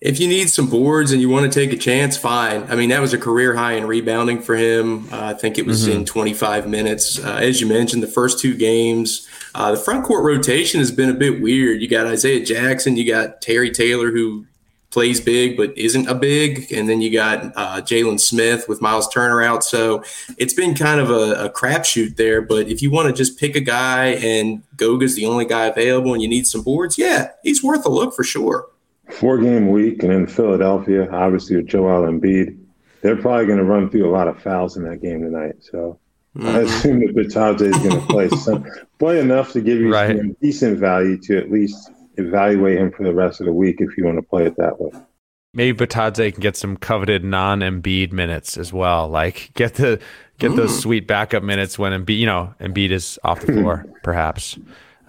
If 0.00 0.20
you 0.20 0.28
need 0.28 0.50
some 0.50 0.68
boards 0.68 1.12
and 1.12 1.20
you 1.20 1.30
want 1.30 1.50
to 1.50 1.60
take 1.60 1.72
a 1.72 1.78
chance, 1.78 2.16
fine. 2.16 2.64
I 2.64 2.76
mean, 2.76 2.90
that 2.90 3.00
was 3.00 3.14
a 3.14 3.18
career 3.18 3.54
high 3.54 3.72
in 3.72 3.86
rebounding 3.86 4.42
for 4.42 4.54
him. 4.54 5.08
Uh, 5.10 5.24
I 5.24 5.34
think 5.34 5.56
it 5.56 5.64
was 5.64 5.88
mm-hmm. 5.88 6.00
in 6.00 6.04
25 6.04 6.68
minutes. 6.68 7.18
Uh, 7.18 7.36
as 7.36 7.60
you 7.60 7.66
mentioned, 7.66 8.02
the 8.02 8.08
first 8.08 8.38
two 8.38 8.54
games, 8.54 9.26
uh, 9.54 9.70
the 9.70 9.78
front 9.78 10.04
court 10.04 10.24
rotation 10.24 10.80
has 10.80 10.92
been 10.92 11.08
a 11.08 11.14
bit 11.14 11.40
weird. 11.40 11.80
You 11.80 11.88
got 11.88 12.06
Isaiah 12.06 12.44
Jackson, 12.44 12.96
you 12.96 13.10
got 13.10 13.40
Terry 13.40 13.70
Taylor, 13.70 14.10
who 14.10 14.44
plays 14.90 15.20
big 15.20 15.56
but 15.56 15.76
isn't 15.76 16.06
a 16.06 16.14
big, 16.14 16.70
and 16.70 16.88
then 16.88 17.00
you 17.00 17.10
got 17.10 17.52
uh, 17.56 17.80
Jalen 17.80 18.20
Smith 18.20 18.68
with 18.68 18.82
Miles 18.82 19.08
Turner 19.08 19.42
out. 19.42 19.64
So 19.64 20.04
it's 20.36 20.54
been 20.54 20.74
kind 20.74 21.00
of 21.00 21.10
a, 21.10 21.46
a 21.46 21.50
crapshoot 21.50 22.16
there. 22.16 22.42
But 22.42 22.68
if 22.68 22.82
you 22.82 22.90
want 22.90 23.08
to 23.08 23.14
just 23.14 23.38
pick 23.38 23.56
a 23.56 23.60
guy 23.60 24.08
and 24.08 24.62
Goga's 24.76 25.16
the 25.16 25.24
only 25.24 25.46
guy 25.46 25.64
available 25.64 26.12
and 26.12 26.22
you 26.22 26.28
need 26.28 26.46
some 26.46 26.62
boards, 26.62 26.98
yeah, 26.98 27.30
he's 27.42 27.62
worth 27.62 27.86
a 27.86 27.90
look 27.90 28.14
for 28.14 28.22
sure 28.22 28.66
four 29.10 29.38
game 29.38 29.70
week, 29.70 30.02
and 30.02 30.12
in 30.12 30.26
Philadelphia, 30.26 31.10
obviously 31.10 31.56
with 31.56 31.66
Joel 31.66 32.02
Embiid, 32.02 32.58
they're 33.02 33.16
probably 33.16 33.46
going 33.46 33.58
to 33.58 33.64
run 33.64 33.90
through 33.90 34.08
a 34.08 34.10
lot 34.10 34.28
of 34.28 34.40
fouls 34.42 34.76
in 34.76 34.84
that 34.84 35.02
game 35.02 35.22
tonight. 35.22 35.56
So 35.60 35.98
mm-hmm. 36.36 36.48
I 36.48 36.60
assume 36.60 37.00
that 37.00 37.14
Bitadze 37.14 37.60
is 37.60 37.76
going 37.78 38.00
to 38.00 38.06
play 38.06 38.28
some 38.30 38.66
play 38.98 39.20
enough 39.20 39.52
to 39.52 39.60
give 39.60 39.78
you 39.78 39.92
right. 39.92 40.16
some 40.16 40.36
decent 40.40 40.78
value 40.78 41.18
to 41.18 41.36
at 41.36 41.50
least 41.50 41.90
evaluate 42.16 42.78
him 42.78 42.92
for 42.92 43.04
the 43.04 43.14
rest 43.14 43.40
of 43.40 43.46
the 43.46 43.52
week 43.52 43.80
if 43.80 43.96
you 43.96 44.04
want 44.04 44.16
to 44.18 44.22
play 44.22 44.46
it 44.46 44.56
that 44.56 44.80
way. 44.80 44.90
Maybe 45.52 45.86
Bitadze 45.86 46.32
can 46.32 46.40
get 46.40 46.56
some 46.56 46.76
coveted 46.76 47.24
non 47.24 47.60
Embiid 47.60 48.12
minutes 48.12 48.56
as 48.56 48.72
well. 48.72 49.08
Like 49.08 49.50
get 49.54 49.74
the 49.74 50.00
get 50.38 50.52
mm. 50.52 50.56
those 50.56 50.80
sweet 50.80 51.06
backup 51.06 51.42
minutes 51.42 51.78
when 51.78 51.92
Embiid, 51.92 52.18
you 52.18 52.26
know, 52.26 52.54
Embiid 52.60 52.90
is 52.90 53.18
off 53.22 53.40
the 53.40 53.52
floor. 53.52 53.86
perhaps 54.02 54.58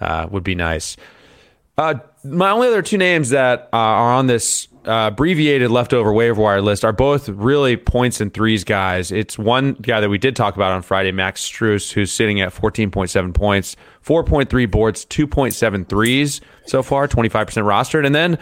uh, 0.00 0.28
would 0.30 0.44
be 0.44 0.54
nice. 0.54 0.96
Uh, 1.78 1.94
my 2.24 2.50
only 2.50 2.68
other 2.68 2.82
two 2.82 2.98
names 2.98 3.30
that 3.30 3.68
uh, 3.72 3.76
are 3.76 4.14
on 4.14 4.26
this 4.26 4.68
uh, 4.86 5.10
abbreviated 5.12 5.70
leftover 5.70 6.12
waiver 6.12 6.40
wire 6.40 6.62
list 6.62 6.84
are 6.84 6.92
both 6.92 7.28
really 7.28 7.76
points 7.76 8.20
and 8.20 8.32
threes 8.32 8.64
guys. 8.64 9.10
It's 9.10 9.38
one 9.38 9.74
guy 9.74 10.00
that 10.00 10.08
we 10.08 10.16
did 10.16 10.36
talk 10.36 10.54
about 10.54 10.72
on 10.72 10.82
Friday, 10.82 11.12
Max 11.12 11.42
Strus, 11.46 11.92
who's 11.92 12.12
sitting 12.12 12.40
at 12.40 12.54
14.7 12.54 13.34
points, 13.34 13.76
4.3 14.04 14.70
boards, 14.70 15.04
2.7 15.06 15.88
threes 15.88 16.40
so 16.66 16.82
far, 16.82 17.08
25% 17.08 17.32
rostered. 17.64 18.06
And 18.06 18.14
then 18.14 18.38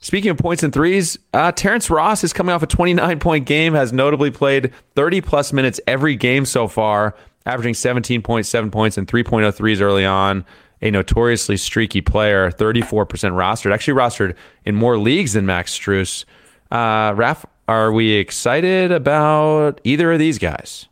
speaking 0.00 0.30
of 0.30 0.38
points 0.38 0.62
and 0.62 0.72
threes, 0.72 1.18
uh, 1.34 1.52
Terrence 1.52 1.90
Ross 1.90 2.24
is 2.24 2.32
coming 2.32 2.54
off 2.54 2.62
a 2.62 2.66
29 2.66 3.20
point 3.20 3.46
game, 3.46 3.74
has 3.74 3.92
notably 3.92 4.30
played 4.30 4.72
30 4.96 5.20
plus 5.20 5.52
minutes 5.52 5.80
every 5.86 6.16
game 6.16 6.46
so 6.46 6.66
far, 6.66 7.14
averaging 7.46 7.74
17.7 7.74 8.72
points 8.72 8.96
and 8.96 9.06
3.0 9.06 9.54
threes 9.54 9.80
early 9.80 10.06
on 10.06 10.44
a 10.82 10.90
notoriously 10.90 11.56
streaky 11.56 12.00
player, 12.00 12.50
34% 12.50 13.06
rostered, 13.06 13.72
actually 13.72 13.94
rostered 13.94 14.34
in 14.64 14.74
more 14.74 14.98
leagues 14.98 15.32
than 15.32 15.46
Max 15.46 15.76
Strus. 15.76 16.24
Uh, 16.70 17.14
Raf, 17.14 17.46
are 17.68 17.92
we 17.92 18.12
excited 18.12 18.92
about 18.92 19.80
either 19.84 20.12
of 20.12 20.18
these 20.18 20.38
guys? 20.38 20.86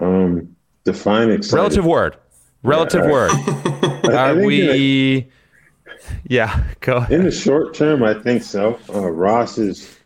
Um, 0.00 0.54
define 0.84 1.30
excited. 1.30 1.56
Relative 1.56 1.84
word. 1.84 2.16
Relative 2.62 3.04
yeah, 3.04 3.10
word. 3.10 3.30
are 4.14 4.34
we? 4.36 5.28
yeah, 6.28 6.64
go 6.80 6.96
ahead. 6.96 7.12
In 7.12 7.24
the 7.24 7.30
short 7.30 7.74
term, 7.74 8.02
I 8.02 8.14
think 8.14 8.42
so. 8.42 8.78
Uh, 8.92 9.10
Ross 9.10 9.58
is 9.58 9.96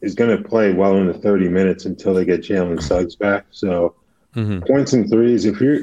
is 0.00 0.14
going 0.14 0.36
to 0.36 0.42
play 0.48 0.72
well 0.72 0.96
in 0.96 1.06
the 1.06 1.14
30 1.14 1.48
minutes 1.48 1.84
until 1.84 2.12
they 2.12 2.24
get 2.24 2.40
Jalen 2.40 2.82
Suggs 2.82 3.14
back. 3.14 3.46
So 3.52 3.94
mm-hmm. 4.34 4.60
points 4.66 4.92
and 4.92 5.08
threes. 5.08 5.44
If 5.44 5.60
you're 5.60 5.78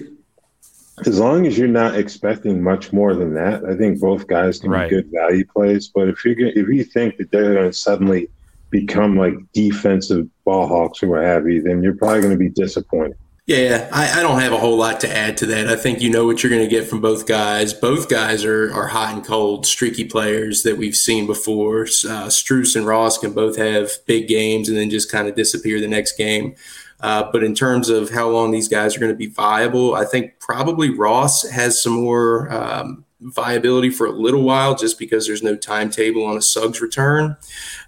as 1.08 1.20
long 1.20 1.48
as 1.48 1.58
you're 1.58 1.68
not 1.68 1.96
expecting 1.96 2.62
much 2.62 2.94
more 2.94 3.16
than 3.16 3.34
that, 3.34 3.66
I 3.66 3.76
think 3.76 4.00
both 4.00 4.28
guys 4.28 4.60
can 4.60 4.72
right. 4.72 4.90
be 4.90 4.96
good 4.96 5.12
value 5.12 5.46
plays. 5.46 5.88
But 5.88 6.10
if 6.10 6.24
you 6.26 6.36
if 6.38 6.68
you 6.68 6.84
think 6.84 7.18
that 7.18 7.32
they're 7.32 7.54
going 7.54 7.72
to 7.72 7.74
suddenly 7.74 8.30
become 8.70 9.18
like 9.18 9.34
defensive 9.54 10.28
ball 10.46 10.68
hawks 10.68 11.02
or 11.04 11.08
what 11.08 11.24
have 11.24 11.48
you, 11.48 11.62
then 11.62 11.82
you're 11.82 11.96
probably 11.96 12.22
going 12.22 12.34
to 12.34 12.38
be 12.38 12.50
disappointed. 12.50 13.18
Yeah, 13.50 13.90
I, 13.92 14.20
I, 14.20 14.22
don't 14.22 14.40
have 14.42 14.54
a 14.54 14.60
whole 14.60 14.78
lot 14.78 15.00
to 15.00 15.12
add 15.12 15.38
to 15.38 15.48
that. 15.48 15.68
I 15.70 15.76
think 15.76 16.02
you 16.02 16.12
know 16.12 16.24
what 16.28 16.44
you're 16.44 16.52
going 16.52 16.62
to 16.62 16.70
get 16.70 16.88
from 16.88 17.02
both 17.02 17.26
guys. 17.26 17.74
Both 17.74 18.08
guys 18.08 18.46
are, 18.46 18.72
are 18.72 18.86
hot 18.86 19.16
and 19.16 19.26
cold, 19.26 19.66
streaky 19.66 20.06
players 20.06 20.62
that 20.62 20.78
we've 20.78 20.96
seen 20.96 21.26
before. 21.26 21.82
Uh, 21.82 22.30
Strus 22.30 22.76
and 22.76 22.86
Ross 22.86 23.18
can 23.18 23.34
both 23.34 23.58
have 23.58 23.90
big 24.06 24.28
games 24.28 24.70
and 24.70 24.78
then 24.78 24.92
just 24.92 25.12
kind 25.12 25.28
of 25.28 25.34
disappear 25.34 25.82
the 25.82 25.88
next 25.88 26.16
game. 26.16 26.54
Uh, 27.02 27.30
but 27.32 27.44
in 27.44 27.56
terms 27.56 27.90
of 27.90 28.10
how 28.10 28.30
long 28.30 28.52
these 28.52 28.68
guys 28.68 28.96
are 28.96 29.00
going 29.00 29.12
to 29.12 29.18
be 29.18 29.28
viable, 29.28 29.96
I 29.96 30.06
think 30.06 30.40
probably 30.40 30.90
Ross 30.90 31.48
has 31.50 31.82
some 31.82 31.94
more 31.94 32.52
um, 32.52 33.06
viability 33.22 33.90
for 33.90 34.06
a 34.06 34.12
little 34.12 34.44
while 34.44 34.76
just 34.76 35.00
because 35.00 35.26
there's 35.26 35.44
no 35.44 35.56
timetable 35.56 36.26
on 36.26 36.38
a 36.38 36.42
Suggs 36.42 36.82
return. 36.82 37.38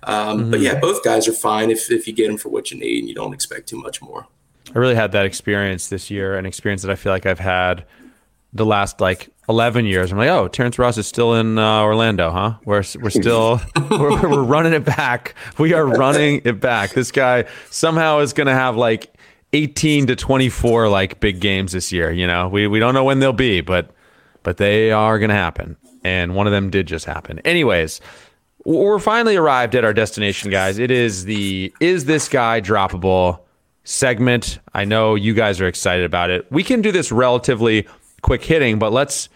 Um, 0.03 0.39
mm-hmm. 0.39 0.51
But 0.51 0.59
yeah, 0.61 0.79
both 0.79 1.03
guys 1.03 1.27
are 1.27 1.33
fine 1.33 1.71
if, 1.71 1.91
if 1.91 2.07
you 2.07 2.13
get 2.13 2.27
them 2.27 2.37
for 2.37 2.49
what 2.49 2.71
you 2.71 2.79
need 2.79 2.99
and 2.99 3.09
you 3.09 3.15
don't 3.15 3.33
expect 3.33 3.67
too 3.67 3.79
much 3.79 4.01
more. 4.01 4.27
I 4.73 4.79
really 4.79 4.95
had 4.95 5.11
that 5.11 5.25
experience 5.25 5.89
this 5.89 6.09
year, 6.09 6.37
an 6.37 6.45
experience 6.45 6.81
that 6.83 6.91
I 6.91 6.95
feel 6.95 7.11
like 7.11 7.25
I've 7.25 7.39
had 7.39 7.85
the 8.53 8.65
last 8.65 8.99
like 8.99 9.29
11 9.49 9.85
years. 9.85 10.11
I'm 10.11 10.17
like, 10.17 10.29
oh, 10.29 10.47
Terrence 10.47 10.77
Ross 10.77 10.97
is 10.97 11.07
still 11.07 11.35
in 11.35 11.57
uh, 11.57 11.81
Orlando, 11.81 12.31
huh? 12.31 12.55
We're, 12.65 12.83
we're 12.99 13.09
still, 13.09 13.61
we're, 13.89 14.29
we're 14.29 14.43
running 14.43 14.73
it 14.73 14.85
back. 14.85 15.35
We 15.57 15.73
are 15.73 15.85
running 15.85 16.41
it 16.43 16.59
back. 16.59 16.91
This 16.91 17.11
guy 17.11 17.45
somehow 17.69 18.19
is 18.19 18.33
going 18.33 18.47
to 18.47 18.53
have 18.53 18.75
like 18.75 19.13
18 19.53 20.07
to 20.07 20.15
24 20.15 20.89
like 20.89 21.19
big 21.19 21.39
games 21.39 21.71
this 21.71 21.91
year. 21.91 22.11
You 22.11 22.27
know, 22.27 22.47
we, 22.47 22.67
we 22.67 22.79
don't 22.79 22.93
know 22.93 23.03
when 23.03 23.19
they'll 23.19 23.33
be, 23.33 23.61
but, 23.61 23.91
but 24.43 24.57
they 24.57 24.91
are 24.91 25.19
going 25.19 25.29
to 25.29 25.35
happen. 25.35 25.77
And 26.03 26.35
one 26.35 26.47
of 26.47 26.51
them 26.53 26.69
did 26.69 26.87
just 26.87 27.05
happen. 27.05 27.39
Anyways, 27.39 28.01
we're 28.65 28.99
finally 28.99 29.35
arrived 29.35 29.75
at 29.75 29.83
our 29.83 29.93
destination, 29.93 30.51
guys. 30.51 30.77
It 30.77 30.91
is 30.91 31.25
the 31.25 31.73
Is 31.79 32.05
This 32.05 32.27
Guy 32.27 32.61
Droppable 32.61 33.39
segment. 33.83 34.59
I 34.73 34.85
know 34.85 35.15
you 35.15 35.33
guys 35.33 35.59
are 35.61 35.67
excited 35.67 36.05
about 36.05 36.29
it. 36.29 36.51
We 36.51 36.63
can 36.63 36.81
do 36.81 36.91
this 36.91 37.11
relatively 37.11 37.87
quick 38.21 38.43
hitting, 38.43 38.79
but 38.79 38.91
let's, 38.91 39.29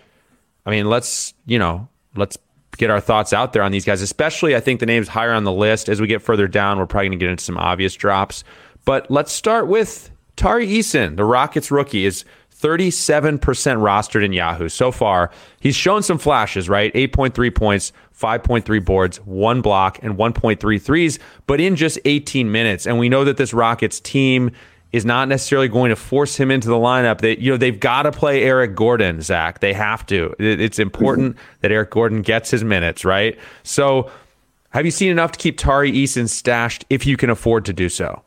I 0.66 0.72
mean, 0.72 0.90
let's, 0.90 1.34
you 1.46 1.60
know, 1.60 1.88
let's 2.16 2.38
get 2.78 2.90
our 2.90 3.00
thoughts 3.00 3.34
out 3.34 3.54
there 3.54 3.64
on 3.64 3.72
these 3.72 3.86
guys, 3.86 4.02
especially 4.02 4.56
I 4.56 4.60
think 4.60 4.80
the 4.80 4.86
names 4.86 5.08
higher 5.08 5.34
on 5.34 5.44
the 5.44 5.52
list. 5.52 5.90
As 5.90 6.02
we 6.02 6.08
get 6.08 6.22
further 6.22 6.48
down, 6.48 6.78
we're 6.78 6.86
probably 6.86 7.10
going 7.10 7.20
to 7.20 7.26
get 7.26 7.32
into 7.32 7.44
some 7.44 7.58
obvious 7.58 7.96
drops. 7.96 8.44
But 8.84 9.10
let's 9.10 9.32
start 9.32 9.68
with 9.68 10.12
Tari 10.36 10.68
Eason, 10.68 11.16
the 11.16 11.26
Rockets 11.26 11.72
rookie, 11.72 12.06
is 12.06 12.26
37% 12.60 13.40
rostered 13.40 14.24
in 14.24 14.34
Yahoo 14.34 14.70
so 14.70 14.92
far. 14.92 15.32
He's 15.60 15.76
shown 15.76 16.04
some 16.04 16.18
flashes, 16.18 16.70
right? 16.70 16.94
8.3 16.94 17.54
points, 17.54 17.92
5.3 18.18 18.86
boards, 18.86 19.18
one 19.26 19.62
block, 19.62 20.00
and 20.02 20.16
1.3 20.18 20.82
threes, 20.82 21.20
but 21.48 21.60
in 21.60 21.76
just 21.76 22.00
18 22.06 22.52
minutes. 22.52 22.88
And 22.88 22.98
we 22.98 23.10
know 23.10 23.24
that 23.24 23.38
this 23.38 23.54
Rockets 23.54 24.00
team 24.00 24.52
is 24.92 25.06
not 25.06 25.28
necessarily 25.28 25.68
going 25.68 25.90
to 25.90 25.96
force 25.96 26.36
him 26.38 26.52
into 26.52 26.68
the 26.68 26.76
lineup. 26.76 27.22
That 27.22 27.40
you 27.40 27.52
know, 27.52 27.58
they've 27.58 27.80
got 27.80 28.04
to 28.04 28.12
play 28.12 28.44
Eric 28.44 28.76
Gordon, 28.76 29.22
Zach. 29.22 29.60
They 29.60 29.74
have 29.74 30.06
to. 30.08 30.36
It's 30.40 30.80
important 30.80 31.38
that 31.62 31.72
Eric 31.72 31.92
Gordon 31.92 32.22
gets 32.22 32.52
his 32.52 32.64
minutes, 32.64 33.04
right? 33.04 33.38
So, 33.64 34.10
have 34.70 34.86
you 34.86 34.92
seen 34.92 35.12
enough 35.12 35.34
to 35.34 35.40
keep 35.40 35.58
Tari 35.58 35.92
Eason 35.92 36.30
stashed 36.30 36.86
if 36.90 37.06
you 37.06 37.18
can 37.18 37.30
afford 37.30 37.66
to 37.66 37.74
do 37.74 37.90
so? 37.90 38.24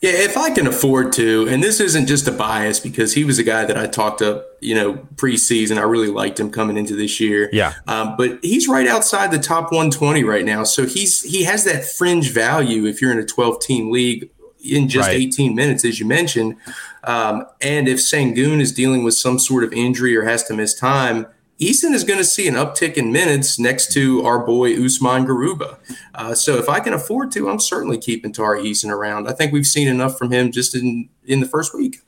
Yeah, 0.00 0.12
if 0.12 0.36
I 0.36 0.50
can 0.50 0.68
afford 0.68 1.12
to, 1.14 1.48
and 1.48 1.60
this 1.60 1.80
isn't 1.80 2.06
just 2.06 2.28
a 2.28 2.30
bias 2.30 2.78
because 2.78 3.14
he 3.14 3.24
was 3.24 3.40
a 3.40 3.42
guy 3.42 3.64
that 3.64 3.76
I 3.76 3.88
talked 3.88 4.22
up, 4.22 4.46
you 4.60 4.72
know, 4.76 4.94
preseason. 5.16 5.76
I 5.76 5.80
really 5.80 6.06
liked 6.06 6.38
him 6.38 6.52
coming 6.52 6.76
into 6.76 6.94
this 6.94 7.18
year. 7.18 7.50
Yeah, 7.52 7.74
um, 7.88 8.14
but 8.16 8.38
he's 8.42 8.68
right 8.68 8.86
outside 8.86 9.32
the 9.32 9.40
top 9.40 9.72
120 9.72 10.22
right 10.22 10.44
now, 10.44 10.62
so 10.62 10.86
he's 10.86 11.22
he 11.22 11.42
has 11.44 11.64
that 11.64 11.84
fringe 11.84 12.30
value 12.32 12.86
if 12.86 13.02
you're 13.02 13.10
in 13.10 13.18
a 13.18 13.26
12 13.26 13.60
team 13.60 13.90
league 13.90 14.30
in 14.64 14.88
just 14.88 15.08
right. 15.08 15.16
18 15.16 15.54
minutes, 15.54 15.84
as 15.84 16.00
you 16.00 16.06
mentioned. 16.06 16.56
Um, 17.04 17.46
and 17.60 17.88
if 17.88 17.98
Sengun 17.98 18.60
is 18.60 18.72
dealing 18.72 19.04
with 19.04 19.14
some 19.14 19.38
sort 19.38 19.64
of 19.64 19.72
injury 19.72 20.16
or 20.16 20.24
has 20.24 20.44
to 20.44 20.54
miss 20.54 20.74
time, 20.74 21.26
Eason 21.60 21.92
is 21.92 22.04
going 22.04 22.18
to 22.18 22.24
see 22.24 22.46
an 22.46 22.54
uptick 22.54 22.94
in 22.94 23.10
minutes 23.10 23.58
next 23.58 23.92
to 23.92 24.24
our 24.24 24.44
boy 24.44 24.72
Usman 24.74 25.26
Garuba. 25.26 25.78
Uh, 26.14 26.34
so 26.34 26.56
if 26.56 26.68
I 26.68 26.78
can 26.78 26.92
afford 26.92 27.32
to, 27.32 27.48
I'm 27.48 27.58
certainly 27.58 27.98
keeping 27.98 28.32
Tari 28.32 28.62
Eason 28.62 28.90
around. 28.90 29.28
I 29.28 29.32
think 29.32 29.52
we've 29.52 29.66
seen 29.66 29.88
enough 29.88 30.16
from 30.16 30.30
him 30.30 30.52
just 30.52 30.74
in 30.76 31.08
in 31.24 31.40
the 31.40 31.48
first 31.48 31.74
week. 31.74 32.00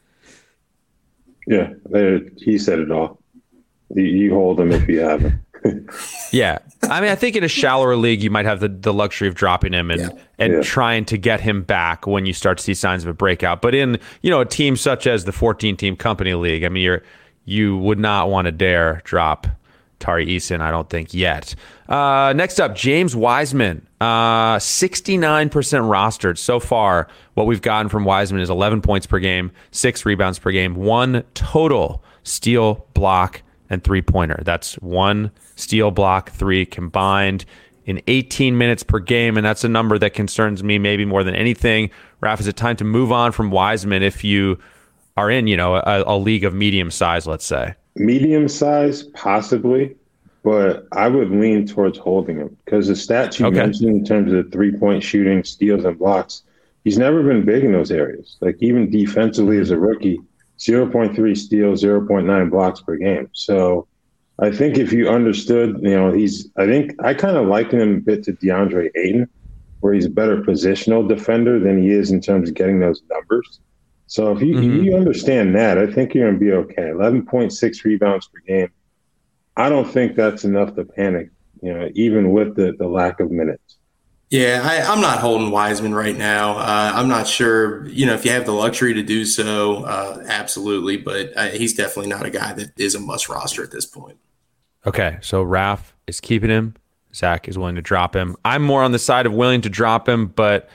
Yeah, 1.48 1.72
he 2.36 2.58
said 2.58 2.78
it 2.78 2.92
all. 2.92 3.20
You 3.92 4.32
hold 4.32 4.60
him 4.60 4.70
if 4.70 4.88
you 4.88 5.00
have 5.00 5.22
him. 5.22 5.44
Yeah, 6.32 6.58
I 6.82 7.00
mean, 7.00 7.10
I 7.10 7.14
think 7.14 7.36
in 7.36 7.44
a 7.44 7.48
shallower 7.48 7.96
league, 7.96 8.22
you 8.22 8.30
might 8.30 8.46
have 8.46 8.60
the, 8.60 8.68
the 8.68 8.92
luxury 8.92 9.28
of 9.28 9.34
dropping 9.34 9.72
him 9.72 9.90
and 9.90 10.00
yeah. 10.00 10.08
and 10.38 10.52
yeah. 10.54 10.62
trying 10.62 11.04
to 11.06 11.18
get 11.18 11.40
him 11.40 11.62
back 11.62 12.06
when 12.06 12.26
you 12.26 12.32
start 12.32 12.58
to 12.58 12.64
see 12.64 12.74
signs 12.74 13.02
of 13.02 13.08
a 13.08 13.14
breakout. 13.14 13.60
But 13.60 13.74
in 13.74 13.98
you 14.22 14.30
know 14.30 14.40
a 14.40 14.46
team 14.46 14.76
such 14.76 15.06
as 15.06 15.24
the 15.24 15.32
14 15.32 15.76
team 15.76 15.96
company 15.96 16.34
league, 16.34 16.64
I 16.64 16.68
mean, 16.68 16.82
you're 16.82 17.02
you 17.44 17.76
would 17.78 17.98
not 17.98 18.30
want 18.30 18.46
to 18.46 18.52
dare 18.52 19.02
drop 19.04 19.46
Tari 20.00 20.26
Eason, 20.26 20.60
I 20.60 20.70
don't 20.70 20.88
think 20.88 21.14
yet. 21.14 21.54
Uh, 21.88 22.32
next 22.34 22.58
up, 22.58 22.74
James 22.74 23.14
Wiseman, 23.14 23.86
uh, 24.00 24.56
69% 24.56 25.50
rostered 25.50 26.38
so 26.38 26.58
far. 26.58 27.06
What 27.34 27.46
we've 27.46 27.62
gotten 27.62 27.88
from 27.88 28.04
Wiseman 28.04 28.40
is 28.40 28.50
11 28.50 28.80
points 28.80 29.06
per 29.06 29.18
game, 29.18 29.52
six 29.70 30.04
rebounds 30.04 30.38
per 30.38 30.50
game, 30.50 30.74
one 30.74 31.22
total 31.34 32.02
steal, 32.22 32.86
block, 32.94 33.42
and 33.70 33.82
three 33.82 34.02
pointer. 34.02 34.42
That's 34.44 34.74
one 34.74 35.30
steal, 35.56 35.90
block, 35.90 36.30
three 36.30 36.66
combined 36.66 37.44
in 37.86 38.02
18 38.06 38.58
minutes 38.58 38.82
per 38.82 38.98
game. 38.98 39.36
And 39.36 39.46
that's 39.46 39.64
a 39.64 39.68
number 39.68 39.98
that 39.98 40.14
concerns 40.14 40.62
me 40.62 40.78
maybe 40.78 41.04
more 41.04 41.24
than 41.24 41.34
anything. 41.34 41.90
Raf, 42.20 42.40
is 42.40 42.46
it 42.46 42.56
time 42.56 42.76
to 42.76 42.84
move 42.84 43.10
on 43.12 43.32
from 43.32 43.50
Wiseman 43.50 44.02
if 44.02 44.22
you 44.22 44.58
are 45.16 45.30
in, 45.30 45.46
you 45.46 45.56
know, 45.56 45.76
a, 45.76 46.04
a 46.06 46.16
league 46.16 46.44
of 46.44 46.54
medium 46.54 46.90
size, 46.90 47.26
let's 47.26 47.44
say? 47.44 47.74
Medium 47.96 48.48
size, 48.48 49.02
possibly, 49.02 49.96
but 50.42 50.86
I 50.92 51.08
would 51.08 51.30
lean 51.30 51.66
towards 51.66 51.98
holding 51.98 52.36
him 52.36 52.56
because 52.64 52.86
the 52.86 52.94
stats 52.94 53.38
you 53.38 53.46
okay. 53.46 53.56
mentioned 53.56 53.90
in 53.90 54.04
terms 54.04 54.32
of 54.32 54.50
three 54.52 54.72
point 54.72 55.02
shooting, 55.02 55.44
steals, 55.44 55.84
and 55.84 55.98
blocks, 55.98 56.42
he's 56.84 56.98
never 56.98 57.22
been 57.22 57.44
big 57.44 57.64
in 57.64 57.72
those 57.72 57.90
areas. 57.90 58.36
Like 58.40 58.56
even 58.60 58.90
defensively 58.90 59.58
as 59.58 59.70
a 59.70 59.78
rookie, 59.78 60.20
0.3 60.60 61.36
steals, 61.36 61.82
0.9 61.82 62.50
blocks 62.50 62.80
per 62.80 62.96
game. 62.96 63.28
So 63.32 63.88
I 64.38 64.50
think 64.50 64.78
if 64.78 64.92
you 64.92 65.08
understood, 65.08 65.80
you 65.82 65.96
know, 65.96 66.12
he's, 66.12 66.48
I 66.56 66.66
think 66.66 66.92
I 67.02 67.14
kind 67.14 67.36
of 67.36 67.46
liken 67.46 67.80
him 67.80 67.96
a 67.96 68.00
bit 68.00 68.22
to 68.24 68.34
DeAndre 68.34 68.90
Ayton, 68.94 69.28
where 69.80 69.94
he's 69.94 70.04
a 70.04 70.10
better 70.10 70.42
positional 70.42 71.08
defender 71.08 71.58
than 71.58 71.82
he 71.82 71.90
is 71.90 72.10
in 72.10 72.20
terms 72.20 72.50
of 72.50 72.54
getting 72.54 72.78
those 72.78 73.02
numbers. 73.10 73.60
So 74.06 74.32
if 74.32 74.42
you, 74.42 74.56
mm-hmm. 74.56 74.78
if 74.80 74.84
you 74.84 74.96
understand 74.96 75.54
that, 75.56 75.78
I 75.78 75.90
think 75.90 76.14
you're 76.14 76.26
going 76.26 76.38
to 76.38 76.44
be 76.44 76.52
okay. 76.52 76.90
11.6 76.90 77.84
rebounds 77.84 78.28
per 78.28 78.40
game. 78.40 78.70
I 79.56 79.68
don't 79.68 79.90
think 79.90 80.14
that's 80.14 80.44
enough 80.44 80.74
to 80.76 80.84
panic, 80.84 81.30
you 81.62 81.72
know, 81.72 81.88
even 81.94 82.32
with 82.32 82.54
the, 82.54 82.74
the 82.78 82.88
lack 82.88 83.20
of 83.20 83.30
minutes. 83.30 83.76
Yeah, 84.30 84.60
I, 84.62 84.92
am 84.92 85.00
not 85.00 85.18
holding 85.18 85.50
Wiseman 85.50 85.92
right 85.92 86.16
now. 86.16 86.56
Uh, 86.56 86.92
I'm 86.94 87.08
not 87.08 87.26
sure, 87.26 87.84
you 87.88 88.06
know, 88.06 88.14
if 88.14 88.24
you 88.24 88.30
have 88.30 88.46
the 88.46 88.52
luxury 88.52 88.94
to 88.94 89.02
do 89.02 89.24
so, 89.24 89.82
uh, 89.82 90.22
absolutely. 90.24 90.96
But 90.98 91.36
uh, 91.36 91.48
he's 91.48 91.74
definitely 91.74 92.10
not 92.10 92.24
a 92.24 92.30
guy 92.30 92.52
that 92.52 92.78
is 92.78 92.94
a 92.94 93.00
must 93.00 93.28
roster 93.28 93.64
at 93.64 93.72
this 93.72 93.86
point. 93.86 94.18
Okay, 94.86 95.18
so 95.20 95.42
Raf 95.42 95.96
is 96.06 96.20
keeping 96.20 96.48
him. 96.48 96.76
Zach 97.12 97.48
is 97.48 97.58
willing 97.58 97.74
to 97.74 97.82
drop 97.82 98.14
him. 98.14 98.36
I'm 98.44 98.62
more 98.62 98.84
on 98.84 98.92
the 98.92 99.00
side 99.00 99.26
of 99.26 99.32
willing 99.32 99.62
to 99.62 99.68
drop 99.68 100.08
him, 100.08 100.28
but 100.28 100.68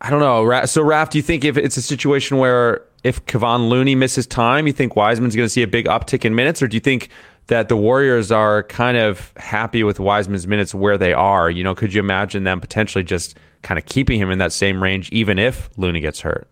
I 0.00 0.08
don't 0.08 0.20
know. 0.20 0.64
So, 0.64 0.82
Raf, 0.82 1.10
do 1.10 1.18
you 1.18 1.22
think 1.22 1.44
if 1.44 1.58
it's 1.58 1.76
a 1.76 1.82
situation 1.82 2.38
where 2.38 2.82
if 3.04 3.24
Kevon 3.26 3.68
Looney 3.68 3.94
misses 3.94 4.26
time, 4.26 4.66
you 4.66 4.72
think 4.72 4.96
Wiseman's 4.96 5.36
going 5.36 5.44
to 5.44 5.50
see 5.50 5.62
a 5.62 5.68
big 5.68 5.86
uptick 5.86 6.24
in 6.24 6.34
minutes, 6.34 6.62
or 6.62 6.68
do 6.68 6.76
you 6.76 6.80
think 6.80 7.10
that 7.48 7.68
the 7.68 7.76
Warriors 7.76 8.30
are 8.30 8.62
kind 8.62 8.96
of 8.96 9.32
happy 9.36 9.84
with 9.84 9.98
Wiseman's 9.98 10.46
minutes 10.46 10.74
where 10.74 10.96
they 10.96 11.12
are? 11.12 11.50
You 11.50 11.64
know, 11.64 11.74
could 11.74 11.92
you 11.92 12.00
imagine 12.00 12.44
them 12.44 12.60
potentially 12.60 13.04
just 13.04 13.36
kind 13.62 13.78
of 13.78 13.86
keeping 13.86 14.20
him 14.20 14.30
in 14.30 14.38
that 14.38 14.52
same 14.52 14.82
range, 14.82 15.10
even 15.10 15.38
if 15.38 15.70
Looney 15.76 16.00
gets 16.00 16.20
hurt? 16.20 16.48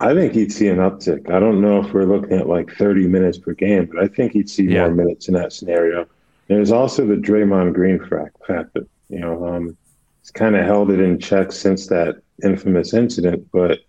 I 0.00 0.14
think 0.14 0.32
he'd 0.32 0.52
see 0.52 0.68
an 0.68 0.78
uptick. 0.78 1.28
I 1.30 1.40
don't 1.40 1.60
know 1.60 1.84
if 1.84 1.92
we're 1.92 2.04
looking 2.04 2.38
at 2.38 2.48
like 2.48 2.72
30 2.72 3.08
minutes 3.08 3.38
per 3.38 3.52
game, 3.52 3.86
but 3.86 4.02
I 4.02 4.06
think 4.06 4.32
he'd 4.32 4.48
see 4.48 4.64
yeah. 4.64 4.82
more 4.82 4.94
minutes 4.94 5.26
in 5.26 5.34
that 5.34 5.52
scenario. 5.52 6.06
There's 6.46 6.70
also 6.70 7.04
the 7.04 7.16
Draymond 7.16 7.74
Green 7.74 7.98
factor. 7.98 8.86
You 9.08 9.20
know, 9.20 9.46
um, 9.46 9.76
he's 10.20 10.30
kind 10.30 10.54
of 10.54 10.64
held 10.64 10.90
it 10.90 11.00
in 11.00 11.18
check 11.18 11.50
since 11.50 11.88
that 11.88 12.22
infamous 12.44 12.94
incident, 12.94 13.48
but 13.52 13.80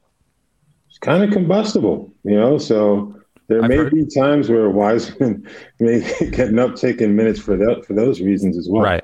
it's 0.89 0.97
kind 0.99 1.23
of 1.23 1.31
combustible, 1.31 2.11
you 2.23 2.35
know. 2.35 2.57
So 2.57 3.15
there 3.49 3.63
I've 3.63 3.69
may 3.69 3.77
heard. 3.77 3.93
be 3.93 4.05
times 4.05 4.49
where 4.49 4.69
Wiseman 4.69 5.45
may 5.79 5.99
get 5.99 6.49
an 6.49 6.55
uptick 6.55 7.01
in 7.01 7.15
minutes 7.15 7.39
for 7.39 7.57
that 7.57 7.85
for 7.85 7.93
those 7.93 8.21
reasons 8.21 8.57
as 8.57 8.69
well. 8.69 8.83
Right. 8.83 9.03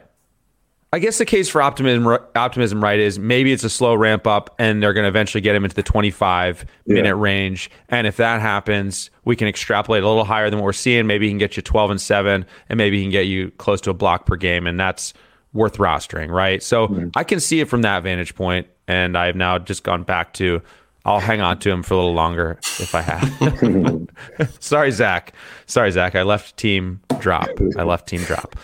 I 0.94 1.00
guess 1.00 1.18
the 1.18 1.26
case 1.26 1.50
for 1.50 1.62
optimism, 1.62 2.08
optimism, 2.36 2.82
right, 2.82 3.00
is 3.00 3.20
maybe 3.20 3.52
it's 3.52 3.66
a 3.66 3.70
slow 3.70 3.96
ramp 3.96 4.26
up, 4.26 4.56
and 4.60 4.82
they're 4.82 4.94
going 4.94 5.04
to 5.04 5.10
eventually 5.10 5.42
get 5.42 5.54
him 5.54 5.66
into 5.66 5.76
the 5.76 5.84
25 5.84 6.66
minute 6.86 7.04
yeah. 7.04 7.14
range. 7.14 7.70
And 7.90 8.08
if 8.08 8.16
that 8.16 8.40
happens, 8.40 9.10
we 9.26 9.36
can 9.36 9.50
extrapolate 9.50 10.04
a 10.04 10.08
little 10.08 10.24
higher 10.24 10.50
than 10.50 10.60
what 10.60 10.66
we're 10.66 10.74
seeing. 10.74 11.06
Maybe 11.06 11.26
he 11.26 11.32
can 11.32 11.38
get 11.38 11.58
you 11.58 11.64
12 11.64 11.92
and 11.92 12.00
seven, 12.00 12.46
and 12.70 12.78
maybe 12.78 12.98
he 12.98 13.04
can 13.04 13.12
get 13.12 13.28
you 13.28 13.52
close 13.58 13.82
to 13.82 13.90
a 13.90 13.94
block 13.94 14.26
per 14.26 14.38
game, 14.38 14.68
and 14.68 14.80
that's 14.80 15.14
worth 15.52 15.80
rostering, 15.80 16.30
right? 16.30 16.64
So 16.64 16.88
mm-hmm. 16.88 17.10
I 17.16 17.26
can 17.26 17.42
see 17.42 17.60
it 17.60 17.68
from 17.68 17.82
that 17.82 18.04
vantage 18.04 18.34
point, 18.34 18.68
and 18.88 19.18
I've 19.18 19.36
now 19.36 19.58
just 19.58 19.84
gone 19.84 20.04
back 20.04 20.34
to 20.36 20.62
I'll 21.06 21.20
hang 21.20 21.40
on 21.40 21.60
to 21.60 21.70
him 21.70 21.84
for 21.84 21.94
a 21.94 21.98
little 21.98 22.14
longer 22.16 22.58
if 22.80 22.96
I 22.96 23.02
have. 23.02 24.58
Sorry, 24.60 24.90
Zach. 24.90 25.34
Sorry, 25.68 25.92
Zach. 25.92 26.16
I 26.16 26.24
left 26.24 26.58
team 26.58 27.00
drop. 27.20 27.48
I 27.78 27.84
left 27.84 28.08
team 28.08 28.22
drop. 28.24 28.56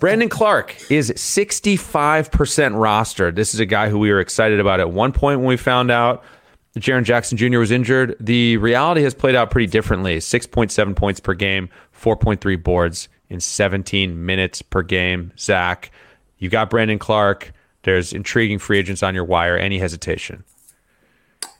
Brandon 0.00 0.30
Clarke 0.30 0.74
is 0.90 1.10
65% 1.12 2.28
rostered. 2.30 3.34
This 3.34 3.52
is 3.52 3.60
a 3.60 3.66
guy 3.66 3.90
who 3.90 3.98
we 3.98 4.10
were 4.10 4.20
excited 4.20 4.58
about 4.58 4.80
at 4.80 4.90
one 4.90 5.12
point 5.12 5.40
when 5.40 5.48
we 5.48 5.58
found 5.58 5.90
out 5.90 6.24
Jaren 6.78 7.04
Jackson 7.04 7.36
Jr. 7.36 7.58
was 7.58 7.70
injured. 7.70 8.16
The 8.18 8.56
reality 8.56 9.02
has 9.02 9.12
played 9.12 9.34
out 9.34 9.50
pretty 9.50 9.66
differently 9.66 10.16
6.7 10.18 10.96
points 10.96 11.20
per 11.20 11.34
game, 11.34 11.68
4.3 11.94 12.62
boards 12.62 13.08
in 13.28 13.40
17 13.40 14.24
minutes 14.24 14.62
per 14.62 14.82
game. 14.82 15.32
Zach, 15.38 15.90
you 16.38 16.48
got 16.48 16.70
Brandon 16.70 16.98
Clarke. 16.98 17.52
There's 17.82 18.12
intriguing 18.14 18.58
free 18.58 18.78
agents 18.78 19.02
on 19.02 19.14
your 19.14 19.24
wire. 19.24 19.56
Any 19.56 19.78
hesitation? 19.78 20.44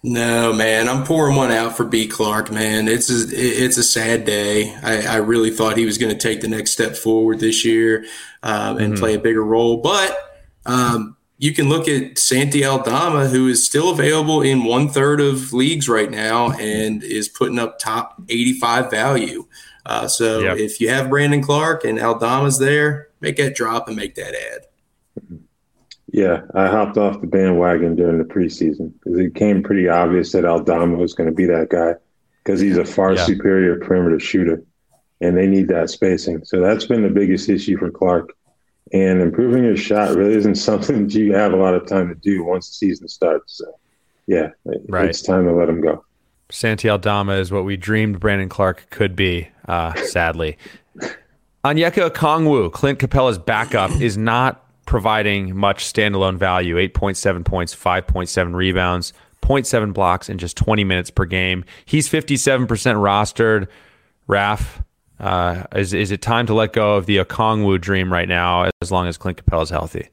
No, 0.04 0.52
man, 0.52 0.88
I'm 0.88 1.04
pouring 1.04 1.36
one 1.36 1.52
out 1.52 1.76
for 1.76 1.84
B. 1.84 2.08
Clarke, 2.08 2.50
man. 2.50 2.88
It's 2.88 3.08
a, 3.08 3.24
it's 3.30 3.78
a 3.78 3.84
sad 3.84 4.24
day. 4.24 4.74
I, 4.82 5.06
I 5.06 5.16
really 5.16 5.50
thought 5.50 5.76
he 5.76 5.84
was 5.84 5.96
going 5.96 6.12
to 6.12 6.18
take 6.18 6.40
the 6.40 6.48
next 6.48 6.72
step 6.72 6.96
forward 6.96 7.38
this 7.38 7.64
year 7.64 8.04
um, 8.42 8.78
and 8.78 8.94
mm-hmm. 8.94 9.00
play 9.00 9.14
a 9.14 9.20
bigger 9.20 9.44
role. 9.44 9.76
But 9.76 10.16
um, 10.66 11.16
you 11.38 11.52
can 11.52 11.68
look 11.68 11.86
at 11.86 12.18
Santi 12.18 12.64
Aldama, 12.64 13.28
who 13.28 13.46
is 13.46 13.64
still 13.64 13.90
available 13.90 14.42
in 14.42 14.64
one 14.64 14.88
third 14.88 15.20
of 15.20 15.52
leagues 15.52 15.88
right 15.88 16.10
now 16.10 16.50
and 16.52 17.04
is 17.04 17.28
putting 17.28 17.60
up 17.60 17.78
top 17.78 18.20
85 18.28 18.90
value. 18.90 19.46
Uh, 19.86 20.08
so 20.08 20.40
yep. 20.40 20.58
if 20.58 20.80
you 20.80 20.88
have 20.88 21.10
Brandon 21.10 21.42
Clarke 21.42 21.84
and 21.84 22.00
Aldama's 22.00 22.58
there, 22.58 23.08
make 23.20 23.36
that 23.36 23.54
drop 23.54 23.86
and 23.86 23.96
make 23.96 24.16
that 24.16 24.34
add. 24.34 25.40
Yeah, 26.12 26.42
I 26.54 26.66
hopped 26.66 26.98
off 26.98 27.22
the 27.22 27.26
bandwagon 27.26 27.96
during 27.96 28.18
the 28.18 28.24
preseason 28.24 28.92
because 28.92 29.18
it 29.18 29.32
became 29.32 29.62
pretty 29.62 29.88
obvious 29.88 30.32
that 30.32 30.44
Aldama 30.44 30.98
was 30.98 31.14
going 31.14 31.28
to 31.28 31.34
be 31.34 31.46
that 31.46 31.70
guy 31.70 31.94
because 32.44 32.60
he's 32.60 32.76
a 32.76 32.84
far 32.84 33.14
yeah. 33.14 33.24
superior 33.24 33.78
perimeter 33.80 34.20
shooter, 34.20 34.62
and 35.22 35.36
they 35.38 35.46
need 35.46 35.68
that 35.68 35.88
spacing. 35.88 36.44
So 36.44 36.60
that's 36.60 36.84
been 36.84 37.02
the 37.02 37.08
biggest 37.08 37.48
issue 37.48 37.78
for 37.78 37.90
Clarke. 37.90 38.36
And 38.92 39.22
improving 39.22 39.64
your 39.64 39.76
shot 39.76 40.14
really 40.14 40.34
isn't 40.34 40.54
something 40.56 41.06
that 41.06 41.14
you 41.14 41.32
have 41.32 41.54
a 41.54 41.56
lot 41.56 41.74
of 41.74 41.86
time 41.86 42.08
to 42.08 42.14
do 42.14 42.44
once 42.44 42.68
the 42.68 42.74
season 42.74 43.08
starts. 43.08 43.56
So, 43.56 43.78
yeah, 44.26 44.50
right. 44.88 45.08
it's 45.08 45.22
time 45.22 45.46
to 45.46 45.52
let 45.52 45.68
him 45.68 45.80
go. 45.80 46.04
Santi 46.50 46.90
Aldama 46.90 47.36
is 47.36 47.50
what 47.50 47.64
we 47.64 47.78
dreamed 47.78 48.20
Brandon 48.20 48.50
Clarke 48.50 48.90
could 48.90 49.16
be, 49.16 49.48
uh, 49.66 49.94
sadly. 49.94 50.58
Onyeka 51.64 52.10
Okongwu, 52.10 52.70
Clint 52.72 52.98
Capela's 52.98 53.38
backup, 53.38 53.90
is 54.00 54.18
not 54.18 54.61
providing 54.92 55.56
much 55.56 55.90
standalone 55.90 56.36
value 56.36 56.76
8.7 56.76 57.46
points, 57.46 57.74
5.7 57.74 58.54
rebounds, 58.54 59.14
0.7 59.40 59.94
blocks 59.94 60.28
in 60.28 60.36
just 60.36 60.54
20 60.54 60.84
minutes 60.84 61.08
per 61.08 61.24
game. 61.24 61.64
He's 61.86 62.10
57% 62.10 62.66
rostered. 62.66 63.68
Raf, 64.26 64.82
uh, 65.18 65.64
is, 65.74 65.94
is 65.94 66.10
it 66.10 66.20
time 66.20 66.46
to 66.46 66.52
let 66.52 66.74
go 66.74 66.98
of 66.98 67.06
the 67.06 67.16
Okongwu 67.16 67.80
dream 67.80 68.12
right 68.12 68.28
now 68.28 68.68
as 68.82 68.92
long 68.92 69.06
as 69.06 69.16
Clint 69.16 69.42
Capela 69.42 69.62
is 69.62 69.70
healthy? 69.70 70.10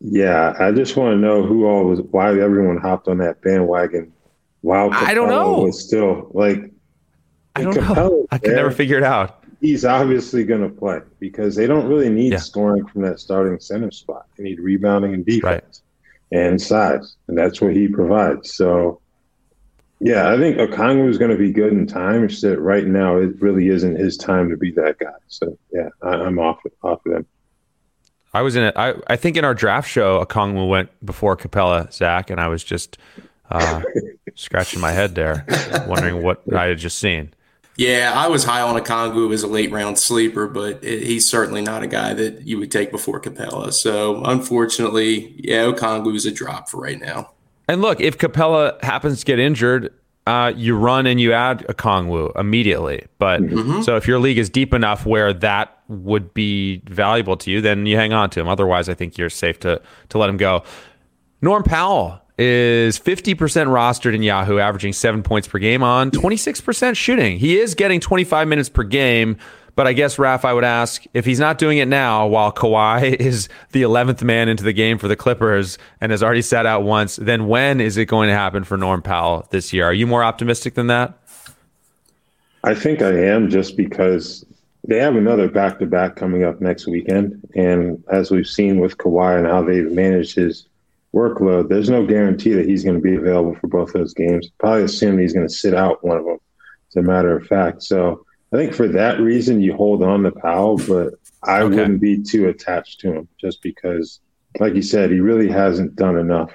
Yeah, 0.00 0.54
I 0.58 0.72
just 0.72 0.96
want 0.96 1.12
to 1.12 1.18
know 1.18 1.42
who 1.42 1.66
all 1.66 1.84
was, 1.84 2.00
why 2.10 2.30
everyone 2.30 2.78
hopped 2.78 3.06
on 3.06 3.18
that 3.18 3.42
bandwagon 3.42 4.10
while 4.62 4.88
I 4.94 5.12
don't 5.12 5.28
know. 5.28 5.64
was 5.64 5.86
still 5.86 6.30
like, 6.32 6.72
I 7.54 7.64
don't 7.64 7.76
know. 7.76 8.26
I 8.30 8.38
can 8.38 8.54
never 8.54 8.70
figure 8.70 8.96
it 8.96 9.04
out 9.04 9.41
he's 9.62 9.84
obviously 9.84 10.44
going 10.44 10.60
to 10.60 10.68
play 10.68 11.00
because 11.20 11.54
they 11.54 11.66
don't 11.66 11.86
really 11.86 12.10
need 12.10 12.32
yeah. 12.32 12.38
scoring 12.38 12.84
from 12.84 13.02
that 13.02 13.20
starting 13.20 13.58
center 13.60 13.92
spot. 13.92 14.26
They 14.36 14.42
need 14.42 14.60
rebounding 14.60 15.14
and 15.14 15.24
defense. 15.24 15.82
and 16.32 16.60
size, 16.60 17.16
and 17.28 17.38
that's 17.38 17.60
what 17.60 17.74
he 17.74 17.88
provides. 17.88 18.54
So, 18.54 19.00
yeah, 20.00 20.30
I 20.30 20.36
think 20.36 20.56
Okongwu 20.56 21.08
is 21.08 21.16
going 21.16 21.30
to 21.30 21.36
be 21.36 21.52
good 21.52 21.72
in 21.72 21.86
time. 21.86 22.24
It's 22.24 22.40
that 22.40 22.60
right 22.60 22.84
now 22.84 23.16
it 23.16 23.40
really 23.40 23.68
isn't 23.68 23.96
his 23.96 24.16
time 24.16 24.50
to 24.50 24.56
be 24.56 24.72
that 24.72 24.98
guy. 24.98 25.14
So, 25.28 25.56
yeah, 25.72 25.88
I, 26.02 26.26
am 26.26 26.40
off 26.40 26.60
off 26.82 27.06
of 27.06 27.12
them. 27.12 27.26
I 28.34 28.42
was 28.42 28.56
in 28.56 28.64
it. 28.64 28.74
I 28.76 28.94
I 29.06 29.16
think 29.16 29.36
in 29.36 29.44
our 29.44 29.54
draft 29.54 29.88
show, 29.88 30.22
Okongwu 30.24 30.68
went 30.68 30.90
before 31.06 31.36
Capela, 31.36 31.92
Zach, 31.92 32.30
and 32.30 32.40
I 32.40 32.48
was 32.48 32.64
just 32.64 32.98
uh, 33.48 33.82
scratching 34.34 34.80
my 34.80 34.90
head 34.90 35.14
there, 35.14 35.46
wondering 35.86 36.20
what 36.24 36.42
I 36.52 36.64
had 36.64 36.78
just 36.78 36.98
seen. 36.98 37.32
Yeah, 37.76 38.12
I 38.14 38.28
was 38.28 38.44
high 38.44 38.60
on 38.60 38.78
Okongwu 38.80 39.32
as 39.32 39.42
a 39.42 39.46
late 39.46 39.70
round 39.70 39.98
sleeper, 39.98 40.46
but 40.46 40.84
it, 40.84 41.02
he's 41.04 41.28
certainly 41.28 41.62
not 41.62 41.82
a 41.82 41.86
guy 41.86 42.12
that 42.14 42.46
you 42.46 42.58
would 42.58 42.70
take 42.70 42.90
before 42.90 43.20
Capela. 43.20 43.72
So 43.72 44.22
unfortunately, 44.24 45.34
yeah, 45.38 45.64
Okongwu 45.64 46.14
is 46.14 46.26
a 46.26 46.30
drop 46.30 46.68
for 46.68 46.80
right 46.80 47.00
now. 47.00 47.32
And 47.68 47.80
look, 47.80 48.00
if 48.00 48.18
Capela 48.18 48.82
happens 48.82 49.20
to 49.20 49.24
get 49.24 49.38
injured, 49.38 49.92
uh, 50.26 50.52
you 50.54 50.76
run 50.76 51.06
and 51.06 51.20
you 51.20 51.32
add 51.32 51.66
Okongwu 51.68 52.38
immediately. 52.38 53.06
But 53.18 53.40
mm-hmm. 53.40 53.82
so 53.82 53.96
if 53.96 54.06
your 54.06 54.18
league 54.18 54.38
is 54.38 54.50
deep 54.50 54.74
enough 54.74 55.06
where 55.06 55.32
that 55.32 55.78
would 55.88 56.32
be 56.34 56.82
valuable 56.86 57.36
to 57.38 57.50
you, 57.50 57.60
then 57.60 57.86
you 57.86 57.96
hang 57.96 58.12
on 58.12 58.30
to 58.30 58.40
him. 58.40 58.48
Otherwise, 58.48 58.88
I 58.88 58.94
think 58.94 59.18
you're 59.18 59.30
safe 59.30 59.58
to 59.60 59.80
to 60.10 60.18
let 60.18 60.28
him 60.28 60.36
go. 60.36 60.62
Norm 61.40 61.62
Powell 61.64 62.21
is 62.38 62.98
50% 62.98 63.36
rostered 63.36 64.14
in 64.14 64.22
Yahoo, 64.22 64.58
averaging 64.58 64.92
seven 64.92 65.22
points 65.22 65.46
per 65.46 65.58
game 65.58 65.82
on 65.82 66.10
26% 66.10 66.96
shooting. 66.96 67.38
He 67.38 67.58
is 67.58 67.74
getting 67.74 68.00
25 68.00 68.48
minutes 68.48 68.68
per 68.68 68.82
game. 68.84 69.36
But 69.74 69.86
I 69.86 69.94
guess, 69.94 70.18
Raf, 70.18 70.44
I 70.44 70.52
would 70.52 70.64
ask 70.64 71.02
if 71.14 71.24
he's 71.24 71.40
not 71.40 71.56
doing 71.56 71.78
it 71.78 71.88
now 71.88 72.26
while 72.26 72.52
Kawhi 72.52 73.14
is 73.20 73.48
the 73.70 73.82
11th 73.82 74.22
man 74.22 74.48
into 74.48 74.64
the 74.64 74.72
game 74.72 74.98
for 74.98 75.08
the 75.08 75.16
Clippers 75.16 75.78
and 76.00 76.12
has 76.12 76.22
already 76.22 76.42
sat 76.42 76.66
out 76.66 76.82
once, 76.82 77.16
then 77.16 77.48
when 77.48 77.80
is 77.80 77.96
it 77.96 78.06
going 78.06 78.28
to 78.28 78.34
happen 78.34 78.64
for 78.64 78.76
Norm 78.76 79.02
Powell 79.02 79.46
this 79.50 79.72
year? 79.72 79.86
Are 79.86 79.94
you 79.94 80.06
more 80.06 80.22
optimistic 80.22 80.74
than 80.74 80.88
that? 80.88 81.18
I 82.64 82.74
think 82.74 83.02
I 83.02 83.12
am 83.12 83.48
just 83.48 83.76
because 83.76 84.44
they 84.86 84.98
have 84.98 85.16
another 85.16 85.48
back 85.48 85.78
to 85.78 85.86
back 85.86 86.16
coming 86.16 86.44
up 86.44 86.60
next 86.60 86.86
weekend. 86.86 87.48
And 87.54 88.02
as 88.10 88.30
we've 88.30 88.46
seen 88.46 88.78
with 88.78 88.98
Kawhi 88.98 89.38
and 89.38 89.46
how 89.46 89.62
they've 89.62 89.90
managed 89.90 90.36
his 90.36 90.66
workload, 91.14 91.68
there's 91.68 91.90
no 91.90 92.06
guarantee 92.06 92.52
that 92.52 92.68
he's 92.68 92.84
going 92.84 92.96
to 92.96 93.02
be 93.02 93.16
available 93.16 93.54
for 93.54 93.66
both 93.68 93.92
those 93.92 94.14
games. 94.14 94.48
Probably 94.58 94.84
assume 94.84 95.18
he's 95.18 95.32
going 95.32 95.46
to 95.46 95.52
sit 95.52 95.74
out 95.74 96.04
one 96.04 96.18
of 96.18 96.24
them, 96.24 96.38
as 96.90 96.96
a 96.96 97.02
matter 97.02 97.36
of 97.36 97.46
fact. 97.46 97.82
So 97.82 98.24
I 98.52 98.56
think 98.56 98.74
for 98.74 98.88
that 98.88 99.20
reason, 99.20 99.60
you 99.60 99.74
hold 99.74 100.02
on 100.02 100.22
to 100.22 100.30
Powell, 100.30 100.76
but 100.76 101.14
I 101.42 101.62
okay. 101.62 101.74
wouldn't 101.74 102.00
be 102.00 102.22
too 102.22 102.48
attached 102.48 103.00
to 103.00 103.12
him 103.12 103.28
just 103.40 103.62
because, 103.62 104.20
like 104.60 104.74
you 104.74 104.82
said, 104.82 105.10
he 105.10 105.20
really 105.20 105.48
hasn't 105.48 105.96
done 105.96 106.16
enough 106.16 106.52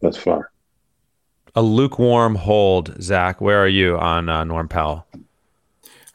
thus 0.00 0.16
far. 0.16 0.50
A 1.54 1.62
lukewarm 1.62 2.34
hold, 2.34 3.00
Zach. 3.00 3.40
Where 3.40 3.62
are 3.62 3.68
you 3.68 3.96
on 3.96 4.28
uh, 4.28 4.44
Norm 4.44 4.68
Powell? 4.68 5.06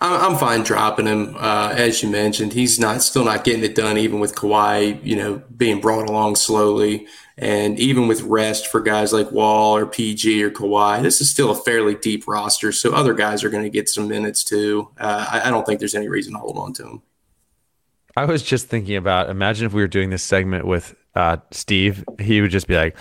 I'm 0.04 0.38
fine 0.38 0.64
dropping 0.64 1.06
him. 1.06 1.36
Uh, 1.38 1.74
as 1.78 2.02
you 2.02 2.10
mentioned, 2.10 2.54
he's 2.54 2.80
not 2.80 3.04
still 3.04 3.24
not 3.24 3.44
getting 3.44 3.64
it 3.64 3.76
done, 3.76 4.00
even 4.00 4.20
with 4.20 4.34
Kawhi, 4.34 5.00
you 5.06 5.16
know, 5.16 5.44
being 5.56 5.80
brought 5.80 6.10
along 6.10 6.38
slowly. 6.38 7.06
And 7.38 7.80
even 7.80 8.08
with 8.08 8.22
rest 8.24 8.68
for 8.68 8.82
guys 8.82 9.14
like 9.14 9.32
Wall 9.32 9.76
or 9.76 9.86
PG 9.86 10.44
or 10.44 10.50
Kawhi, 10.50 11.04
this 11.04 11.22
is 11.22 11.30
still 11.30 11.52
a 11.52 11.56
fairly 11.56 11.94
deep 11.94 12.28
roster. 12.28 12.72
So 12.72 12.94
other 12.94 13.14
guys 13.14 13.44
are 13.44 13.50
going 13.50 13.64
to 13.64 13.70
get 13.70 13.90
some 13.90 14.08
minutes 14.08 14.44
too. 14.44 14.90
Uh, 15.00 15.28
I, 15.32 15.48
I, 15.48 15.50
don't 15.52 15.66
think 15.66 15.80
there's 15.80 15.96
any 15.96 16.08
reason 16.08 16.34
to 16.34 16.40
hold 16.40 16.58
on 16.58 16.74
to 16.74 16.84
him. 16.84 17.02
I 18.16 18.26
was 18.26 18.42
just 18.44 18.68
thinking 18.68 18.96
about 18.96 19.30
imagine 19.30 19.68
if 19.68 19.74
we 19.74 19.82
were 19.82 19.88
doing 19.88 20.10
this 20.10 20.24
segment 20.24 20.66
with 20.66 20.96
uh, 21.16 21.38
Steve, 21.52 22.04
he 22.20 22.42
would 22.42 22.52
just 22.52 22.68
be 22.68 22.76
like, 22.76 22.98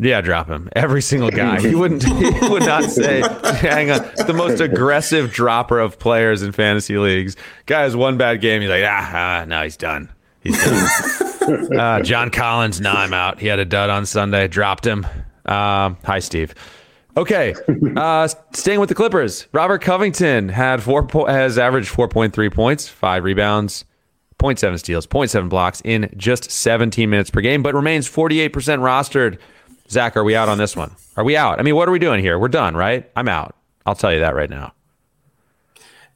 yeah, 0.00 0.20
drop 0.20 0.48
him. 0.48 0.68
Every 0.74 1.02
single 1.02 1.30
guy. 1.30 1.60
He 1.60 1.74
wouldn't. 1.74 2.02
He 2.02 2.48
would 2.48 2.64
not 2.64 2.84
say. 2.90 3.20
Hang 3.20 3.90
on. 3.90 4.00
The 4.26 4.34
most 4.34 4.60
aggressive 4.60 5.32
dropper 5.32 5.78
of 5.78 5.98
players 5.98 6.42
in 6.42 6.52
fantasy 6.52 6.96
leagues. 6.98 7.36
Guy 7.66 7.82
has 7.82 7.94
one 7.94 8.16
bad 8.16 8.40
game. 8.40 8.62
He's 8.62 8.70
like, 8.70 8.84
ah, 8.86 9.10
ah 9.42 9.44
no, 9.46 9.62
he's 9.62 9.76
done. 9.76 10.08
He's 10.40 10.58
done. 10.62 11.72
uh, 11.78 12.02
John 12.02 12.30
Collins, 12.30 12.80
no, 12.80 12.92
I'm 12.92 13.12
out. 13.12 13.38
He 13.40 13.46
had 13.46 13.58
a 13.58 13.64
dud 13.64 13.90
on 13.90 14.06
Sunday. 14.06 14.48
Dropped 14.48 14.86
him. 14.86 15.06
Um, 15.44 15.96
hi, 16.04 16.18
Steve. 16.20 16.54
Okay, 17.16 17.54
uh, 17.96 18.28
staying 18.54 18.78
with 18.78 18.88
the 18.88 18.94
Clippers. 18.94 19.48
Robert 19.52 19.82
Covington 19.82 20.48
had 20.48 20.80
four 20.80 21.04
po- 21.04 21.26
has 21.26 21.58
averaged 21.58 21.92
4.3 21.92 22.54
points, 22.54 22.88
five 22.88 23.24
rebounds, 23.24 23.84
0.7 24.38 24.78
steals, 24.78 25.06
0.7 25.08 25.48
blocks 25.48 25.82
in 25.84 26.12
just 26.16 26.50
17 26.50 27.10
minutes 27.10 27.28
per 27.28 27.40
game, 27.40 27.62
but 27.62 27.74
remains 27.74 28.08
48% 28.08 28.50
rostered. 28.50 29.38
Zach, 29.90 30.16
are 30.16 30.24
we 30.24 30.36
out 30.36 30.48
on 30.48 30.58
this 30.58 30.76
one? 30.76 30.94
Are 31.16 31.24
we 31.24 31.36
out? 31.36 31.58
I 31.58 31.62
mean, 31.62 31.74
what 31.74 31.88
are 31.88 31.92
we 31.92 31.98
doing 31.98 32.20
here? 32.20 32.38
We're 32.38 32.48
done, 32.48 32.76
right? 32.76 33.10
I'm 33.16 33.28
out. 33.28 33.56
I'll 33.84 33.96
tell 33.96 34.12
you 34.12 34.20
that 34.20 34.34
right 34.34 34.48
now. 34.48 34.72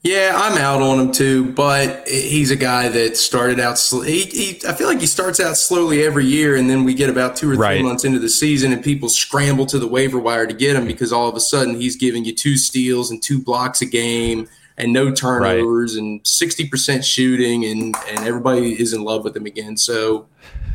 Yeah, 0.04 0.32
I'm 0.36 0.58
out 0.58 0.82
on 0.82 1.00
him 1.00 1.12
too, 1.12 1.50
but 1.52 2.06
he's 2.06 2.50
a 2.50 2.56
guy 2.56 2.90
that 2.90 3.16
started 3.16 3.58
out. 3.58 3.78
Sl- 3.78 4.02
he, 4.02 4.24
he, 4.26 4.60
I 4.68 4.74
feel 4.74 4.86
like 4.86 5.00
he 5.00 5.06
starts 5.06 5.40
out 5.40 5.56
slowly 5.56 6.04
every 6.04 6.26
year, 6.26 6.56
and 6.56 6.68
then 6.68 6.84
we 6.84 6.92
get 6.92 7.08
about 7.08 7.36
two 7.36 7.50
or 7.50 7.54
three 7.54 7.62
right. 7.62 7.82
months 7.82 8.04
into 8.04 8.18
the 8.18 8.28
season, 8.28 8.70
and 8.70 8.84
people 8.84 9.08
scramble 9.08 9.64
to 9.64 9.78
the 9.78 9.88
waiver 9.88 10.18
wire 10.18 10.46
to 10.46 10.52
get 10.52 10.76
him 10.76 10.86
because 10.86 11.10
all 11.10 11.26
of 11.26 11.34
a 11.34 11.40
sudden 11.40 11.80
he's 11.80 11.96
giving 11.96 12.22
you 12.26 12.34
two 12.34 12.58
steals 12.58 13.10
and 13.10 13.22
two 13.22 13.42
blocks 13.42 13.80
a 13.80 13.86
game, 13.86 14.46
and 14.76 14.92
no 14.92 15.12
turnovers, 15.12 15.94
right. 15.94 16.02
and 16.02 16.26
sixty 16.26 16.68
percent 16.68 17.04
shooting, 17.04 17.64
and 17.64 17.94
and 18.08 18.20
everybody 18.20 18.80
is 18.80 18.92
in 18.92 19.02
love 19.02 19.24
with 19.24 19.36
him 19.36 19.46
again. 19.46 19.76
So, 19.76 20.26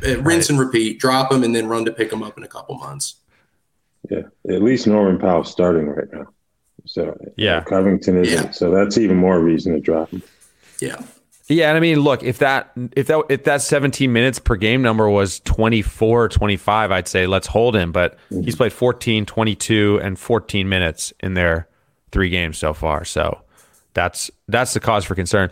uh, 0.06 0.22
rinse 0.22 0.46
right. 0.46 0.50
and 0.52 0.60
repeat. 0.60 1.00
Drop 1.00 1.32
him, 1.32 1.44
and 1.44 1.56
then 1.56 1.68
run 1.68 1.86
to 1.86 1.92
pick 1.92 2.12
him 2.12 2.24
up 2.24 2.38
in 2.38 2.44
a 2.44 2.48
couple 2.48 2.76
months. 2.76 3.16
Yeah, 4.10 4.24
at 4.50 4.62
least 4.62 4.88
Norman 4.88 5.20
Powell's 5.20 5.52
starting 5.52 5.88
right 5.88 6.12
now. 6.12 6.28
So 6.86 7.18
yeah, 7.36 7.62
Covington 7.62 8.18
isn't. 8.24 8.46
Yeah. 8.46 8.52
So 8.52 8.72
that's 8.72 8.98
even 8.98 9.18
more 9.18 9.40
reason 9.40 9.74
to 9.74 9.80
drop 9.80 10.10
him. 10.10 10.24
Yeah. 10.80 11.02
Yeah, 11.50 11.70
and 11.70 11.78
I 11.78 11.80
mean, 11.80 12.02
look, 12.02 12.22
if 12.22 12.38
that 12.40 12.72
if 12.96 13.08
that 13.08 13.24
if 13.30 13.44
that 13.46 13.64
17 13.64 14.14
minutes 14.14 14.38
per 14.38 14.56
game 14.56 14.84
number 14.84 15.10
was 15.10 15.40
24, 15.42 16.30
25, 16.30 16.92
I'd 16.92 17.08
say 17.08 17.26
let's 17.26 17.48
hold 17.48 17.76
him, 17.76 17.92
but 17.92 18.18
mm-hmm. 18.32 18.44
he's 18.44 18.56
played 18.56 18.72
14, 18.72 19.26
22 19.26 20.00
and 20.04 20.18
14 20.20 20.70
minutes 20.70 21.12
in 21.22 21.34
their 21.34 21.68
three 22.12 22.30
games 22.30 22.60
so 22.60 22.76
far. 22.76 23.04
So 23.04 23.42
that's 23.94 24.32
that's 24.48 24.74
the 24.74 24.80
cause 24.80 25.06
for 25.06 25.16
concern. 25.16 25.50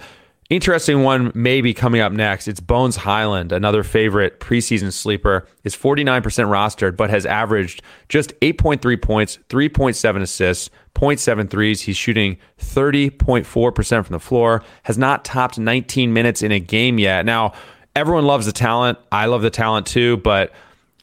Interesting 0.50 1.04
one 1.04 1.34
maybe 1.36 1.74
coming 1.74 2.00
up 2.00 2.14
next. 2.14 2.48
It's 2.48 2.62
Bones 2.62 2.96
Hyland, 2.96 3.52
another 3.52 3.84
favorite 3.84 4.40
preseason 4.40 4.94
sleeper, 4.94 5.46
is 5.66 5.76
49% 5.76 6.22
rostered, 6.24 6.96
but 6.96 7.10
has 7.10 7.26
averaged 7.26 7.82
just 8.08 8.34
8.3 8.40 9.02
points, 9.02 9.40
3.7 9.50 10.22
assists, 10.22 10.70
0.7 10.96 11.50
threes. 11.50 11.82
He's 11.82 11.98
shooting 11.98 12.38
30.4% 12.60 14.06
from 14.06 14.14
the 14.14 14.22
floor, 14.22 14.64
has 14.84 14.98
not 14.98 15.26
topped 15.26 15.60
19 15.60 16.14
minutes 16.14 16.42
in 16.42 16.54
a 16.54 16.62
game 16.62 16.98
yet. 16.98 17.26
Now, 17.26 17.52
everyone 17.94 18.26
loves 18.26 18.46
the 18.46 18.54
talent. 18.54 19.00
I 19.12 19.26
love 19.26 19.42
the 19.42 19.50
talent 19.50 19.86
too, 19.86 20.16
but 20.18 20.54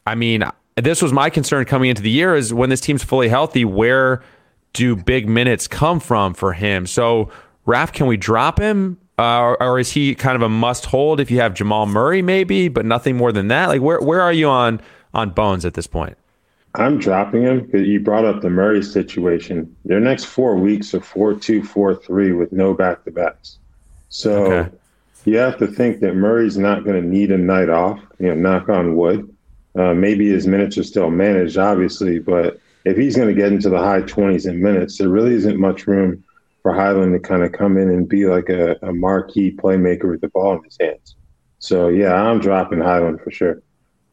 I 0.07 0.15
mean, 0.15 0.43
this 0.77 1.03
was 1.03 1.13
my 1.13 1.29
concern 1.29 1.67
coming 1.67 1.91
into 1.91 2.01
the 2.01 2.11
year 2.11 2.35
is 2.35 2.55
when 2.55 2.71
this 2.71 2.81
team's 2.81 3.05
fully 3.05 3.29
healthy, 3.29 3.67
where 3.67 4.23
do 4.75 4.95
big 4.95 5.27
minutes 5.27 5.67
come 5.67 5.99
from 5.99 6.35
for 6.35 6.53
him? 6.53 6.87
So, 6.87 7.31
Raf, 7.65 7.93
can 7.93 8.07
we 8.07 8.19
drop 8.19 8.61
him? 8.61 8.99
Uh, 9.19 9.39
or, 9.39 9.63
or, 9.63 9.79
is 9.79 9.93
he 9.93 10.15
kind 10.15 10.35
of 10.35 10.43
a 10.43 10.49
must 10.49 10.87
hold 10.87 11.21
if 11.21 11.31
you 11.31 11.39
have 11.39 11.55
Jamal 11.55 11.87
Murray, 11.87 12.21
maybe, 12.21 12.67
but 12.67 12.85
nothing 12.85 13.17
more 13.17 13.31
than 13.31 13.47
that? 13.47 13.69
Like, 13.69 13.81
where 13.81 14.01
where 14.01 14.21
are 14.21 14.33
you 14.33 14.49
on 14.49 14.81
on 15.15 15.31
Bones 15.31 15.65
at 15.65 15.75
this 15.75 15.87
point? 15.87 16.19
I'm 16.75 16.99
dropping 16.99 17.43
him 17.43 17.61
because 17.61 17.87
you 17.87 18.01
brought 18.01 18.25
up 18.25 18.43
the 18.43 18.51
Murray 18.51 18.83
situation. 18.83 19.75
Their 19.85 20.01
next 20.01 20.25
four 20.25 20.57
weeks 20.57 20.93
are 20.95 21.01
four 21.01 21.35
two, 21.35 21.63
four 21.63 21.95
three 21.95 22.33
with 22.33 22.53
no 22.53 22.75
back 22.75 23.05
to 23.05 23.13
backs. 23.13 23.59
So 24.09 24.53
okay. 24.53 24.77
you 25.25 25.37
have 25.37 25.59
to 25.59 25.69
think 25.69 26.01
that 26.01 26.17
Murray's 26.17 26.59
not 26.59 26.83
going 26.83 27.01
to 27.01 27.09
need 27.09 27.31
a 27.31 27.39
night 27.39 27.69
off. 27.69 28.01
You 28.19 28.35
know, 28.35 28.35
knock 28.35 28.69
on 28.69 28.97
wood. 28.97 29.33
Uh, 29.77 29.95
maybe 29.95 30.29
his 30.29 30.49
minutes 30.49 30.77
are 30.77 30.85
still 30.85 31.11
managed, 31.11 31.57
obviously, 31.57 32.19
but 32.19 32.59
if 32.85 32.97
he's 32.97 33.17
going 33.17 33.29
to 33.29 33.35
get 33.35 33.53
into 33.53 33.71
the 33.71 33.79
high 33.79 34.03
20s 34.03 34.49
in 34.49 34.63
minutes, 34.63 34.99
there 34.99 35.09
really 35.09 35.35
isn't 35.35 35.59
much 35.59 35.87
room 35.87 36.23
for 36.63 36.73
Hyland 36.73 37.13
to 37.13 37.21
kind 37.21 37.43
of 37.43 37.53
come 37.53 37.77
in 37.77 37.91
and 37.91 38.09
be 38.09 38.27
like 38.27 38.49
a, 38.49 38.77
a 38.83 38.93
marquee 38.93 39.55
playmaker 39.55 40.11
with 40.11 40.21
the 40.21 40.29
ball 40.29 40.57
in 40.57 40.65
his 40.65 40.77
hands. 40.81 41.17
So 41.59 41.89
yeah, 41.89 42.15
I'm 42.15 42.41
dropping 42.41 42.81
Hyland 42.81 43.21
for 43.23 43.31
sure. 43.31 43.63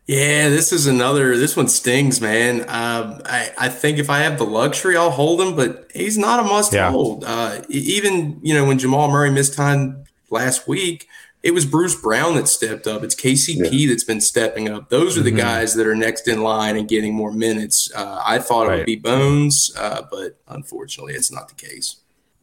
Yeah, 0.08 0.50
this 0.50 0.74
is 0.74 0.88
another. 0.88 1.38
This 1.38 1.56
one 1.56 1.68
stings, 1.68 2.20
man. 2.20 2.62
Um, 2.62 3.22
I, 3.26 3.52
I 3.58 3.70
think 3.70 3.98
if 3.98 4.10
I 4.10 4.20
have 4.20 4.38
the 4.38 4.46
luxury, 4.46 4.98
I'll 4.98 5.12
hold 5.12 5.40
him, 5.40 5.56
but 5.56 5.90
he's 5.94 6.18
not 6.18 6.40
a 6.40 6.44
must 6.44 6.74
yeah. 6.74 6.92
hold. 6.92 7.24
Uh, 7.24 7.62
even 7.70 8.40
you 8.42 8.54
know 8.54 8.66
when 8.66 8.80
Jamal 8.80 9.10
Murray 9.10 9.30
missed 9.32 9.54
time 9.54 10.04
last 10.30 10.68
week, 10.68 11.08
it 11.44 11.54
was 11.54 11.66
Bruce 11.66 12.00
Brown 12.00 12.36
that 12.36 12.48
stepped 12.48 12.86
up. 12.86 13.04
It's 13.04 13.16
KCP 13.16 13.70
yeah. 13.72 13.90
that's 13.90 14.04
been 14.04 14.22
stepping 14.22 14.70
up. 14.70 14.90
Those 14.90 15.18
are 15.18 15.22
the 15.22 15.32
mm-hmm. 15.32 15.40
guys 15.40 15.74
that 15.74 15.88
are 15.88 15.96
next 15.96 16.28
in 16.28 16.44
line 16.44 16.78
and 16.78 16.88
getting 16.88 17.14
more 17.14 17.32
minutes. 17.32 17.92
Uh, 17.96 18.22
I 18.24 18.40
thought 18.40 18.68
right. 18.68 18.76
it 18.76 18.78
would 18.78 18.86
be 18.86 18.96
Bones, 18.98 19.74
uh, 19.78 20.04
but 20.12 20.40
unfortunately, 20.48 21.14
it's 21.14 21.32
not 21.32 21.50
the 21.50 21.56
case. 21.56 21.98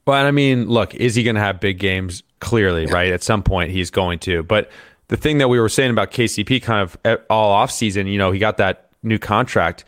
But 0.04 0.26
I 0.26 0.30
mean, 0.30 0.68
look, 0.68 0.94
is 0.94 1.14
he 1.14 1.22
going 1.22 1.36
to 1.36 1.40
have 1.40 1.60
big 1.60 1.78
games? 1.78 2.22
Clearly, 2.40 2.86
yeah. 2.86 2.92
right? 2.92 3.12
At 3.12 3.22
some 3.22 3.42
point, 3.42 3.70
he's 3.70 3.90
going 3.90 4.20
to. 4.20 4.42
But 4.42 4.70
the 5.08 5.16
thing 5.16 5.38
that 5.38 5.48
we 5.48 5.60
were 5.60 5.68
saying 5.68 5.90
about 5.90 6.10
KCP 6.10 6.62
kind 6.62 6.82
of 6.82 7.20
all 7.28 7.50
off 7.50 7.70
season, 7.70 8.06
you 8.06 8.18
know, 8.18 8.30
he 8.30 8.38
got 8.38 8.56
that 8.58 8.90
new 9.02 9.18
contract. 9.18 9.84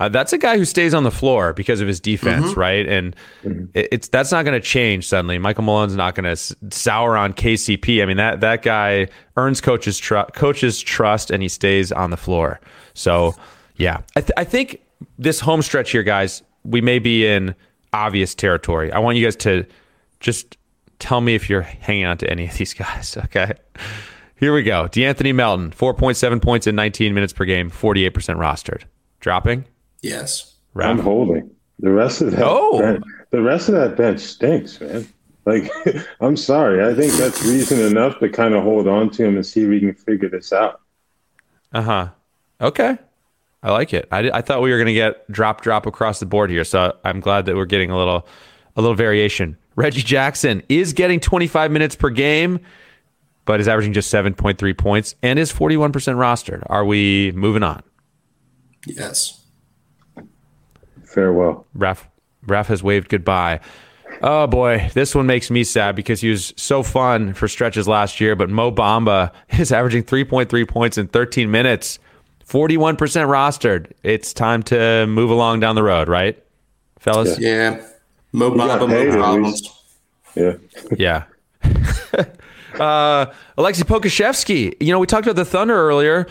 Uh, 0.00 0.08
that's 0.08 0.32
a 0.32 0.38
guy 0.38 0.58
who 0.58 0.64
stays 0.64 0.92
on 0.94 1.04
the 1.04 1.10
floor 1.10 1.52
because 1.52 1.80
of 1.80 1.88
his 1.88 2.00
defense, 2.00 2.46
mm-hmm. 2.46 2.60
right? 2.60 2.86
And 2.88 3.16
mm-hmm. 3.42 3.66
it's 3.74 4.08
that's 4.08 4.32
not 4.32 4.44
going 4.44 4.60
to 4.60 4.66
change 4.66 5.06
suddenly. 5.06 5.38
Michael 5.38 5.64
Malone's 5.64 5.96
not 5.96 6.14
going 6.14 6.24
to 6.24 6.56
sour 6.70 7.16
on 7.16 7.32
KCP. 7.32 8.02
I 8.02 8.06
mean 8.06 8.16
that 8.16 8.40
that 8.40 8.62
guy 8.62 9.08
earns 9.36 9.60
coaches 9.60 9.98
tr- 9.98 10.30
coaches 10.34 10.80
trust 10.80 11.30
and 11.30 11.42
he 11.42 11.48
stays 11.48 11.92
on 11.92 12.10
the 12.10 12.16
floor. 12.16 12.60
So 12.94 13.34
yeah, 13.76 14.02
I, 14.16 14.20
th- 14.20 14.32
I 14.36 14.44
think 14.44 14.80
this 15.18 15.40
home 15.40 15.62
stretch 15.62 15.90
here, 15.90 16.02
guys, 16.02 16.42
we 16.64 16.80
may 16.80 16.98
be 16.98 17.26
in 17.26 17.54
obvious 17.92 18.34
territory. 18.34 18.92
I 18.92 18.98
want 18.98 19.16
you 19.16 19.24
guys 19.24 19.36
to 19.36 19.64
just 20.20 20.56
tell 20.98 21.20
me 21.20 21.34
if 21.34 21.48
you're 21.50 21.62
hanging 21.62 22.06
on 22.06 22.18
to 22.18 22.30
any 22.30 22.46
of 22.46 22.56
these 22.56 22.74
guys. 22.74 23.16
Okay. 23.24 23.52
Here 24.36 24.52
we 24.52 24.64
go. 24.64 24.88
De'Anthony 24.88 25.34
Melton, 25.34 25.70
4.7 25.70 26.42
points 26.42 26.66
in 26.66 26.74
19 26.74 27.14
minutes 27.14 27.32
per 27.32 27.44
game, 27.44 27.70
48% 27.70 28.10
rostered. 28.36 28.82
Dropping? 29.20 29.64
Yes. 30.04 30.54
I'm 30.76 30.98
holding. 30.98 31.50
The 31.78 31.90
rest 31.90 32.20
of 32.20 32.32
that 32.32 32.44
oh. 32.44 32.78
bench, 32.78 33.04
the 33.30 33.40
rest 33.40 33.68
of 33.68 33.74
that 33.74 33.96
bench 33.96 34.20
stinks, 34.20 34.80
man. 34.80 35.08
Like, 35.46 35.70
I'm 36.20 36.36
sorry. 36.36 36.84
I 36.84 36.94
think 36.94 37.12
that's 37.14 37.42
reason 37.44 37.80
enough 37.80 38.18
to 38.18 38.28
kind 38.28 38.54
of 38.54 38.62
hold 38.62 38.86
on 38.86 39.10
to 39.10 39.24
him 39.24 39.36
and 39.36 39.46
see 39.46 39.62
if 39.62 39.68
we 39.68 39.80
can 39.80 39.94
figure 39.94 40.28
this 40.28 40.52
out. 40.52 40.80
Uh 41.72 41.82
huh. 41.82 42.08
Okay. 42.60 42.98
I 43.62 43.72
like 43.72 43.94
it. 43.94 44.06
I, 44.12 44.30
I 44.30 44.40
thought 44.42 44.60
we 44.60 44.70
were 44.70 44.76
going 44.76 44.86
to 44.86 44.94
get 44.94 45.30
drop 45.32 45.62
drop 45.62 45.86
across 45.86 46.20
the 46.20 46.26
board 46.26 46.50
here, 46.50 46.64
so 46.64 46.96
I'm 47.02 47.20
glad 47.20 47.46
that 47.46 47.56
we're 47.56 47.64
getting 47.64 47.90
a 47.90 47.96
little 47.96 48.26
a 48.76 48.82
little 48.82 48.94
variation. 48.94 49.56
Reggie 49.74 50.02
Jackson 50.02 50.62
is 50.68 50.92
getting 50.92 51.18
25 51.18 51.70
minutes 51.70 51.96
per 51.96 52.10
game, 52.10 52.60
but 53.46 53.58
is 53.58 53.68
averaging 53.68 53.94
just 53.94 54.12
7.3 54.12 54.76
points 54.76 55.14
and 55.22 55.38
is 55.38 55.52
41% 55.52 55.92
rostered. 55.92 56.62
Are 56.66 56.84
we 56.84 57.32
moving 57.32 57.62
on? 57.62 57.82
Yes. 58.86 59.43
Farewell. 61.14 61.66
Raf, 61.74 62.08
Raf 62.46 62.66
has 62.68 62.82
waved 62.82 63.08
goodbye. 63.08 63.60
Oh 64.22 64.46
boy, 64.46 64.90
this 64.94 65.14
one 65.14 65.26
makes 65.26 65.50
me 65.50 65.64
sad 65.64 65.96
because 65.96 66.20
he 66.20 66.30
was 66.30 66.52
so 66.56 66.82
fun 66.82 67.34
for 67.34 67.48
stretches 67.48 67.88
last 67.88 68.20
year. 68.20 68.36
But 68.36 68.50
Mo 68.50 68.70
Bamba 68.70 69.32
is 69.58 69.72
averaging 69.72 70.04
3.3 70.04 70.68
points 70.68 70.98
in 70.98 71.08
13 71.08 71.50
minutes, 71.50 71.98
41% 72.48 72.96
rostered. 72.96 73.92
It's 74.02 74.32
time 74.32 74.62
to 74.64 75.06
move 75.06 75.30
along 75.30 75.60
down 75.60 75.74
the 75.74 75.82
road, 75.82 76.08
right, 76.08 76.42
fellas? 76.98 77.38
Yeah. 77.38 77.84
Mo 78.32 78.50
Bamba, 78.50 78.88
Mo 78.88 79.12
problems. 79.12 79.70
Yeah. 80.34 80.54
yeah. 80.96 81.24
uh, 82.80 83.26
Alexei 83.56 83.84
Pokusevski. 83.84 84.74
You 84.80 84.92
know, 84.92 84.98
we 84.98 85.06
talked 85.06 85.26
about 85.26 85.36
the 85.36 85.44
Thunder 85.44 85.76
earlier. 85.76 86.26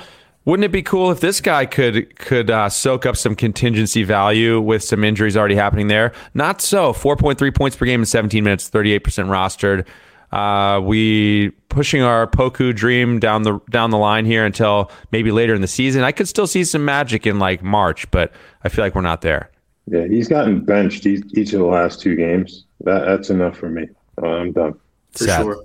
Wouldn't 0.45 0.65
it 0.65 0.71
be 0.71 0.81
cool 0.81 1.09
if 1.09 1.21
this 1.21 1.39
guy 1.39 1.65
could 1.65 2.17
could 2.17 2.51
uh, 2.51 2.67
soak 2.69 3.05
up 3.05 3.15
some 3.15 3.35
contingency 3.35 4.03
value 4.03 4.59
with 4.59 4.83
some 4.83 5.03
injuries 5.03 5.37
already 5.37 5.55
happening 5.55 5.87
there? 5.87 6.11
Not 6.33 6.61
so. 6.61 6.91
Four 6.91 7.15
point 7.15 7.39
three 7.39 7.51
points 7.51 7.77
per 7.77 7.85
game 7.85 8.01
in 8.01 8.05
seventeen 8.05 8.43
minutes, 8.43 8.67
thirty 8.67 8.91
eight 8.91 8.99
percent 8.99 9.29
rostered. 9.29 9.85
Uh, 10.33 10.81
we 10.81 11.51
pushing 11.69 12.01
our 12.01 12.25
Poku 12.27 12.75
dream 12.75 13.19
down 13.19 13.43
the 13.43 13.59
down 13.69 13.91
the 13.91 13.97
line 13.97 14.25
here 14.25 14.45
until 14.45 14.91
maybe 15.11 15.31
later 15.31 15.53
in 15.53 15.61
the 15.61 15.67
season. 15.67 16.03
I 16.03 16.11
could 16.11 16.27
still 16.27 16.47
see 16.47 16.63
some 16.63 16.83
magic 16.83 17.25
in 17.25 17.39
like 17.39 17.63
March, 17.63 18.09
but 18.11 18.33
I 18.63 18.69
feel 18.69 18.83
like 18.83 18.95
we're 18.95 19.01
not 19.01 19.21
there. 19.21 19.49
Yeah, 19.85 20.07
he's 20.07 20.27
gotten 20.27 20.63
benched 20.65 21.05
each, 21.05 21.23
each 21.33 21.53
of 21.53 21.59
the 21.59 21.65
last 21.65 22.01
two 22.01 22.15
games. 22.15 22.65
That 22.81 23.05
that's 23.05 23.29
enough 23.29 23.57
for 23.57 23.69
me. 23.69 23.87
Uh, 24.21 24.27
I'm 24.27 24.51
done. 24.51 24.73
For 25.11 25.25
Sad. 25.25 25.41
sure. 25.43 25.63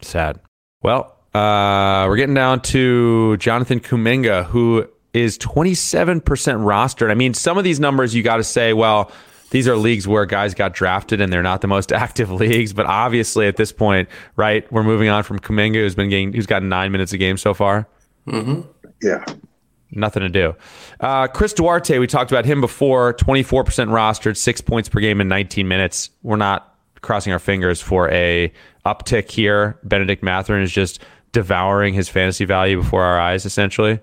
Sad. 0.00 0.40
Well, 0.82 1.17
uh, 1.38 2.06
we're 2.08 2.16
getting 2.16 2.34
down 2.34 2.60
to 2.60 3.36
Jonathan 3.36 3.78
Kuminga, 3.80 4.44
who 4.46 4.88
is 5.14 5.38
27% 5.38 6.22
rostered. 6.22 7.10
I 7.10 7.14
mean, 7.14 7.34
some 7.34 7.56
of 7.56 7.64
these 7.64 7.78
numbers 7.78 8.14
you 8.14 8.22
got 8.22 8.38
to 8.38 8.44
say, 8.44 8.72
well, 8.72 9.12
these 9.50 9.68
are 9.68 9.76
leagues 9.76 10.06
where 10.06 10.26
guys 10.26 10.52
got 10.52 10.74
drafted 10.74 11.20
and 11.20 11.32
they're 11.32 11.42
not 11.42 11.60
the 11.60 11.68
most 11.68 11.92
active 12.04 12.30
leagues. 12.30 12.72
But 12.72 12.86
obviously, 12.86 13.46
at 13.46 13.56
this 13.56 13.72
point, 13.72 14.08
right, 14.36 14.70
we're 14.72 14.82
moving 14.82 15.08
on 15.08 15.22
from 15.22 15.38
Kuminga, 15.38 15.74
who's 15.74 15.94
been 15.94 16.10
getting, 16.10 16.32
who's 16.32 16.46
gotten 16.46 16.68
nine 16.68 16.92
minutes 16.92 17.12
a 17.12 17.18
game 17.18 17.36
so 17.36 17.54
far. 17.54 17.88
Mm-hmm. 18.26 18.62
Yeah. 19.00 19.24
Nothing 19.90 20.22
to 20.22 20.28
do. 20.28 20.54
Uh, 21.00 21.28
Chris 21.28 21.54
Duarte, 21.54 21.98
we 21.98 22.06
talked 22.06 22.30
about 22.30 22.44
him 22.44 22.60
before, 22.60 23.14
24% 23.14 23.64
rostered, 23.88 24.36
six 24.36 24.60
points 24.60 24.88
per 24.88 25.00
game 25.00 25.20
in 25.20 25.28
19 25.28 25.66
minutes. 25.66 26.10
We're 26.22 26.36
not 26.36 26.76
crossing 27.00 27.32
our 27.32 27.38
fingers 27.38 27.80
for 27.80 28.10
a 28.10 28.52
uptick 28.84 29.30
here. 29.30 29.78
Bennedict 29.84 30.22
Mathurin 30.22 30.62
is 30.62 30.72
just 30.72 31.00
devouring 31.32 31.94
his 31.94 32.08
fantasy 32.08 32.44
value 32.44 32.80
before 32.80 33.04
our 33.04 33.18
eyes, 33.20 33.44
essentially. 33.44 34.00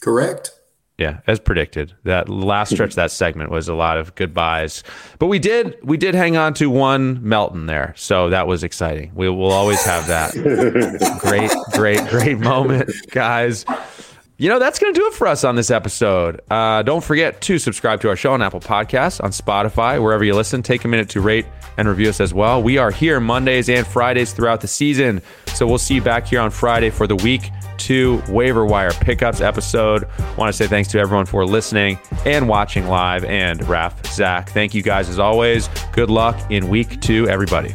Correct. 0.00 0.52
Yeah, 0.98 1.20
as 1.28 1.38
predicted. 1.38 1.94
That 2.02 2.28
last 2.28 2.72
stretch, 2.72 2.96
that 2.96 3.12
segment 3.12 3.52
was 3.52 3.68
a 3.68 3.74
lot 3.74 3.98
of 3.98 4.16
goodbyes, 4.16 4.82
but 5.20 5.26
we 5.26 5.38
did 5.38 5.76
we 5.84 5.96
did 5.96 6.16
hang 6.16 6.36
on 6.36 6.54
to 6.54 6.68
one 6.68 7.20
Melton 7.22 7.66
there, 7.66 7.94
so 7.96 8.30
that 8.30 8.48
was 8.48 8.64
exciting. 8.64 9.12
We 9.14 9.28
will 9.28 9.52
always 9.52 9.80
have 9.84 10.08
that 10.08 10.32
great, 11.20 11.52
great, 11.72 12.04
great 12.08 12.38
moment, 12.40 12.90
guys. 13.12 13.64
You 14.40 14.48
know, 14.48 14.60
that's 14.60 14.78
going 14.78 14.94
to 14.94 15.00
do 15.00 15.04
it 15.08 15.14
for 15.14 15.26
us 15.26 15.42
on 15.42 15.56
this 15.56 15.68
episode. 15.68 16.40
Uh, 16.48 16.82
don't 16.82 17.02
forget 17.02 17.40
to 17.40 17.58
subscribe 17.58 18.00
to 18.02 18.08
our 18.08 18.14
show 18.14 18.34
on 18.34 18.40
Apple 18.40 18.60
Podcasts, 18.60 19.20
on 19.22 19.32
Spotify, 19.32 20.00
wherever 20.00 20.22
you 20.22 20.32
listen. 20.32 20.62
Take 20.62 20.84
a 20.84 20.88
minute 20.88 21.08
to 21.10 21.20
rate 21.20 21.44
and 21.76 21.88
review 21.88 22.08
us 22.08 22.20
as 22.20 22.32
well. 22.32 22.62
We 22.62 22.78
are 22.78 22.92
here 22.92 23.18
Mondays 23.18 23.68
and 23.68 23.84
Fridays 23.84 24.32
throughout 24.32 24.60
the 24.60 24.68
season. 24.68 25.22
So 25.54 25.66
we'll 25.66 25.78
see 25.78 25.94
you 25.94 26.02
back 26.02 26.28
here 26.28 26.38
on 26.38 26.52
Friday 26.52 26.90
for 26.90 27.08
the 27.08 27.16
week 27.16 27.50
two 27.78 28.22
waiver 28.28 28.64
wire 28.64 28.92
pickups 28.92 29.40
episode. 29.40 30.06
Want 30.36 30.48
to 30.48 30.52
say 30.52 30.68
thanks 30.68 30.88
to 30.92 31.00
everyone 31.00 31.26
for 31.26 31.44
listening 31.44 31.98
and 32.24 32.48
watching 32.48 32.86
live. 32.86 33.24
And 33.24 33.68
Raf, 33.68 34.06
Zach, 34.06 34.50
thank 34.50 34.72
you 34.72 34.82
guys 34.82 35.08
as 35.08 35.18
always. 35.18 35.68
Good 35.92 36.10
luck 36.10 36.38
in 36.48 36.68
week 36.68 37.00
two, 37.00 37.28
everybody. 37.28 37.74